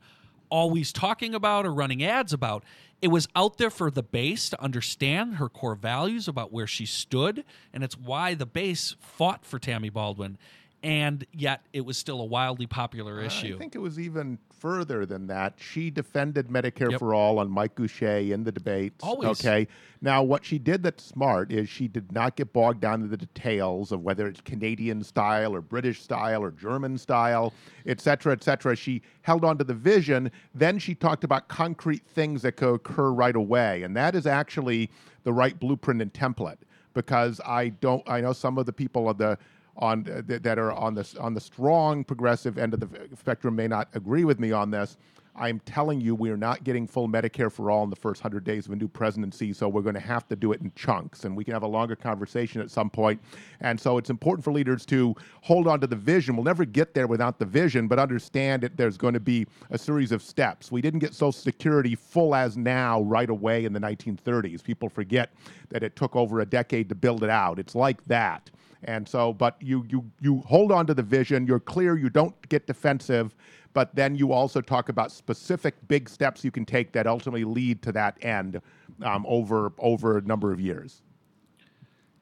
always 0.50 0.92
talking 0.92 1.34
about 1.34 1.64
or 1.64 1.72
running 1.72 2.04
ads 2.04 2.32
about, 2.32 2.62
it 3.00 3.08
was 3.08 3.28
out 3.34 3.56
there 3.56 3.70
for 3.70 3.90
the 3.90 4.02
base 4.02 4.50
to 4.50 4.62
understand 4.62 5.36
her 5.36 5.48
core 5.48 5.74
values 5.74 6.28
about 6.28 6.52
where 6.52 6.66
she 6.66 6.84
stood, 6.84 7.44
and 7.72 7.82
it's 7.82 7.96
why 7.96 8.34
the 8.34 8.46
base 8.46 8.94
fought 9.00 9.44
for 9.46 9.58
Tammy 9.58 9.88
Baldwin. 9.88 10.36
And 10.82 11.26
yet, 11.32 11.62
it 11.72 11.82
was 11.82 11.96
still 11.98 12.20
a 12.20 12.24
wildly 12.24 12.66
popular 12.66 13.20
issue. 13.20 13.54
I 13.54 13.58
think 13.58 13.74
it 13.74 13.80
was 13.80 13.98
even 13.98 14.38
further 14.60 15.06
than 15.06 15.26
that. 15.26 15.54
She 15.56 15.90
defended 15.90 16.48
Medicare 16.48 16.90
Yep. 16.90 16.98
for 17.00 17.14
all 17.14 17.38
on 17.38 17.50
Mike 17.50 17.74
Goucher 17.74 18.30
in 18.30 18.44
the 18.44 18.52
debates. 18.52 19.02
Always. 19.02 19.30
Okay. 19.40 19.66
Now, 20.02 20.22
what 20.22 20.44
she 20.44 20.58
did 20.58 20.82
that's 20.82 21.02
smart 21.02 21.50
is 21.50 21.68
she 21.68 21.88
did 21.88 22.12
not 22.12 22.36
get 22.36 22.52
bogged 22.52 22.80
down 22.80 23.02
in 23.02 23.10
the 23.10 23.16
details 23.16 23.90
of 23.90 24.02
whether 24.02 24.26
it's 24.28 24.40
Canadian 24.42 25.02
style 25.02 25.54
or 25.54 25.60
British 25.60 26.02
style 26.02 26.42
or 26.42 26.50
German 26.50 26.98
style, 26.98 27.52
et 27.86 28.00
cetera, 28.00 28.32
et 28.32 28.44
cetera. 28.44 28.76
She 28.76 29.02
held 29.22 29.44
on 29.44 29.56
to 29.58 29.64
the 29.64 29.74
vision. 29.74 30.30
Then 30.54 30.78
she 30.78 30.94
talked 30.94 31.24
about 31.24 31.48
concrete 31.48 32.06
things 32.06 32.42
that 32.42 32.52
could 32.52 32.74
occur 32.74 33.10
right 33.10 33.36
away. 33.36 33.82
And 33.82 33.96
that 33.96 34.14
is 34.14 34.26
actually 34.26 34.90
the 35.24 35.32
right 35.32 35.58
blueprint 35.58 36.00
and 36.02 36.12
template 36.12 36.58
because 36.92 37.40
I 37.46 37.70
don't, 37.70 38.02
I 38.08 38.20
know 38.20 38.32
some 38.32 38.58
of 38.58 38.66
the 38.66 38.72
people 38.72 39.08
on 39.08 39.16
the, 39.16 39.38
on 39.80 40.08
uh, 40.08 40.22
th- 40.22 40.42
that 40.42 40.58
are 40.58 40.72
on 40.72 40.94
the 40.94 41.16
on 41.18 41.34
the 41.34 41.40
strong 41.40 42.04
progressive 42.04 42.58
end 42.58 42.74
of 42.74 42.80
the 42.80 42.88
spectrum 43.18 43.56
may 43.56 43.66
not 43.66 43.88
agree 43.94 44.24
with 44.24 44.38
me 44.38 44.52
on 44.52 44.70
this, 44.70 44.96
I'm 45.36 45.60
telling 45.60 46.00
you, 46.00 46.14
we 46.14 46.30
are 46.30 46.36
not 46.36 46.64
getting 46.64 46.86
full 46.86 47.08
Medicare 47.08 47.50
for 47.50 47.70
all 47.70 47.84
in 47.84 47.90
the 47.90 47.96
first 47.96 48.22
100 48.22 48.44
days 48.44 48.66
of 48.66 48.72
a 48.72 48.76
new 48.76 48.88
presidency, 48.88 49.52
so 49.52 49.68
we're 49.68 49.82
going 49.82 49.94
to 49.94 50.00
have 50.00 50.28
to 50.28 50.36
do 50.36 50.52
it 50.52 50.60
in 50.60 50.72
chunks. 50.74 51.24
And 51.24 51.36
we 51.36 51.44
can 51.44 51.54
have 51.54 51.62
a 51.62 51.68
longer 51.68 51.96
conversation 51.96 52.60
at 52.60 52.70
some 52.70 52.90
point. 52.90 53.20
And 53.60 53.80
so 53.80 53.96
it's 53.96 54.10
important 54.10 54.44
for 54.44 54.52
leaders 54.52 54.84
to 54.86 55.14
hold 55.40 55.66
on 55.66 55.80
to 55.80 55.86
the 55.86 55.96
vision. 55.96 56.36
We'll 56.36 56.44
never 56.44 56.64
get 56.64 56.94
there 56.94 57.06
without 57.06 57.38
the 57.38 57.46
vision, 57.46 57.88
but 57.88 57.98
understand 57.98 58.62
that 58.64 58.76
there's 58.76 58.98
going 58.98 59.14
to 59.14 59.20
be 59.20 59.46
a 59.70 59.78
series 59.78 60.12
of 60.12 60.22
steps. 60.22 60.70
We 60.70 60.82
didn't 60.82 61.00
get 61.00 61.14
Social 61.14 61.32
Security 61.32 61.94
full 61.94 62.34
as 62.34 62.56
now 62.56 63.00
right 63.02 63.30
away 63.30 63.64
in 63.64 63.72
the 63.72 63.80
1930s. 63.80 64.62
People 64.62 64.88
forget 64.88 65.32
that 65.70 65.82
it 65.82 65.96
took 65.96 66.16
over 66.16 66.40
a 66.40 66.46
decade 66.46 66.88
to 66.88 66.94
build 66.94 67.22
it 67.22 67.30
out. 67.30 67.58
It's 67.58 67.74
like 67.74 68.04
that. 68.06 68.50
And 68.84 69.06
so, 69.06 69.32
but 69.32 69.56
you 69.60 69.84
you 69.88 70.10
you 70.20 70.38
hold 70.46 70.72
on 70.72 70.86
to 70.86 70.94
the 70.94 71.02
vision. 71.02 71.46
You're 71.46 71.60
clear. 71.60 71.96
You 71.96 72.08
don't 72.08 72.34
get 72.48 72.66
defensive, 72.66 73.34
but 73.72 73.94
then 73.94 74.14
you 74.14 74.32
also 74.32 74.60
talk 74.60 74.88
about 74.88 75.12
specific 75.12 75.74
big 75.88 76.08
steps 76.08 76.44
you 76.44 76.50
can 76.50 76.64
take 76.64 76.92
that 76.92 77.06
ultimately 77.06 77.44
lead 77.44 77.82
to 77.82 77.92
that 77.92 78.16
end 78.24 78.60
um, 79.02 79.26
over 79.28 79.72
over 79.78 80.18
a 80.18 80.22
number 80.22 80.52
of 80.52 80.60
years. 80.60 81.02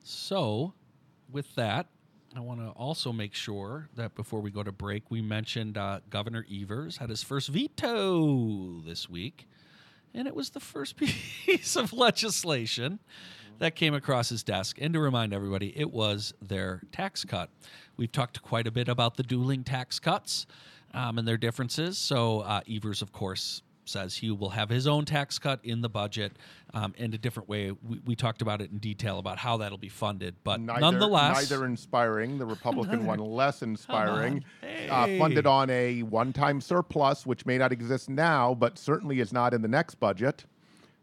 So, 0.03 0.73
with 1.31 1.55
that, 1.55 1.87
I 2.35 2.40
want 2.40 2.61
to 2.61 2.68
also 2.71 3.12
make 3.12 3.35
sure 3.35 3.88
that 3.94 4.14
before 4.14 4.40
we 4.40 4.51
go 4.51 4.62
to 4.62 4.73
break, 4.73 5.11
we 5.11 5.23
mentioned 5.23 5.79
uh, 5.79 6.01
Governor 6.11 6.47
Evers 6.53 6.97
had 6.97 7.11
his 7.11 7.23
first 7.23 7.49
veto 7.49 8.81
this 8.81 9.09
week, 9.09 9.49
and 10.14 10.27
it 10.27 10.35
was 10.35 10.51
the 10.51 10.61
first 10.61 10.97
piece 11.47 11.77
of 11.77 11.92
legislation 11.92 12.99
that 13.59 13.75
came 13.75 13.94
across 13.94 14.29
his 14.29 14.42
desk. 14.42 14.79
And 14.81 14.94
to 14.94 15.01
remind 15.01 15.33
everybody, 15.33 15.79
it 15.79 15.92
was 15.92 16.33
their 16.40 16.83
tax 16.92 17.25
cut. 17.25 17.51
We've 17.97 18.12
talked 18.12 18.42
quite 18.42 18.66
a 18.66 18.71
bit 18.71 18.88
about 18.88 19.16
the 19.16 19.23
dueling 19.23 19.64
tax 19.64 19.99
cuts 19.99 20.47
um, 20.94 21.18
and 21.18 21.27
their 21.27 21.37
differences. 21.37 21.99
So, 21.99 22.40
uh, 22.40 22.61
Evers, 22.68 23.03
of 23.03 23.12
course, 23.12 23.62
says 23.88 24.16
he 24.16 24.31
will 24.31 24.51
have 24.51 24.68
his 24.68 24.87
own 24.87 25.05
tax 25.05 25.38
cut 25.38 25.61
in 25.64 25.81
the 25.81 25.88
budget 25.88 26.33
um, 26.75 26.94
in 26.97 27.12
a 27.14 27.18
different 27.18 27.49
way. 27.49 27.71
We, 27.71 28.01
we, 28.05 28.16
talked 28.16 28.42
about 28.42 28.61
it 28.61 28.71
in 28.71 28.79
detail 28.79 29.18
about 29.18 29.38
how 29.38 29.57
that'll 29.57 29.79
be 29.79 29.88
funded, 29.88 30.37
but 30.44 30.61
neither, 30.61 30.81
nonetheless, 30.81 31.51
neither 31.51 31.64
inspiring. 31.64 32.38
The 32.38 32.47
Republican 32.47 33.07
one 33.07 33.18
less 33.18 33.62
inspiring. 33.62 34.44
Hey. 34.61 34.88
Uh, 34.88 35.18
funded 35.18 35.47
on 35.47 35.71
a 35.71 36.03
one-time 36.03 36.61
surplus, 36.61 37.27
which 37.27 37.47
may 37.47 37.59
not 37.59 37.73
exist 37.73 38.09
now, 38.09 38.55
but 38.55 38.79
certainly 38.79 39.21
is 39.21 39.33
not 39.33 39.55
in 39.55 39.62
the 39.62 39.68
next 39.68 39.97
budget. 39.97 40.44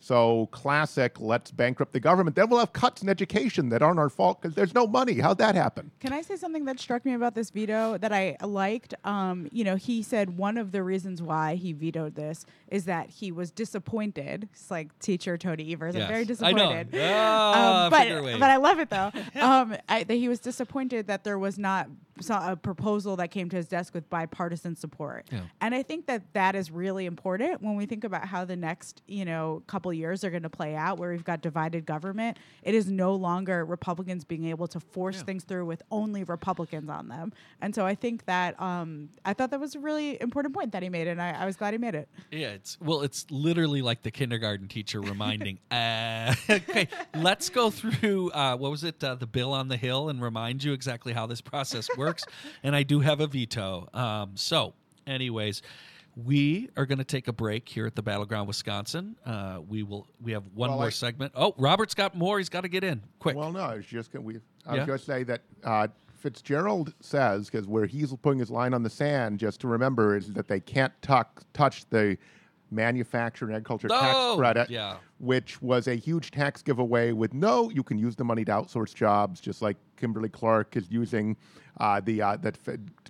So 0.05 0.49
classic, 0.51 1.19
let's 1.19 1.49
bankrupt 1.49 1.91
the 1.91 1.99
government. 1.99 2.35
Then 2.35 2.47
we'll 2.47 2.59
have 2.59 2.73
cuts 2.73 3.01
in 3.01 3.09
education 3.09 3.69
that 3.69 3.81
aren't 3.81 3.97
our 3.97 4.09
fault 4.09 4.39
because 4.39 4.53
there's 4.53 4.75
no 4.75 4.85
money. 4.85 5.15
How'd 5.15 5.39
that 5.39 5.55
happen? 5.55 5.89
Can 5.99 6.13
I 6.13 6.21
say 6.21 6.35
something 6.35 6.65
that 6.65 6.79
struck 6.79 7.05
me 7.05 7.15
about 7.15 7.33
this 7.33 7.49
veto 7.49 7.97
that 7.97 8.13
I 8.13 8.37
liked? 8.43 8.93
Um, 9.03 9.49
you 9.51 9.63
know, 9.63 9.77
he 9.77 10.03
said 10.03 10.37
one 10.37 10.59
of 10.59 10.71
the 10.71 10.83
reasons 10.83 11.23
why 11.23 11.55
he 11.55 11.73
vetoed 11.73 12.13
this 12.13 12.45
is 12.67 12.85
that 12.85 13.09
he 13.09 13.31
was 13.31 13.49
disappointed. 13.49 14.47
It's 14.53 14.69
like 14.69 14.95
teacher 14.99 15.39
Tony 15.39 15.73
Evers. 15.73 15.95
Yes. 15.95 16.03
I'm 16.03 16.07
very 16.07 16.19
I 16.19 16.51
know. 16.51 16.71
disappointed. 16.83 17.01
Ah, 17.01 17.85
um, 17.85 17.89
but, 17.89 18.39
but 18.39 18.51
I 18.51 18.57
love 18.57 18.79
it 18.79 18.91
though. 18.91 19.11
um, 19.41 19.75
I, 19.89 20.03
that 20.03 20.13
he 20.13 20.29
was 20.29 20.39
disappointed 20.39 21.07
that 21.07 21.23
there 21.23 21.39
was 21.39 21.57
not 21.57 21.87
so- 21.87 21.95
a 22.29 22.55
proposal 22.55 23.15
that 23.17 23.29
came 23.31 23.49
to 23.49 23.55
his 23.55 23.67
desk 23.67 23.93
with 23.93 24.09
bipartisan 24.09 24.75
support. 24.75 25.25
Yeah. 25.31 25.41
And 25.61 25.75
I 25.75 25.83
think 25.83 26.07
that 26.07 26.33
that 26.33 26.55
is 26.55 26.71
really 26.71 27.05
important 27.05 27.61
when 27.61 27.75
we 27.75 27.85
think 27.85 28.03
about 28.03 28.25
how 28.27 28.45
the 28.45 28.55
next, 28.55 29.01
you 29.07 29.25
know, 29.25 29.63
couple 29.67 29.91
years 29.93 30.23
are 30.23 30.29
going 30.29 30.43
to 30.43 30.49
play 30.49 30.75
out 30.75 30.97
where 30.97 31.11
we've 31.11 31.23
got 31.23 31.41
divided 31.41 31.85
government. 31.85 32.37
It 32.63 32.73
is 32.75 32.89
no 32.89 33.13
longer 33.15 33.65
Republicans 33.65 34.23
being 34.23 34.45
able 34.45 34.67
to 34.67 34.79
force 34.79 35.17
Yeah. 35.17 35.23
things 35.23 35.43
through 35.43 35.65
with 35.65 35.81
only 35.91 36.23
Republicans 36.23 36.89
on 36.89 37.09
them. 37.09 37.33
And 37.61 37.75
so 37.75 37.85
I 37.85 37.95
think 37.95 38.25
that 38.25 38.59
um, 38.61 39.09
I 39.25 39.33
thought 39.33 39.51
that 39.51 39.59
was 39.59 39.75
a 39.75 39.79
really 39.79 40.21
important 40.21 40.53
point 40.53 40.71
that 40.71 40.83
he 40.83 40.89
made, 40.89 41.07
and 41.07 41.21
I, 41.21 41.31
I 41.31 41.45
was 41.45 41.55
glad 41.55 41.73
he 41.73 41.77
made 41.77 41.95
it. 41.95 42.07
Yeah, 42.31 42.49
it's 42.49 42.77
well, 42.79 43.01
it's 43.01 43.25
literally 43.29 43.81
like 43.81 44.03
the 44.03 44.11
kindergarten 44.11 44.67
teacher 44.67 45.01
reminding. 45.01 45.59
uh, 45.71 46.33
okay, 46.49 46.87
let's 47.15 47.49
go 47.49 47.69
through 47.69 48.31
uh, 48.31 48.55
what 48.55 48.71
was 48.71 48.83
it, 48.83 49.03
uh, 49.03 49.15
the 49.15 49.27
bill 49.27 49.51
on 49.51 49.67
the 49.67 49.77
hill, 49.77 50.09
and 50.09 50.21
remind 50.21 50.63
you 50.63 50.71
exactly 50.73 51.11
how 51.11 51.25
this 51.25 51.41
process 51.41 51.89
works. 51.97 52.04
And 52.63 52.75
I 52.75 52.83
do 52.83 52.99
have 52.99 53.19
a 53.19 53.27
veto. 53.27 53.87
Um, 53.93 54.31
so, 54.35 54.73
anyways, 55.07 55.61
we 56.15 56.69
are 56.77 56.85
going 56.85 56.97
to 56.99 57.03
take 57.03 57.27
a 57.27 57.33
break 57.33 57.67
here 57.67 57.85
at 57.85 57.95
the 57.95 58.01
Battleground, 58.01 58.47
Wisconsin. 58.47 59.15
Uh, 59.25 59.59
we 59.67 59.83
will. 59.83 60.07
We 60.21 60.31
have 60.31 60.43
one 60.53 60.69
Well, 60.69 60.77
more 60.79 60.87
I- 60.87 60.91
segment. 60.91 61.33
Oh, 61.35 61.53
Robert's 61.57 61.93
got 61.93 62.15
more. 62.15 62.37
He's 62.37 62.49
got 62.49 62.61
to 62.61 62.69
get 62.69 62.83
in 62.83 63.01
quick. 63.19 63.35
Well, 63.35 63.51
no, 63.51 63.59
I 63.61 63.75
was 63.75 63.85
just 63.85 64.11
going. 64.11 64.25
to 64.33 64.41
I 64.65 64.71
was 64.71 64.79
Yeah? 64.79 64.85
going 64.85 64.99
to 64.99 65.05
say 65.05 65.23
that 65.23 65.41
uh, 65.63 65.87
Fitzgerald 66.19 66.93
says 67.01 67.49
because 67.49 67.67
where 67.67 67.85
he's 67.85 68.13
putting 68.15 68.39
his 68.39 68.49
line 68.49 68.73
on 68.73 68.81
the 68.81 68.89
sand, 68.89 69.39
just 69.39 69.59
to 69.61 69.67
remember, 69.67 70.15
is 70.15 70.31
that 70.33 70.47
they 70.47 70.59
can't 70.59 70.93
tuck, 71.01 71.43
touch 71.53 71.87
the 71.89 72.17
manufacturing 72.75 73.55
agriculture 73.55 73.87
Oh, 73.91 73.99
tax 73.99 74.37
credit, 74.37 74.69
yeah. 74.69 74.97
which 75.19 75.61
was 75.61 75.87
a 75.87 75.95
huge 75.95 76.31
tax 76.31 76.61
giveaway. 76.61 77.11
With 77.13 77.33
no, 77.33 77.69
you 77.71 77.81
can 77.83 77.97
use 77.97 78.15
the 78.15 78.23
money 78.25 78.45
to 78.45 78.51
outsource 78.51 78.93
jobs, 78.93 79.39
just 79.39 79.61
like 79.61 79.77
Kimberly 79.97 80.29
Clark 80.29 80.75
is 80.75 80.91
using 80.91 81.35
uh, 81.79 81.99
the 82.01 82.21
uh, 82.21 82.37
that 82.37 82.57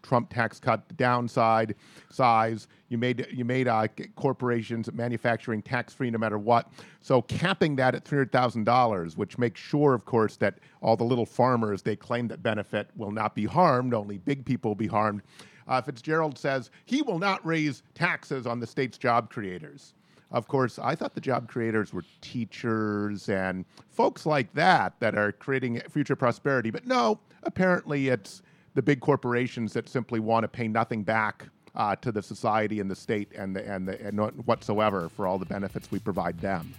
Trump 0.02 0.30
tax 0.32 0.60
cut 0.60 0.96
downside 0.98 1.76
size. 2.12 2.68
You 2.90 2.98
made 3.00 3.28
you 3.32 3.44
made 3.44 3.68
uh, 3.68 3.88
corporations 4.16 4.92
manufacturing 4.94 5.62
tax 5.62 5.94
free 5.94 6.10
no 6.12 6.18
matter 6.20 6.38
what. 6.38 6.72
So 7.02 7.22
capping 7.24 7.76
that 7.78 7.96
at 7.96 8.06
three 8.06 8.18
hundred 8.18 8.32
thousand 8.32 8.64
dollars, 8.66 9.18
which 9.18 9.38
makes 9.38 9.60
sure, 9.60 9.94
of 9.94 10.06
course, 10.06 10.38
that 10.38 10.60
all 10.82 10.96
the 10.96 11.04
little 11.04 11.26
farmers 11.26 11.82
they 11.82 11.96
claim 11.96 12.28
that 12.30 12.42
benefit 12.44 12.90
will 12.96 13.12
not 13.12 13.36
be 13.36 13.46
harmed. 13.46 13.94
Only 13.94 14.18
big 14.20 14.46
people 14.46 14.70
will 14.72 14.76
be 14.76 14.88
harmed. 14.88 15.22
Uh, 15.68 15.82
Fitzgerald 15.82 16.38
says 16.38 16.70
he 16.86 17.02
will 17.02 17.20
not 17.20 17.46
raise 17.46 17.84
taxes 17.94 18.46
on 18.46 18.60
the 18.60 18.68
state's 18.68 18.98
job 18.98 19.30
creators. 19.30 19.94
Of 20.32 20.48
course, 20.48 20.80
I 20.80 20.96
thought 20.96 21.14
the 21.14 21.22
job 21.22 21.48
creators 21.48 21.94
were 21.94 22.04
teachers 22.22 23.30
and 23.30 23.64
folks 23.90 24.26
like 24.26 24.54
that 24.54 25.00
that 25.00 25.16
are 25.16 25.32
creating 25.32 25.82
future 25.90 26.16
prosperity. 26.16 26.72
But 26.72 26.86
no, 26.86 27.20
apparently 27.44 28.10
it's 28.10 28.42
the 28.74 28.82
big 28.82 29.00
corporations 29.00 29.74
that 29.74 29.88
simply 29.88 30.20
want 30.20 30.44
to 30.44 30.48
pay 30.48 30.68
nothing 30.68 31.04
back 31.04 31.46
uh, 31.76 31.96
to 31.98 32.12
the 32.12 32.22
society 32.22 32.80
and 32.80 32.90
the 32.90 32.96
state 32.96 33.32
and 33.36 33.56
the, 33.56 33.66
and 33.72 33.88
the, 33.88 34.02
and 34.02 34.20
whatsoever 34.46 35.10
for 35.10 35.28
all 35.28 35.38
the 35.38 35.46
benefits 35.46 35.92
we 35.92 36.00
provide 36.00 36.40
them. 36.40 36.74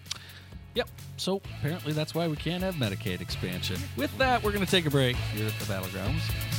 Yep. 0.75 0.91
So 1.17 1.41
apparently 1.59 1.93
that's 1.93 2.15
why 2.15 2.29
we 2.29 2.37
can't 2.37 2.63
have 2.63 2.75
Medicaid 2.75 3.23
expansion. 3.23 3.79
With 3.97 4.17
that, 4.19 4.43
we're 4.43 4.53
going 4.53 4.65
to 4.65 4.71
take 4.71 4.85
a 4.85 4.91
break 4.91 5.17
here 5.17 5.47
at 5.47 5.59
the 5.59 5.65
Battlegrounds. 5.65 6.56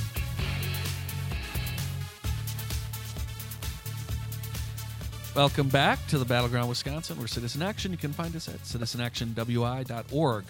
Welcome 5.38 5.70
back 5.70 6.00
to 6.08 6.18
the 6.18 6.26
Battleground 6.26 6.68
Wisconsin. 6.68 7.20
We're 7.20 7.28
Citizen 7.28 7.62
Action. 7.62 7.92
You 7.92 8.00
can 8.00 8.12
find 8.12 8.36
us 8.36 8.50
at 8.50 8.60
citizenactionwi.org. 8.64 10.46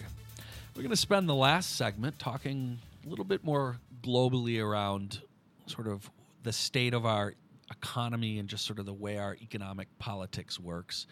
We're 0.74 0.82
going 0.82 0.88
to 0.88 0.96
spend 0.96 1.28
the 1.28 1.34
last 1.34 1.76
segment 1.76 2.18
talking 2.18 2.78
a 3.04 3.10
little 3.10 3.26
bit 3.26 3.44
more 3.44 3.76
globally 4.02 4.64
around 4.64 5.20
sort 5.66 5.88
of 5.88 6.08
the 6.42 6.54
state 6.54 6.94
of 6.94 7.04
our 7.04 7.34
economy 7.70 8.38
and 8.38 8.48
just 8.48 8.64
sort 8.64 8.78
of 8.78 8.86
the 8.86 8.94
way 8.94 9.18
our 9.18 9.36
economic 9.42 9.88
politics 9.98 10.58
works. 10.58 11.06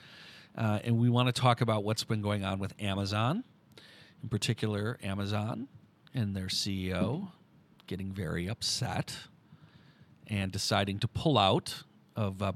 Uh, 0.57 0.79
and 0.83 0.97
we 0.99 1.11
want 1.11 1.27
to 1.29 1.39
talk 1.39 1.61
about 1.61 1.85
what's 1.85 2.03
been 2.03 2.23
going 2.23 2.47
on 2.47 2.59
with 2.59 2.73
Amazon, 2.81 3.45
in 4.23 4.31
particular, 4.31 4.97
Amazon 5.03 5.69
and 6.15 6.35
their 6.35 6.47
CEO 6.47 7.29
getting 7.87 8.11
very 8.11 8.49
upset 8.49 9.15
and 10.29 10.51
deciding 10.51 10.99
to 10.99 11.09
pull 11.09 11.37
out 11.37 11.83
of 12.17 12.41
uh, 12.41 12.53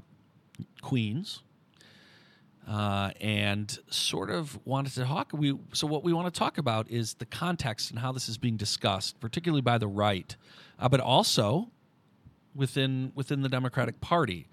Queens. 0.81 1.43
Uh, 2.67 3.09
and 3.19 3.79
sort 3.89 4.29
of 4.29 4.59
wanted 4.65 4.93
to 4.93 5.03
talk. 5.03 5.31
We 5.33 5.57
so 5.73 5.87
what 5.87 6.03
we 6.03 6.13
want 6.13 6.31
to 6.31 6.39
talk 6.39 6.59
about 6.59 6.89
is 6.91 7.15
the 7.15 7.25
context 7.25 7.89
and 7.89 7.99
how 7.99 8.11
this 8.11 8.29
is 8.29 8.37
being 8.37 8.55
discussed, 8.55 9.19
particularly 9.19 9.63
by 9.63 9.79
the 9.79 9.87
right, 9.87 10.35
uh, 10.79 10.87
but 10.87 10.99
also 10.99 11.71
within 12.53 13.11
within 13.15 13.41
the 13.41 13.49
Democratic 13.49 13.99
Party. 13.99 14.47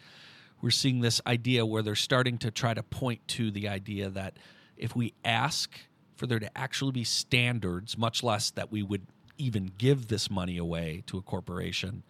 We're 0.62 0.70
seeing 0.70 1.00
this 1.00 1.20
idea 1.26 1.64
where 1.66 1.82
they're 1.82 1.94
starting 1.94 2.38
to 2.38 2.50
try 2.50 2.74
to 2.74 2.82
point 2.82 3.20
to 3.28 3.50
the 3.50 3.68
idea 3.68 4.08
that 4.08 4.38
if 4.76 4.96
we 4.96 5.12
ask 5.24 5.78
for 6.16 6.26
there 6.26 6.40
to 6.40 6.58
actually 6.58 6.92
be 6.92 7.04
standards, 7.04 7.96
much 7.96 8.22
less 8.22 8.50
that 8.50 8.72
we 8.72 8.82
would 8.82 9.06
even 9.36 9.70
give 9.78 10.08
this 10.08 10.30
money 10.30 10.56
away 10.56 11.04
to 11.06 11.18
a 11.18 11.22
corporation, 11.22 12.02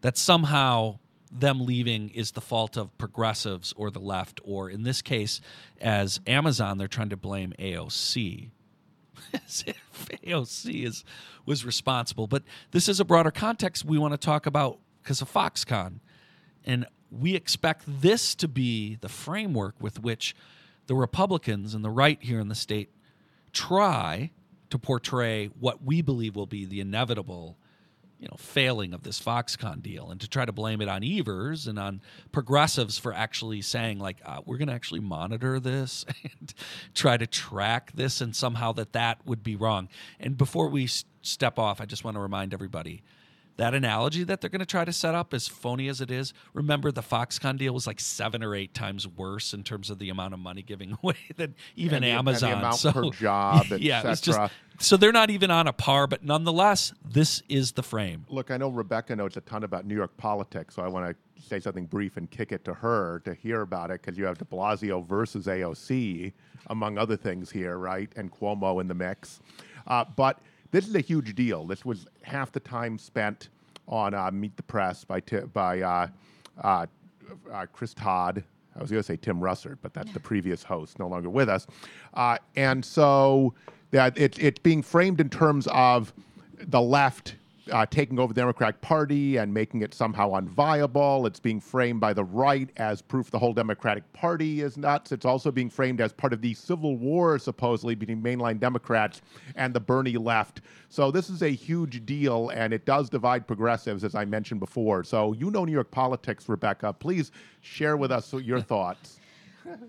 that 0.00 0.16
somehow 0.16 0.98
them 1.30 1.64
leaving 1.64 2.10
is 2.10 2.32
the 2.32 2.40
fault 2.40 2.76
of 2.76 2.96
progressives 2.98 3.72
or 3.76 3.90
the 3.90 4.00
left, 4.00 4.40
or 4.44 4.70
in 4.70 4.82
this 4.84 5.02
case, 5.02 5.40
as 5.80 6.20
Amazon, 6.26 6.78
they're 6.78 6.88
trying 6.88 7.10
to 7.10 7.16
blame 7.16 7.52
AOC. 7.58 8.50
As 9.32 9.64
if 9.66 10.08
AOC 10.24 10.84
is 10.84 11.04
was 11.46 11.64
responsible. 11.64 12.26
But 12.26 12.42
this 12.72 12.88
is 12.88 13.00
a 13.00 13.04
broader 13.04 13.30
context 13.30 13.84
we 13.84 13.98
want 13.98 14.12
to 14.12 14.18
talk 14.18 14.44
about 14.44 14.78
because 15.02 15.22
of 15.22 15.32
Foxconn. 15.32 16.00
And 16.64 16.86
we 17.10 17.34
expect 17.34 17.84
this 17.86 18.34
to 18.34 18.48
be 18.48 18.96
the 19.00 19.08
framework 19.08 19.76
with 19.80 20.00
which 20.00 20.34
the 20.86 20.94
Republicans 20.94 21.74
and 21.74 21.84
the 21.84 21.90
right 21.90 22.22
here 22.22 22.40
in 22.40 22.48
the 22.48 22.54
state 22.54 22.90
try 23.52 24.30
to 24.70 24.78
portray 24.78 25.46
what 25.58 25.82
we 25.82 26.02
believe 26.02 26.36
will 26.36 26.46
be 26.46 26.64
the 26.64 26.80
inevitable 26.80 27.56
you 28.26 28.30
know 28.32 28.36
failing 28.38 28.92
of 28.92 29.04
this 29.04 29.22
Foxconn 29.22 29.80
deal, 29.80 30.10
and 30.10 30.20
to 30.20 30.28
try 30.28 30.44
to 30.44 30.50
blame 30.50 30.80
it 30.80 30.88
on 30.88 31.04
Evers 31.04 31.68
and 31.68 31.78
on 31.78 32.00
progressives 32.32 32.98
for 32.98 33.12
actually 33.12 33.62
saying 33.62 34.00
like 34.00 34.16
uh, 34.26 34.40
we're 34.44 34.56
going 34.56 34.66
to 34.66 34.74
actually 34.74 34.98
monitor 34.98 35.60
this 35.60 36.04
and 36.24 36.52
try 36.92 37.16
to 37.16 37.26
track 37.26 37.92
this, 37.94 38.20
and 38.20 38.34
somehow 38.34 38.72
that 38.72 38.94
that 38.94 39.24
would 39.24 39.44
be 39.44 39.54
wrong. 39.54 39.88
And 40.18 40.36
before 40.36 40.68
we 40.68 40.88
step 41.22 41.56
off, 41.56 41.80
I 41.80 41.84
just 41.84 42.02
want 42.02 42.16
to 42.16 42.20
remind 42.20 42.52
everybody 42.52 43.04
that 43.56 43.74
analogy 43.74 44.24
that 44.24 44.40
they're 44.40 44.50
going 44.50 44.60
to 44.60 44.66
try 44.66 44.84
to 44.84 44.92
set 44.92 45.14
up, 45.14 45.32
as 45.32 45.48
phony 45.48 45.88
as 45.88 46.00
it 46.00 46.10
is, 46.10 46.32
remember 46.52 46.92
the 46.92 47.02
Foxconn 47.02 47.58
deal 47.58 47.72
was 47.72 47.86
like 47.86 48.00
seven 48.00 48.42
or 48.42 48.54
eight 48.54 48.74
times 48.74 49.08
worse 49.08 49.54
in 49.54 49.62
terms 49.62 49.90
of 49.90 49.98
the 49.98 50.10
amount 50.10 50.34
of 50.34 50.40
money 50.40 50.62
giving 50.62 50.96
away 51.02 51.16
than 51.36 51.54
even 51.74 52.02
the- 52.02 52.08
Amazon. 52.08 52.52
amount 52.52 52.76
so, 52.76 52.92
per 52.92 53.10
job, 53.10 53.66
et 53.70 53.80
yeah, 53.80 54.10
it's 54.10 54.20
just 54.20 54.38
so 54.78 54.96
they're 54.96 55.12
not 55.12 55.30
even 55.30 55.50
on 55.50 55.66
a 55.66 55.72
par, 55.72 56.06
but 56.06 56.22
nonetheless, 56.22 56.92
this 57.04 57.42
is 57.48 57.72
the 57.72 57.82
frame. 57.82 58.26
Look, 58.28 58.50
I 58.50 58.56
know 58.56 58.68
Rebecca 58.68 59.16
knows 59.16 59.36
a 59.36 59.40
ton 59.40 59.64
about 59.64 59.86
New 59.86 59.94
York 59.94 60.14
politics, 60.16 60.74
so 60.74 60.82
I 60.82 60.88
want 60.88 61.08
to 61.08 61.42
say 61.42 61.60
something 61.60 61.86
brief 61.86 62.16
and 62.16 62.30
kick 62.30 62.52
it 62.52 62.64
to 62.64 62.74
her 62.74 63.22
to 63.24 63.34
hear 63.34 63.62
about 63.62 63.90
it 63.90 64.02
because 64.02 64.18
you 64.18 64.24
have 64.24 64.38
de 64.38 64.44
Blasio 64.44 65.06
versus 65.06 65.46
AOC, 65.46 66.32
among 66.68 66.98
other 66.98 67.16
things 67.16 67.50
here, 67.50 67.78
right? 67.78 68.10
And 68.16 68.30
Cuomo 68.30 68.80
in 68.80 68.88
the 68.88 68.94
mix. 68.94 69.40
Uh, 69.86 70.04
but 70.16 70.40
this 70.70 70.86
is 70.86 70.94
a 70.94 71.00
huge 71.00 71.34
deal. 71.34 71.64
This 71.64 71.84
was 71.84 72.06
half 72.22 72.52
the 72.52 72.60
time 72.60 72.98
spent 72.98 73.48
on 73.88 74.14
uh, 74.14 74.30
Meet 74.30 74.56
the 74.56 74.62
Press 74.62 75.04
by, 75.04 75.20
Ti- 75.20 75.46
by 75.52 75.80
uh, 75.80 76.08
uh, 76.62 76.86
uh, 77.52 77.66
Chris 77.72 77.94
Todd. 77.94 78.42
I 78.74 78.80
was 78.80 78.90
going 78.90 79.00
to 79.00 79.06
say 79.06 79.16
Tim 79.16 79.40
Russert, 79.40 79.78
but 79.80 79.94
that's 79.94 80.12
the 80.12 80.20
previous 80.20 80.62
host, 80.62 80.98
no 80.98 81.08
longer 81.08 81.30
with 81.30 81.48
us. 81.48 81.66
Uh, 82.14 82.36
and 82.56 82.84
so 82.84 83.54
that 83.90 84.18
it, 84.18 84.38
it's 84.38 84.58
being 84.58 84.82
framed 84.82 85.20
in 85.20 85.30
terms 85.30 85.66
of 85.68 86.12
the 86.58 86.80
left 86.80 87.36
uh, 87.72 87.86
taking 87.86 88.18
over 88.18 88.32
the 88.32 88.40
Democratic 88.40 88.80
Party 88.80 89.36
and 89.36 89.52
making 89.52 89.82
it 89.82 89.94
somehow 89.94 90.30
unviable. 90.30 91.26
It's 91.26 91.40
being 91.40 91.60
framed 91.60 92.00
by 92.00 92.12
the 92.12 92.24
right 92.24 92.70
as 92.76 93.02
proof 93.02 93.30
the 93.30 93.38
whole 93.38 93.52
Democratic 93.52 94.10
Party 94.12 94.60
is 94.60 94.76
nuts. 94.76 95.12
It's 95.12 95.26
also 95.26 95.50
being 95.50 95.70
framed 95.70 96.00
as 96.00 96.12
part 96.12 96.32
of 96.32 96.40
the 96.40 96.54
civil 96.54 96.96
war, 96.96 97.38
supposedly, 97.38 97.94
between 97.94 98.22
mainline 98.22 98.58
Democrats 98.60 99.22
and 99.54 99.74
the 99.74 99.80
Bernie 99.80 100.16
left. 100.16 100.60
So 100.88 101.10
this 101.10 101.28
is 101.30 101.42
a 101.42 101.50
huge 101.50 102.06
deal, 102.06 102.50
and 102.50 102.72
it 102.72 102.86
does 102.86 103.10
divide 103.10 103.46
progressives, 103.46 104.04
as 104.04 104.14
I 104.14 104.24
mentioned 104.24 104.60
before. 104.60 105.04
So 105.04 105.32
you 105.32 105.50
know 105.50 105.64
New 105.64 105.72
York 105.72 105.90
politics, 105.90 106.48
Rebecca. 106.48 106.92
Please 106.92 107.30
share 107.60 107.96
with 107.96 108.12
us 108.12 108.32
your 108.32 108.60
thoughts. 108.60 109.18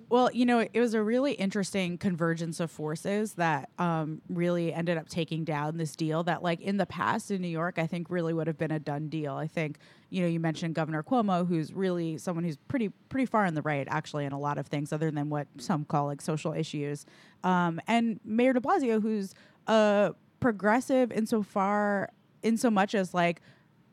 Well, 0.10 0.30
you 0.32 0.46
know, 0.46 0.60
it 0.60 0.80
was 0.80 0.94
a 0.94 1.02
really 1.04 1.34
interesting 1.34 1.98
convergence 1.98 2.60
of 2.60 2.72
forces 2.72 3.34
that 3.34 3.70
um, 3.78 4.22
really 4.30 4.74
ended 4.74 4.98
up 4.98 5.10
taking 5.10 5.44
down 5.44 5.78
this 5.78 5.96
deal 5.96 6.24
that, 6.24 6.42
like, 6.42 6.62
in 6.62 6.78
the 6.78 6.86
past 6.86 7.30
in 7.32 7.42
New 7.42 7.48
York, 7.48 7.78
I 7.78 7.88
think 7.88 8.10
really 8.10 8.34
would 8.34 8.48
have 8.48 8.58
been 8.58 8.72
a 8.72 8.80
done 8.80 9.10
deal. 9.10 9.34
I 9.36 9.48
think, 9.48 9.80
you 10.10 10.22
know, 10.22 10.28
you 10.28 10.40
mentioned 10.40 10.76
Governor 10.76 11.04
Cuomo, 11.04 11.48
who's 11.48 11.74
really 11.74 12.18
someone 12.18 12.44
who's 12.44 12.58
pretty 12.58 12.90
pretty 13.10 13.26
far 13.26 13.46
on 13.46 13.54
the 13.54 13.62
right, 13.62 13.88
actually, 13.90 14.26
in 14.26 14.32
a 14.32 14.40
lot 14.40 14.58
of 14.58 14.68
things, 14.68 14.94
other 14.94 15.12
than 15.12 15.30
what 15.30 15.48
some 15.58 15.86
call 15.86 16.06
like 16.06 16.22
social 16.22 16.54
issues, 16.54 17.06
um, 17.44 17.80
and 17.88 18.20
Mayor 18.24 18.54
De 18.54 18.60
Blasio, 18.60 19.02
who's 19.02 19.34
a 19.68 20.14
progressive 20.40 21.12
insofar, 21.12 22.10
in 22.44 22.58
so 22.58 22.72
much 22.72 22.96
as 22.96 23.14
like 23.14 23.42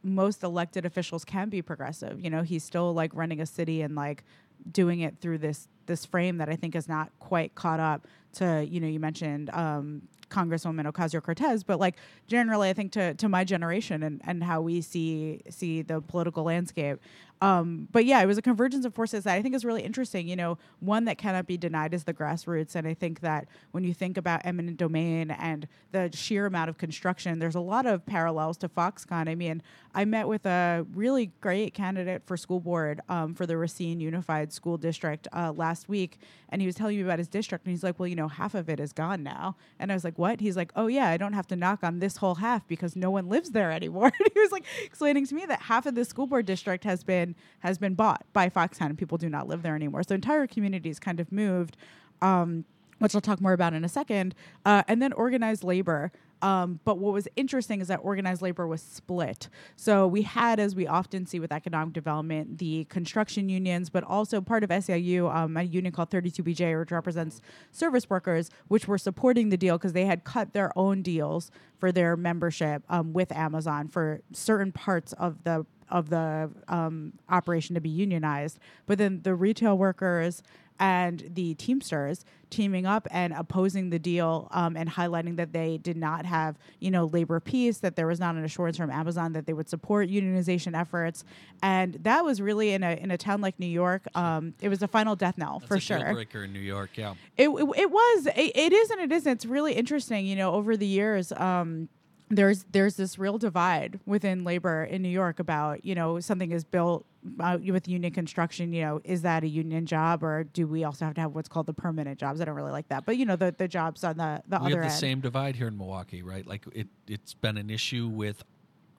most 0.05 0.43
elected 0.43 0.85
officials 0.85 1.25
can 1.25 1.49
be 1.49 1.63
progressive. 1.63 2.21
You 2.21 2.29
know, 2.29 2.43
he's 2.43 2.63
still 2.63 2.93
like 2.93 3.11
running 3.15 3.41
a 3.41 3.47
city 3.47 3.81
and 3.81 3.95
like 3.95 4.23
doing 4.71 5.01
it 5.01 5.19
through 5.21 5.39
this 5.39 5.69
this 5.87 6.05
frame 6.07 6.39
that 6.39 6.49
I 6.49 6.57
think 6.57 6.75
is 6.75 6.89
not 6.89 7.11
quite 7.19 7.55
caught 7.55 7.81
up 7.81 8.07
to, 8.35 8.67
you 8.69 8.81
know, 8.81 8.87
you 8.87 8.99
mentioned 8.99 9.51
um, 9.51 10.03
Congresswoman 10.29 10.91
Ocasio 10.91 11.23
Cortez, 11.23 11.63
but 11.63 11.79
like 11.79 11.97
generally 12.27 12.69
I 12.69 12.73
think 12.73 12.93
to 12.93 13.15
to 13.15 13.29
my 13.29 13.45
generation 13.45 14.03
and, 14.03 14.21
and 14.25 14.43
how 14.43 14.61
we 14.61 14.81
see 14.81 15.43
see 15.49 15.83
the 15.83 16.01
political 16.01 16.45
landscape. 16.45 16.99
Um, 17.45 17.89
but 17.93 18.07
yeah, 18.07 18.23
it 18.23 18.27
was 18.27 18.39
a 18.39 18.43
convergence 18.43 18.87
of 18.87 18.95
forces 18.95 19.25
that 19.25 19.35
I 19.35 19.43
think 19.43 19.55
is 19.55 19.67
really 19.67 19.83
interesting. 19.83 20.27
You 20.27 20.35
know, 20.35 20.57
one 20.81 21.05
that 21.05 21.19
cannot 21.19 21.47
be 21.47 21.59
denied 21.59 21.93
is 21.93 22.05
the 22.05 22.15
grassroots. 22.15 22.75
And 22.75 22.89
I 22.89 22.95
think 22.95 23.21
that 23.21 23.49
when 23.73 23.85
you 23.85 23.93
think 23.93 24.17
about 24.17 24.41
eminent 24.47 24.79
domain 24.79 25.31
and 25.31 25.69
the 25.93 26.11
sheer 26.15 26.47
amount 26.47 26.71
of 26.71 26.79
construction, 26.79 27.41
there's 27.41 27.55
a 27.55 27.61
lot 27.61 27.85
of 27.85 28.07
parallels 28.07 28.57
to 28.59 28.69
Foxconn. 28.71 29.29
I 29.29 29.35
mean, 29.35 29.63
I 29.95 30.07
met 30.07 30.27
with 30.27 30.47
a 30.47 30.87
really 30.95 31.33
great 31.43 31.75
candidate 31.75 32.23
for 32.25 32.37
school 32.39 32.61
board 32.61 33.03
um, 33.11 33.35
for 33.35 33.45
the 33.45 33.59
Racine 33.59 34.01
Unified 34.01 34.51
School 34.51 34.77
District 34.77 35.29
uh, 35.33 35.53
last 35.55 35.89
week, 35.89 36.19
and 36.49 36.63
he 36.63 36.67
was 36.67 36.75
telling 36.75 36.97
me 36.97 37.03
about 37.03 37.19
his 37.19 37.29
district, 37.29 37.65
and 37.65 37.71
he's 37.73 37.85
like, 37.85 37.99
"Well, 37.99 38.09
you 38.09 38.17
know, 38.17 38.27
half 38.27 38.55
of 38.55 38.69
it 38.69 38.81
is 38.81 38.93
gone 38.93 39.23
now." 39.23 39.57
And 39.79 39.93
I 39.93 39.95
was 39.95 40.03
like, 40.03 40.19
"What?" 40.19 40.41
He's 40.41 40.57
like, 40.57 40.73
"Oh 40.75 40.89
yeah, 40.89 41.11
I 41.11 41.17
don't 41.17 41.33
have 41.35 41.47
to 41.49 41.57
knock 41.57 41.85
on 41.85 42.01
this 42.01 42.17
whole 42.17 42.37
half 42.37 42.67
because 42.67 42.97
no 42.97 43.11
one 43.11 43.29
lives 43.29 43.51
there 43.51 43.71
anymore." 43.71 44.07
and 44.19 44.31
he 44.35 44.41
was 44.41 44.51
like 44.51 44.65
explaining 44.85 45.27
to 45.27 45.35
me 45.35 45.47
that 45.47 45.63
half 45.63 45.87
of 45.87 45.95
the 45.95 46.05
school 46.05 46.27
board 46.27 46.47
district 46.47 46.83
has 46.83 47.05
been 47.05 47.34
has 47.61 47.79
been 47.79 47.95
bought 47.95 48.25
by 48.33 48.49
Foxconn, 48.49 48.87
and 48.87 48.99
people 48.99 49.19
do 49.19 49.29
not 49.29 49.49
live 49.49 49.63
there 49.63 49.75
anymore. 49.75 50.03
So 50.03 50.15
entire 50.15 50.47
communities 50.47 50.99
kind 50.99 51.21
of 51.21 51.31
moved. 51.33 51.77
Um, 52.23 52.65
which 53.01 53.15
I'll 53.15 53.21
talk 53.21 53.41
more 53.41 53.53
about 53.53 53.75
in 53.75 53.85
a 53.85 53.89
second, 53.89 54.35
uh, 54.65 54.85
and 54.87 55.03
then 55.03 55.13
organized 55.13 55.65
labor. 55.65 56.13
Um, 56.45 56.79
but 56.85 56.99
what 56.99 57.15
was 57.15 57.27
interesting 57.37 57.81
is 57.81 57.89
that 57.89 58.01
organized 58.03 58.43
labor 58.43 58.67
was 58.67 58.83
split. 58.83 59.49
So 59.77 60.07
we 60.07 60.21
had, 60.23 60.61
as 60.61 60.77
we 60.77 60.87
often 60.87 61.25
see 61.25 61.41
with 61.41 61.51
economic 61.51 61.95
development, 61.95 62.59
the 62.59 62.85
construction 62.91 63.49
unions, 63.49 63.89
but 63.89 64.05
also 64.05 64.43
part 64.43 64.63
of 64.63 64.69
SEIU, 64.69 65.35
um, 65.35 65.57
a 65.57 65.63
union 65.63 65.91
called 65.91 66.11
32BJ, 66.11 66.79
which 66.79 66.91
represents 66.91 67.41
service 67.73 68.11
workers, 68.11 68.51
which 68.69 68.87
were 68.87 68.99
supporting 68.99 69.49
the 69.49 69.57
deal 69.57 69.79
because 69.79 69.95
they 69.95 70.05
had 70.05 70.25
cut 70.25 70.53
their 70.53 70.71
own 70.79 71.01
deals 71.01 71.51
for 71.79 71.91
their 71.91 72.15
membership 72.15 72.83
um, 72.91 73.15
with 73.15 73.33
Amazon 73.33 73.89
for 73.89 74.21
certain 74.35 74.71
parts 74.71 75.15
of 75.15 75.45
the 75.45 75.65
of 75.91 76.09
the 76.09 76.51
um, 76.69 77.13
operation 77.29 77.75
to 77.75 77.81
be 77.81 77.91
unionized. 77.91 78.59
But 78.87 78.99
then 78.99 79.21
the 79.23 79.35
retail 79.35 79.77
workers 79.77 80.43
and 80.79 81.31
the 81.35 81.55
Teamsters 81.55 82.25
teaming 82.51 82.87
up 82.87 83.09
and 83.11 83.33
opposing 83.33 83.91
the 83.91 83.99
deal 83.99 84.49
um, 84.53 84.77
and 84.77 84.89
highlighting 84.89 85.37
that 85.37 85.53
they 85.53 85.79
did 85.79 85.97
not 85.97 86.25
have, 86.25 86.57
you 86.79 86.91
know, 86.91 87.07
labor 87.07 87.41
peace, 87.41 87.79
that 87.79 87.97
there 87.97 88.07
was 88.07 88.21
not 88.21 88.37
an 88.37 88.45
assurance 88.45 88.77
from 88.77 88.91
Amazon 88.91 89.33
that 89.33 89.47
they 89.47 89.53
would 89.53 89.69
support 89.69 90.09
unionization 90.09 90.79
efforts, 90.79 91.25
and 91.63 91.95
that 92.03 92.25
was 92.25 92.41
really 92.41 92.73
in 92.73 92.83
a 92.83 92.93
in 92.93 93.11
a 93.11 93.19
town 93.19 93.41
like 93.41 93.59
New 93.59 93.67
York, 93.67 94.07
um, 94.15 94.55
it 94.61 94.69
was 94.69 94.83
a 94.83 94.89
final 94.89 95.17
death 95.17 95.37
knell 95.37 95.59
That's 95.61 95.69
for 95.69 95.77
a 95.77 95.81
sure. 95.81 96.13
breaker 96.13 96.45
in 96.45 96.53
New 96.53 96.61
York. 96.61 96.91
Yeah. 96.97 97.15
It, 97.37 97.49
it, 97.49 97.69
it 97.77 97.91
was 97.91 98.27
it, 98.27 98.53
it 98.55 98.73
is 98.73 98.91
and 98.91 99.01
it 99.01 99.13
isn't. 99.13 99.33
It's 99.33 99.47
really 99.47 99.75
interesting. 99.75 100.27
You 100.27 100.37
know, 100.37 100.53
over 100.53 100.77
the 100.77 100.87
years, 100.87 101.33
um, 101.33 101.89
there's 102.37 102.65
there's 102.73 102.97
this 102.97 103.19
real 103.19 103.39
divide 103.39 104.01
within 104.07 104.45
labor 104.45 104.85
in 104.85 105.03
New 105.03 105.09
York 105.09 105.39
about 105.39 105.85
you 105.85 105.95
know 105.95 106.21
something 106.21 106.53
is 106.53 106.65
built 106.65 107.05
uh, 107.41 107.59
with 107.67 107.89
union 107.89 108.13
construction. 108.13 108.73
You 108.73 108.83
know, 108.83 109.01
is 109.05 109.23
that 109.23 109.45
a 109.45 109.49
union 109.49 109.87
job 109.87 110.23
or 110.23 110.45
do 110.45 110.67
we 110.67 110.85
also 110.85 111.05
have 111.05 111.15
to 111.15 111.21
have 111.21 111.35
what's 111.35 111.49
called 111.49 111.67
the 111.67 111.75
permanent 111.75 112.19
jobs? 112.19 112.41
I 112.41 112.45
don't 112.45 112.55
really 112.55 112.73
like 112.73 112.89
that, 112.89 113.05
but 113.07 113.17
you 113.17 113.27
know 113.27 113.37
the 113.37 113.55
the 113.57 113.69
jobs 113.69 114.05
on 114.05 114.17
the 114.17 114.43
the 114.49 114.59
we 114.59 114.67
other 114.67 114.83
have 114.83 114.91
the 114.91 114.93
end. 114.93 115.01
same 115.01 115.21
divide 115.21 115.57
here 115.57 115.69
in 115.69 115.77
Milwaukee, 115.77 116.23
right? 116.23 116.47
Like 116.47 116.65
it, 116.73 116.89
it's 117.07 117.35
been 117.35 117.57
an 117.57 117.71
issue 117.71 118.09
with 118.09 118.45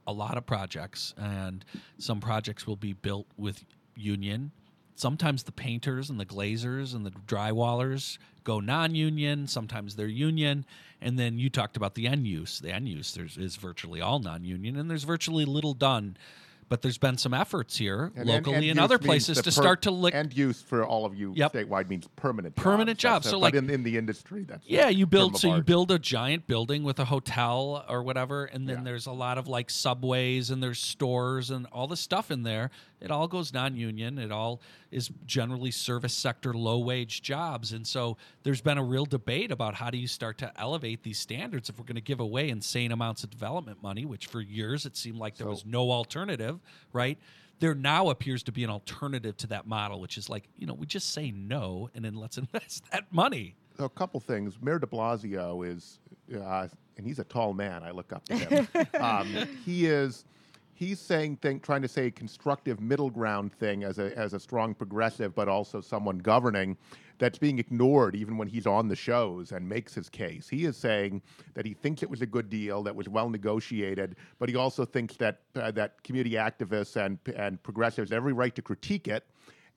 a 0.08 0.14
lot 0.14 0.38
of 0.38 0.46
projects, 0.46 1.14
and 1.18 1.66
some 1.98 2.20
projects 2.20 2.68
will 2.68 2.76
be 2.76 2.94
built 2.94 3.28
with 3.38 3.64
union. 3.96 4.52
Sometimes 4.96 5.44
the 5.44 5.52
painters 5.52 6.10
and 6.10 6.20
the 6.20 6.26
glazers 6.26 6.96
and 6.96 7.06
the 7.06 7.12
drywallers 7.12 8.18
go 8.44 8.60
non-union. 8.60 9.48
Sometimes 9.48 9.96
they're 9.96 10.08
union, 10.08 10.66
and 11.02 11.20
then 11.20 11.38
you 11.38 11.50
talked 11.50 11.76
about 11.78 11.96
the 11.96 12.08
end 12.08 12.26
use. 12.28 12.60
The 12.60 12.72
end 12.72 12.88
use 12.88 13.14
there's 13.14 13.38
is 13.38 13.58
virtually 13.58 14.00
all 14.02 14.20
non-union, 14.20 14.78
and 14.78 14.90
there's 14.90 15.04
virtually 15.04 15.46
little 15.46 15.74
done. 15.74 16.16
But 16.68 16.82
there's 16.82 16.98
been 16.98 17.20
some 17.20 17.32
efforts 17.32 17.78
here 17.78 18.12
And 18.16 18.28
locally 18.28 18.56
end- 18.56 18.64
end 18.64 18.72
and 18.72 18.80
other 18.80 18.98
places 18.98 19.38
to 19.38 19.44
per- 19.44 19.52
start 19.52 19.84
to 19.84 19.92
look 19.92 20.16
End 20.16 20.36
use 20.36 20.64
for 20.64 20.84
all 20.84 21.06
of 21.06 21.14
you 21.14 21.32
Yep. 21.36 21.54
statewide 21.54 21.88
means 21.90 22.08
permanent 22.16 22.56
Permanent 22.56 22.98
jobs. 22.98 23.26
That's 23.26 23.34
So, 23.34 23.38
like- 23.38 23.54
in, 23.54 23.70
in 23.70 23.84
the 23.84 23.98
industry, 24.00 24.46
that's 24.46 24.68
Yeah, 24.68 24.90
you 24.90 25.06
build 25.06 25.38
so 25.38 25.56
you 25.58 25.62
build 25.62 25.92
a 25.92 26.00
giant 26.00 26.48
building 26.48 26.82
with 26.84 26.98
a 27.00 27.06
hotel 27.06 27.86
or 27.88 28.02
whatever, 28.02 28.46
and 28.46 28.68
then 28.68 28.78
Yeah. 28.78 28.84
there's 28.84 29.06
a 29.06 29.12
lot 29.12 29.38
of 29.38 29.48
like 29.48 29.70
subways 29.70 30.50
and 30.50 30.64
there's 30.64 30.80
stores 30.80 31.52
and 31.52 31.68
all 31.68 31.86
the 31.86 31.96
stuff 31.98 32.32
in 32.32 32.42
there. 32.42 32.72
It 33.06 33.12
all 33.12 33.28
goes 33.28 33.54
non-union. 33.54 34.18
It 34.18 34.32
all 34.32 34.62
is 34.90 35.12
generally 35.28 35.70
service 35.70 36.14
sector 36.14 36.56
low 36.56 36.80
wage 36.80 37.22
jobs, 37.22 37.72
and 37.72 37.86
so 37.86 38.18
there's 38.42 38.62
been 38.62 38.80
a 38.80 38.84
real 38.84 39.06
debate 39.06 39.52
about 39.52 39.76
how 39.76 39.92
do 39.92 39.98
you 40.00 40.08
start 40.08 40.40
to 40.40 40.52
elevate 40.60 41.04
these 41.04 41.20
standards 41.20 41.70
if 41.70 41.78
we're 41.78 41.86
going 41.86 41.96
to 41.96 42.02
give 42.02 42.20
away 42.20 42.50
insane 42.50 42.92
amounts 42.92 43.24
of 43.24 43.30
development 43.30 43.84
money, 43.84 44.06
which 44.06 44.26
for 44.26 44.42
years 44.42 44.88
it 44.88 44.98
seemed 44.98 45.20
like 45.20 45.38
there 45.38 45.46
So- 45.46 45.52
was 45.52 45.66
no 45.68 45.92
alternative, 45.92 46.60
right? 46.92 47.20
There 47.60 47.76
now 47.76 48.10
appears 48.10 48.42
to 48.44 48.52
be 48.52 48.64
an 48.64 48.70
alternative 48.72 49.38
to 49.38 49.48
that 49.48 49.68
model, 49.68 50.02
which 50.02 50.18
is 50.18 50.28
like, 50.28 50.50
you 50.58 50.66
know, 50.66 50.74
we 50.74 50.88
just 50.88 51.12
say 51.12 51.30
no 51.32 51.90
and 51.94 52.04
then 52.04 52.16
let's 52.16 52.38
invest 52.40 52.84
that 52.92 53.06
money. 53.14 53.56
So 53.78 53.86
a 53.86 53.90
couple 53.90 54.20
things. 54.20 54.58
Mayor 54.62 54.80
De 54.80 54.88
Blasio 54.88 55.66
is, 55.66 56.00
uh, 56.36 56.68
and 56.98 57.06
he's 57.06 57.20
a 57.20 57.24
tall 57.24 57.54
man. 57.54 57.84
I 57.84 57.92
look 57.92 58.12
up 58.12 58.26
to 58.26 58.36
him. 58.36 58.68
um, 59.00 59.28
he 59.64 59.86
is 59.86 60.26
he's 60.76 61.00
saying 61.00 61.40
trying 61.64 61.82
to 61.82 61.88
say 61.88 62.08
a 62.08 62.12
constructive 62.12 62.80
middle 62.80 63.10
ground 63.10 63.54
thing 63.54 63.84
as 63.84 63.98
a 63.98 64.16
as 64.18 64.34
a 64.34 64.40
strong 64.40 64.76
progressive, 64.76 65.34
but 65.34 65.48
also 65.48 65.82
someone 65.82 66.20
governing 66.20 66.78
that's 67.18 67.38
being 67.40 67.60
ignored 67.60 68.14
even 68.14 68.38
when 68.38 68.48
he's 68.48 68.68
on 68.68 68.90
the 68.90 68.96
shows 68.96 69.54
and 69.54 69.68
makes 69.68 69.96
his 69.96 70.10
case. 70.10 70.50
He 70.50 70.66
is 70.66 70.76
saying 70.76 71.22
that 71.54 71.66
he 71.66 71.74
thinks 71.74 72.04
it 72.04 72.10
was 72.10 72.22
a 72.22 72.26
good 72.26 72.50
deal 72.50 72.84
that 72.84 72.96
was 72.96 73.08
well 73.08 73.30
negotiated, 73.30 74.18
but 74.38 74.50
he 74.50 74.56
also 74.56 74.84
thinks 74.84 75.16
that 75.18 75.40
uh, 75.56 75.72
that 75.72 76.04
community 76.04 76.36
activists 76.36 76.98
and 76.98 77.18
and 77.36 77.62
progressives 77.64 78.12
have 78.12 78.18
every 78.18 78.34
right 78.34 78.54
to 78.56 78.62
critique 78.62 79.08
it 79.08 79.26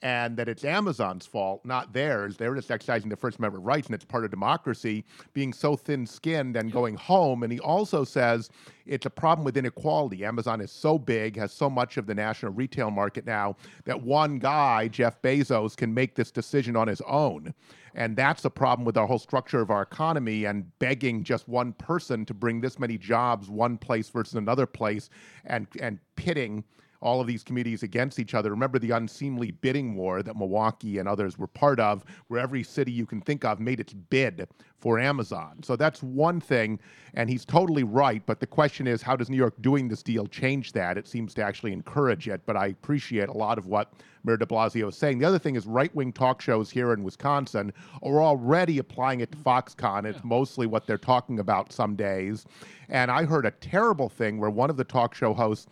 and 0.03 0.37
that 0.37 0.49
it's 0.49 0.65
Amazon's 0.65 1.27
fault, 1.27 1.65
not 1.65 1.93
theirs. 1.93 2.37
They're 2.37 2.55
just 2.55 2.71
exercising 2.71 3.09
their 3.09 3.17
First 3.17 3.39
Amendment 3.39 3.65
rights, 3.65 3.89
and 3.89 3.95
it's 3.95 4.05
part 4.05 4.25
of 4.25 4.31
democracy, 4.31 5.05
being 5.33 5.53
so 5.53 5.75
thin 5.75 6.07
skinned 6.07 6.57
and 6.57 6.71
going 6.71 6.95
home. 6.95 7.43
And 7.43 7.53
he 7.53 7.59
also 7.59 8.05
says 8.05 8.49
it's 8.87 9.07
a 9.07 9.11
problem 9.11 9.45
with 9.45 9.57
inequality. 9.57 10.25
Amazon 10.25 10.61
is 10.61 10.71
so 10.71 10.99
big, 10.99 11.37
has 11.37 11.53
so 11.53 11.69
much 11.69 11.97
of 11.97 12.07
the 12.07 12.15
national 12.15 12.53
retail 12.53 12.91
market 12.91 13.27
now, 13.27 13.57
that 13.85 14.01
one 14.01 14.39
guy, 14.39 14.87
Jeff 14.87 15.21
Bezos, 15.21 15.77
can 15.77 15.93
make 15.93 16.15
this 16.15 16.31
decision 16.31 16.77
on 16.77 16.87
his 16.87 17.01
own. 17.03 17.53
And 17.95 18.17
that's 18.17 18.45
a 18.45 18.51
problem 18.51 18.85
with 18.85 18.97
our 18.97 19.07
whole 19.07 19.19
structure 19.19 19.61
of 19.61 19.71
our 19.71 19.83
economy 19.83 20.45
and 20.45 20.79
begging 20.79 21.25
just 21.25 21.49
one 21.49 21.73
person 21.73 22.25
to 22.27 22.35
bring 22.35 22.61
this 22.61 22.79
many 22.79 22.97
jobs 22.97 23.49
one 23.49 23.77
place 23.77 24.09
versus 24.09 24.35
another 24.35 24.67
place 24.67 25.11
and, 25.45 25.67
and 25.81 25.99
pitting 26.15 26.63
all 27.01 27.21
of 27.21 27.27
these 27.27 27.45
communities 27.45 27.83
against 27.83 28.19
each 28.19 28.35
other. 28.35 28.51
Remember 28.51 28.79
the 28.79 28.91
unseemly 28.91 29.51
bidding 29.51 29.95
war 29.95 30.23
that 30.23 30.37
Milwaukee 30.37 30.99
and 30.99 31.09
others 31.09 31.39
were 31.39 31.47
part 31.47 31.79
of, 31.79 32.05
where 32.29 32.41
every 32.41 32.63
city 32.63 32.93
you 32.93 33.07
can 33.07 33.21
think 33.21 33.45
of 33.45 33.61
made 33.61 33.81
its 33.81 33.93
bid 33.93 34.49
for 34.79 34.99
Amazon. 34.99 35.61
So 35.63 35.77
that's 35.77 36.03
one 36.03 36.41
thing, 36.41 36.79
and 37.15 37.29
he's 37.29 37.45
totally 37.45 37.83
right. 37.83 38.25
But 38.27 38.41
the 38.41 38.47
question 38.47 38.87
is, 38.87 39.03
how 39.03 39.17
does 39.17 39.29
New 39.29 39.37
York 39.37 39.55
doing 39.61 39.89
this 39.89 40.03
deal 40.03 40.27
change 40.27 40.73
that? 40.73 40.97
It 40.97 41.09
seems 41.09 41.35
to 41.35 41.43
actually 41.43 41.73
encourage 41.73 42.29
it, 42.29 42.43
but 42.47 42.57
I 42.57 42.67
appreciate 42.67 43.29
a 43.29 43.37
lot 43.37 43.59
of 43.59 43.67
what 43.67 43.93
Mayor 44.25 44.37
de 44.37 44.47
Blasio 44.47 44.89
is 44.89 44.97
saying. 44.97 45.19
The 45.19 45.25
other 45.25 45.39
thing 45.39 45.57
is 45.57 45.67
right 45.67 45.95
wing 45.95 46.13
talk 46.13 46.41
shows 46.41 46.71
here 46.71 46.93
in 46.93 47.03
Wisconsin 47.03 47.73
are 48.03 48.23
already 48.23 48.79
applying 48.79 49.21
it 49.21 49.33
to 49.33 49.39
Foxconn. 49.39 50.05
It's 50.05 50.23
mostly 50.25 50.67
what 50.67 50.87
they're 50.87 50.99
talking 50.99 51.39
about 51.39 51.73
some 51.73 51.97
days. 51.97 52.45
And 52.89 53.11
I 53.11 53.25
heard 53.25 53.47
a 53.47 53.51
terrible 53.53 54.09
thing 54.09 54.39
where 54.39 54.51
one 54.51 54.71
of 54.71 54.77
the 54.77 54.85
talk 54.85 55.15
show 55.15 55.35
hosts 55.35 55.67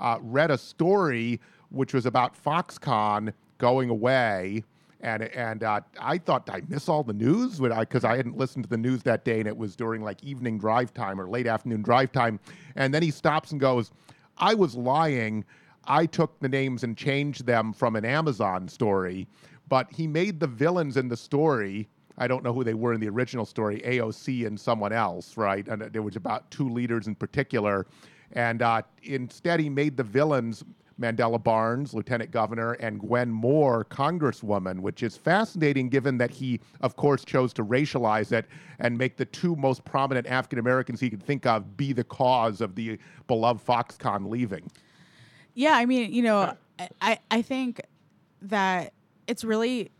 uh, 0.00 0.18
read 0.20 0.50
a 0.50 0.58
story 0.58 1.40
which 1.68 1.94
was 1.94 2.06
about 2.06 2.34
Foxconn 2.42 3.32
going 3.58 3.90
away. 3.90 4.64
And 5.02 5.22
and 5.22 5.62
uh, 5.62 5.80
I 5.98 6.18
thought, 6.18 6.50
I 6.50 6.62
miss 6.68 6.88
all 6.88 7.02
the 7.02 7.14
news? 7.14 7.58
Because 7.58 8.04
I, 8.04 8.12
I, 8.12 8.16
hadn't 8.16 8.36
listened 8.36 8.64
to 8.64 8.70
the 8.70 8.76
news 8.76 9.02
that 9.04 9.24
day, 9.24 9.38
and 9.38 9.48
it 9.48 9.56
was 9.56 9.74
during 9.74 10.02
like 10.02 10.22
evening 10.22 10.58
drive 10.58 10.92
time 10.92 11.18
or 11.18 11.26
late 11.26 11.46
afternoon 11.46 11.82
drive 11.82 12.12
time. 12.12 12.38
And 12.76 12.92
then 12.92 13.02
he 13.02 13.10
stops 13.10 13.52
and 13.52 13.60
goes, 13.60 13.92
"I 14.36 14.52
was 14.52 14.74
lying. 14.74 15.44
I 15.86 16.04
took 16.04 16.38
the 16.40 16.50
names 16.50 16.84
and 16.84 16.98
changed 16.98 17.46
them 17.46 17.72
from 17.72 17.96
an 17.96 18.04
Amazon 18.04 18.68
story, 18.68 19.26
but 19.70 19.90
he 19.90 20.06
made 20.06 20.38
the 20.38 20.46
villains 20.46 20.96
in 20.98 21.08
the 21.08 21.16
story." 21.16 21.88
I 22.18 22.28
don't 22.28 22.44
know 22.44 22.52
who 22.52 22.64
they 22.64 22.74
were 22.74 22.92
in 22.92 23.00
the 23.00 23.08
original 23.08 23.46
story, 23.46 23.80
AOC 23.82 24.46
and 24.46 24.60
someone 24.60 24.92
else, 24.92 25.38
right? 25.38 25.66
And 25.66 25.80
there 25.80 26.02
was 26.02 26.16
about 26.16 26.50
two 26.50 26.68
leaders 26.68 27.06
in 27.06 27.14
particular 27.14 27.86
and 28.32 28.62
uh, 28.62 28.82
instead, 29.02 29.60
he 29.60 29.68
made 29.68 29.96
the 29.96 30.02
villains 30.02 30.64
Mandela 31.00 31.42
Barnes, 31.42 31.94
lieutenant 31.94 32.30
governor, 32.30 32.72
and 32.72 33.00
Gwen 33.00 33.30
Moore, 33.30 33.86
congresswoman, 33.86 34.80
which 34.80 35.02
is 35.02 35.16
fascinating 35.16 35.88
given 35.88 36.18
that 36.18 36.30
he, 36.30 36.60
of 36.82 36.96
course, 36.96 37.24
chose 37.24 37.52
to 37.54 37.64
racialize 37.64 38.32
it 38.32 38.46
and 38.78 38.96
make 38.98 39.16
the 39.16 39.24
two 39.24 39.56
most 39.56 39.84
prominent 39.84 40.26
African 40.26 40.58
Americans 40.58 41.00
he 41.00 41.08
could 41.08 41.22
think 41.22 41.46
of 41.46 41.76
be 41.76 41.92
the 41.92 42.04
cause 42.04 42.60
of 42.60 42.74
the 42.74 42.98
beloved 43.26 43.64
Foxconn 43.64 44.28
leaving. 44.28 44.70
Yeah, 45.54 45.72
I 45.72 45.86
mean, 45.86 46.12
you 46.12 46.22
know, 46.22 46.54
I, 47.00 47.18
I 47.30 47.42
think 47.42 47.80
that 48.42 48.92
it's 49.26 49.42
really 49.42 49.90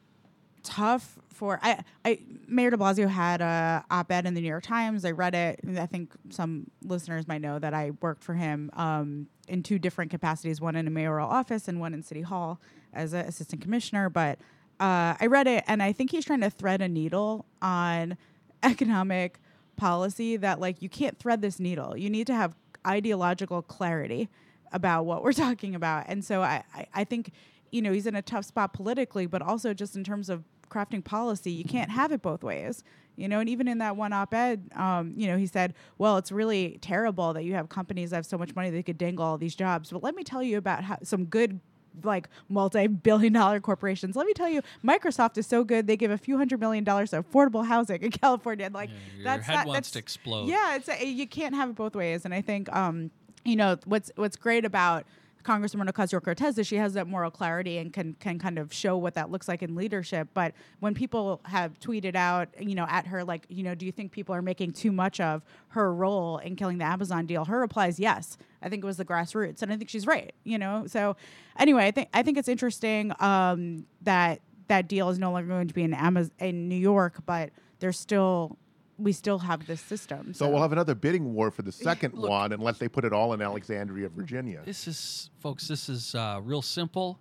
tough 0.62 1.18
I, 1.49 1.82
I 2.05 2.20
Mayor 2.47 2.70
De 2.70 2.76
Blasio 2.76 3.09
had 3.09 3.41
a 3.41 3.84
op-ed 3.91 4.26
in 4.26 4.34
the 4.34 4.41
New 4.41 4.49
York 4.49 4.64
Times. 4.64 5.05
I 5.05 5.12
read 5.12 5.34
it. 5.34 5.61
I 5.78 5.86
think 5.86 6.12
some 6.28 6.70
listeners 6.82 7.26
might 7.26 7.41
know 7.41 7.59
that 7.59 7.74
I 7.74 7.93
worked 8.01 8.22
for 8.22 8.34
him 8.34 8.70
um, 8.74 9.28
in 9.49 9.62
two 9.62 9.78
different 9.78 10.11
capacities: 10.11 10.61
one 10.61 10.76
in 10.76 10.86
a 10.86 10.91
mayoral 10.91 11.28
office 11.28 11.68
and 11.68 11.80
one 11.80 11.95
in 11.95 12.03
City 12.03 12.22
Hall 12.22 12.61
as 12.93 13.12
an 13.12 13.26
assistant 13.26 13.62
commissioner. 13.62 14.11
But 14.11 14.38
uh, 14.78 15.14
I 15.20 15.26
read 15.28 15.47
it, 15.47 15.64
and 15.66 15.82
I 15.82 15.93
think 15.93 16.11
he's 16.11 16.24
trying 16.24 16.41
to 16.41 16.51
thread 16.51 16.80
a 16.80 16.88
needle 16.88 17.47
on 17.62 18.16
economic 18.62 19.41
policy 19.76 20.36
that 20.36 20.61
like 20.61 20.82
you 20.82 20.88
can't 20.88 21.18
thread 21.18 21.43
this 21.43 21.59
needle. 21.59 21.97
You 21.97 22.11
need 22.11 22.26
to 22.26 22.34
have 22.34 22.55
ideological 22.86 23.62
clarity 23.62 24.28
about 24.72 25.05
what 25.05 25.22
we're 25.22 25.32
talking 25.47 25.74
about. 25.74 26.05
And 26.09 26.24
so 26.24 26.43
I, 26.43 26.62
I, 26.74 26.86
I 26.95 27.05
think 27.05 27.32
you 27.70 27.82
know 27.82 27.93
he's 27.93 28.07
in 28.07 28.16
a 28.16 28.22
tough 28.22 28.45
spot 28.45 28.72
politically, 28.72 29.26
but 29.26 29.43
also 29.43 29.74
just 29.74 29.97
in 29.97 30.05
terms 30.05 30.28
of 30.28 30.45
crafting 30.71 31.05
policy, 31.05 31.51
you 31.51 31.64
can't 31.64 31.91
have 31.91 32.12
it 32.12 32.23
both 32.23 32.43
ways. 32.43 32.83
You 33.16 33.29
know, 33.29 33.41
and 33.41 33.51
even 33.51 33.68
in 33.68 33.79
that 33.79 33.97
one 33.97 34.14
op-ed, 34.14 34.71
um, 34.75 35.12
you 35.14 35.27
know, 35.27 35.37
he 35.37 35.47
said, 35.47 35.75
"Well, 35.99 36.16
it's 36.16 36.33
really 36.33 36.79
terrible 36.81 37.35
that 37.35 37.45
you 37.45 37.53
have 37.55 37.68
companies 37.68 38.11
that 38.11 38.16
have 38.16 38.27
so 38.27 38.39
much 38.39 38.55
money 38.55 38.71
they 38.71 38.83
could 38.83 38.97
dangle 38.97 39.25
all 39.25 39.37
these 39.37 39.55
jobs." 39.55 39.91
But 39.91 40.03
let 40.03 40.14
me 40.14 40.25
tell 40.25 40.43
you 40.43 40.57
about 40.57 40.85
how 40.85 40.97
some 41.03 41.27
good 41.27 41.61
like 42.05 42.29
multi-billion 42.49 43.33
dollar 43.33 43.61
corporations. 43.61 44.16
Let 44.16 44.27
me 44.27 44.33
tell 44.33 44.49
you, 44.49 44.62
Microsoft 44.85 45.37
is 45.39 45.47
so 45.47 45.64
good. 45.64 45.87
They 45.87 45.97
give 45.97 46.11
a 46.11 46.18
few 46.18 46.37
hundred 46.37 46.61
million 46.61 46.85
dollars 46.85 47.11
to 47.11 47.23
affordable 47.23 47.66
housing 47.66 48.03
in 48.03 48.11
California. 48.23 48.66
And 48.66 48.75
like 48.75 48.91
yeah, 48.91 49.14
your 49.16 49.25
that's 49.25 49.47
head 49.47 49.57
that, 49.57 49.66
wants 49.66 49.89
that's, 49.89 49.91
to 49.93 49.99
explode. 49.99 50.49
Yeah, 50.49 50.77
it's 50.77 50.89
a, 50.89 51.05
you 51.05 51.27
can't 51.27 51.55
have 51.55 51.71
it 51.71 51.77
both 51.77 51.95
ways. 51.95 52.25
And 52.25 52.33
I 52.33 52.41
think 52.41 52.75
um, 52.75 53.11
you 53.45 53.57
know 53.57 53.77
what's 53.85 54.11
what's 54.16 54.37
great 54.37 54.64
about 54.64 55.05
Congresswoman 55.45 55.88
Ocasio 55.88 56.22
Cortez 56.22 56.59
is 56.59 56.66
she 56.66 56.76
has 56.76 56.95
that 56.95 57.07
moral 57.07 57.30
clarity 57.30 57.78
and 57.78 57.93
can 57.93 58.14
can 58.14 58.38
kind 58.38 58.59
of 58.59 58.72
show 58.72 58.97
what 58.97 59.14
that 59.14 59.30
looks 59.30 59.49
like 59.49 59.62
in 59.62 59.74
leadership. 59.74 60.28
But 60.34 60.55
when 60.80 60.95
people 60.95 61.41
have 61.45 61.78
tweeted 61.80 62.14
out, 62.14 62.49
you 62.59 62.74
know, 62.74 62.86
at 62.88 63.07
her 63.07 63.24
like, 63.24 63.47
you 63.49 63.62
know, 63.62 63.74
do 63.74 63.86
you 63.86 63.93
think 63.93 64.12
people 64.12 64.34
are 64.34 64.43
making 64.43 64.72
too 64.72 64.93
much 64.93 65.20
of 65.20 65.43
her 65.68 65.93
role 65.95 66.38
in 66.38 66.57
killing 66.57 66.78
the 66.78 66.84
Amazon 66.84 67.26
deal? 67.26 67.45
Her 67.45 67.61
reply 67.61 67.88
is 67.88 67.99
yes. 67.99 68.36
I 68.62 68.68
think 68.68 68.84
it 68.84 68.86
was 68.86 68.99
the 68.99 69.05
grassroots, 69.05 69.62
and 69.62 69.72
I 69.72 69.76
think 69.76 69.88
she's 69.88 70.07
right. 70.07 70.34
You 70.45 70.59
know, 70.59 70.84
so 70.86 71.16
anyway, 71.59 71.86
I 71.86 71.91
think 71.91 72.09
I 72.12 72.22
think 72.22 72.38
it's 72.38 72.49
interesting 72.49 73.12
um, 73.20 73.86
that 74.03 74.41
that 74.68 74.88
deal 74.88 75.09
is 75.09 75.18
no 75.18 75.32
longer 75.32 75.49
going 75.49 75.68
to 75.68 75.74
be 75.74 75.82
in 75.82 75.95
Amazon 75.95 76.32
in 76.38 76.68
New 76.68 76.76
York, 76.76 77.22
but 77.26 77.51
there's 77.80 77.99
still 77.99 78.57
we 79.01 79.12
still 79.12 79.38
have 79.38 79.66
this 79.66 79.80
system. 79.80 80.34
So, 80.34 80.48
we'll 80.48 80.62
have 80.62 80.72
another 80.72 80.94
bidding 80.94 81.32
war 81.32 81.51
for 81.51 81.62
the 81.62 81.72
second 81.72 82.14
Look, 82.14 82.30
one 82.30 82.53
unless 82.53 82.78
they 82.78 82.88
put 82.88 83.05
it 83.05 83.12
all 83.12 83.32
in 83.32 83.42
Alexandria, 83.42 84.09
Virginia. 84.09 84.62
This 84.64 84.86
is, 84.86 85.30
folks, 85.40 85.66
this 85.68 85.88
is 85.88 86.14
uh, 86.14 86.40
real 86.42 86.62
simple. 86.62 87.18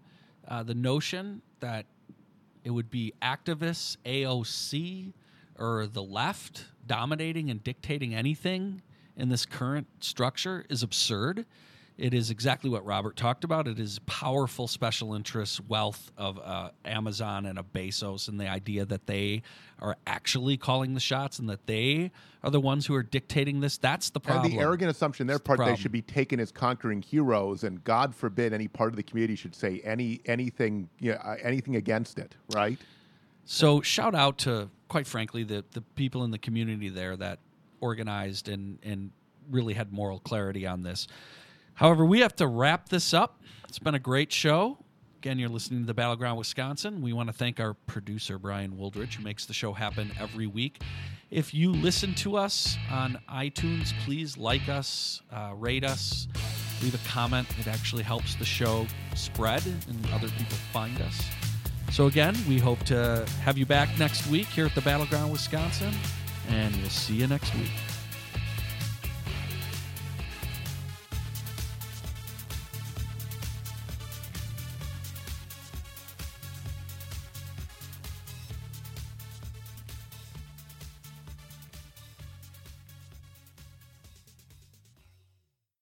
Uh, 0.48 0.64
the 0.64 0.74
notion 0.74 1.42
that 1.60 1.86
it 2.64 2.72
would 2.72 2.90
be 2.90 3.14
activists, 3.22 3.98
AOC, 4.06 5.14
or 5.58 5.88
the 5.88 6.04
left 6.04 6.66
dominating 6.86 7.50
and 7.50 7.64
dictating 7.64 8.16
anything 8.16 8.82
in 9.16 9.30
this 9.30 9.46
current 9.46 9.88
structure 10.00 10.66
is 10.70 10.82
absurd. 10.82 11.46
It 12.00 12.14
is 12.14 12.32
exactly 12.32 12.70
what 12.70 12.86
Robert 12.86 13.18
talked 13.18 13.44
about. 13.44 13.68
It 13.68 13.78
is 13.78 14.00
powerful 14.06 14.70
special 14.70 15.14
interests 15.14 15.60
wealth 15.60 16.14
of 16.18 16.40
uh, 16.40 16.70
Amazon 16.86 17.46
and 17.46 17.60
a 17.60 17.64
Bezos, 17.64 18.30
and 18.30 18.40
the 18.40 18.48
idea 18.48 18.86
that 18.86 19.06
they 19.06 19.42
are 19.80 19.98
actually 20.08 20.56
calling 20.56 20.94
the 20.94 21.02
shots 21.02 21.40
and 21.40 21.50
that 21.50 21.68
they 21.68 22.12
are 22.42 22.52
the 22.52 22.60
ones 22.62 22.86
who 22.86 22.96
are 22.96 23.04
dictating 23.04 23.60
this. 23.60 23.78
That's 23.78 24.12
the 24.12 24.22
problem. 24.22 24.46
And 24.46 24.54
the 24.54 24.64
arrogant 24.64 24.90
assumption, 24.90 25.28
their 25.28 25.40
part, 25.40 25.60
the 25.60 25.66
they 25.66 25.76
should 25.76 25.92
be 25.92 26.02
taken 26.02 26.40
as 26.40 26.54
conquering 26.54 27.02
heroes, 27.02 27.66
and 27.66 27.84
God 27.84 28.16
forbid 28.16 28.54
any 28.54 28.70
part 28.70 28.92
of 28.92 28.96
the 28.96 29.04
community 29.04 29.36
should 29.36 29.54
say 29.54 29.82
any 29.84 30.22
anything 30.26 30.88
you 31.00 31.12
know, 31.12 31.18
uh, 31.18 31.36
anything 31.44 31.76
against 31.76 32.18
it. 32.18 32.34
Right. 32.54 32.80
So 33.44 33.82
shout 33.82 34.16
out 34.16 34.38
to, 34.40 34.70
quite 34.88 35.06
frankly, 35.06 35.44
the 35.44 35.66
the 35.72 35.82
people 35.82 36.24
in 36.24 36.32
the 36.32 36.38
community 36.38 36.88
there 36.88 37.18
that 37.18 37.40
organized 37.82 38.48
and 38.48 38.80
and 38.84 39.12
really 39.52 39.74
had 39.74 39.92
moral 39.92 40.20
clarity 40.20 40.66
on 40.66 40.84
this. 40.84 41.08
However, 41.80 42.04
we 42.04 42.20
have 42.20 42.36
to 42.36 42.46
wrap 42.46 42.90
this 42.90 43.14
up. 43.14 43.42
It's 43.70 43.80
been 43.80 43.96
a 43.96 44.00
great 44.00 44.34
show. 44.34 44.80
Again, 45.20 45.40
you're 45.40 45.48
listening 45.48 45.80
to 45.80 45.88
the 45.88 45.94
Battleground 45.94 46.38
Wisconsin. 46.38 47.02
We 47.02 47.14
want 47.14 47.30
to 47.30 47.34
thank 47.34 47.58
our 47.62 47.74
producer, 47.74 48.38
Brian 48.38 48.74
Wooldridge, 48.74 49.14
who 49.14 49.24
makes 49.24 49.46
the 49.46 49.54
show 49.54 49.72
happen 49.72 50.12
every 50.20 50.46
week. 50.46 50.82
If 51.32 51.54
you 51.54 51.72
listen 51.72 52.14
to 52.16 52.36
us 52.36 52.76
on 52.92 53.18
iTunes, 53.30 53.94
please 54.04 54.38
like 54.38 54.68
us, 54.68 55.22
uh, 55.32 55.54
rate 55.56 55.86
us, 55.86 56.28
leave 56.84 56.96
a 56.96 57.08
comment. 57.08 57.48
It 57.58 57.68
actually 57.68 58.04
helps 58.04 58.36
the 58.36 58.44
show 58.44 58.86
spread 59.16 59.66
and 59.66 60.12
other 60.12 60.28
people 60.28 60.58
find 60.74 61.00
us. 61.00 61.22
So, 61.94 62.08
again, 62.08 62.36
we 62.46 62.60
hope 62.60 62.84
to 62.88 63.26
have 63.42 63.58
you 63.58 63.66
back 63.66 63.98
next 63.98 64.28
week 64.28 64.48
here 64.48 64.66
at 64.66 64.76
the 64.76 64.82
Battleground 64.82 65.32
Wisconsin, 65.32 65.94
and 66.50 66.76
we'll 66.76 66.90
see 66.90 67.14
you 67.14 67.28
next 67.28 67.56
week. 67.56 67.72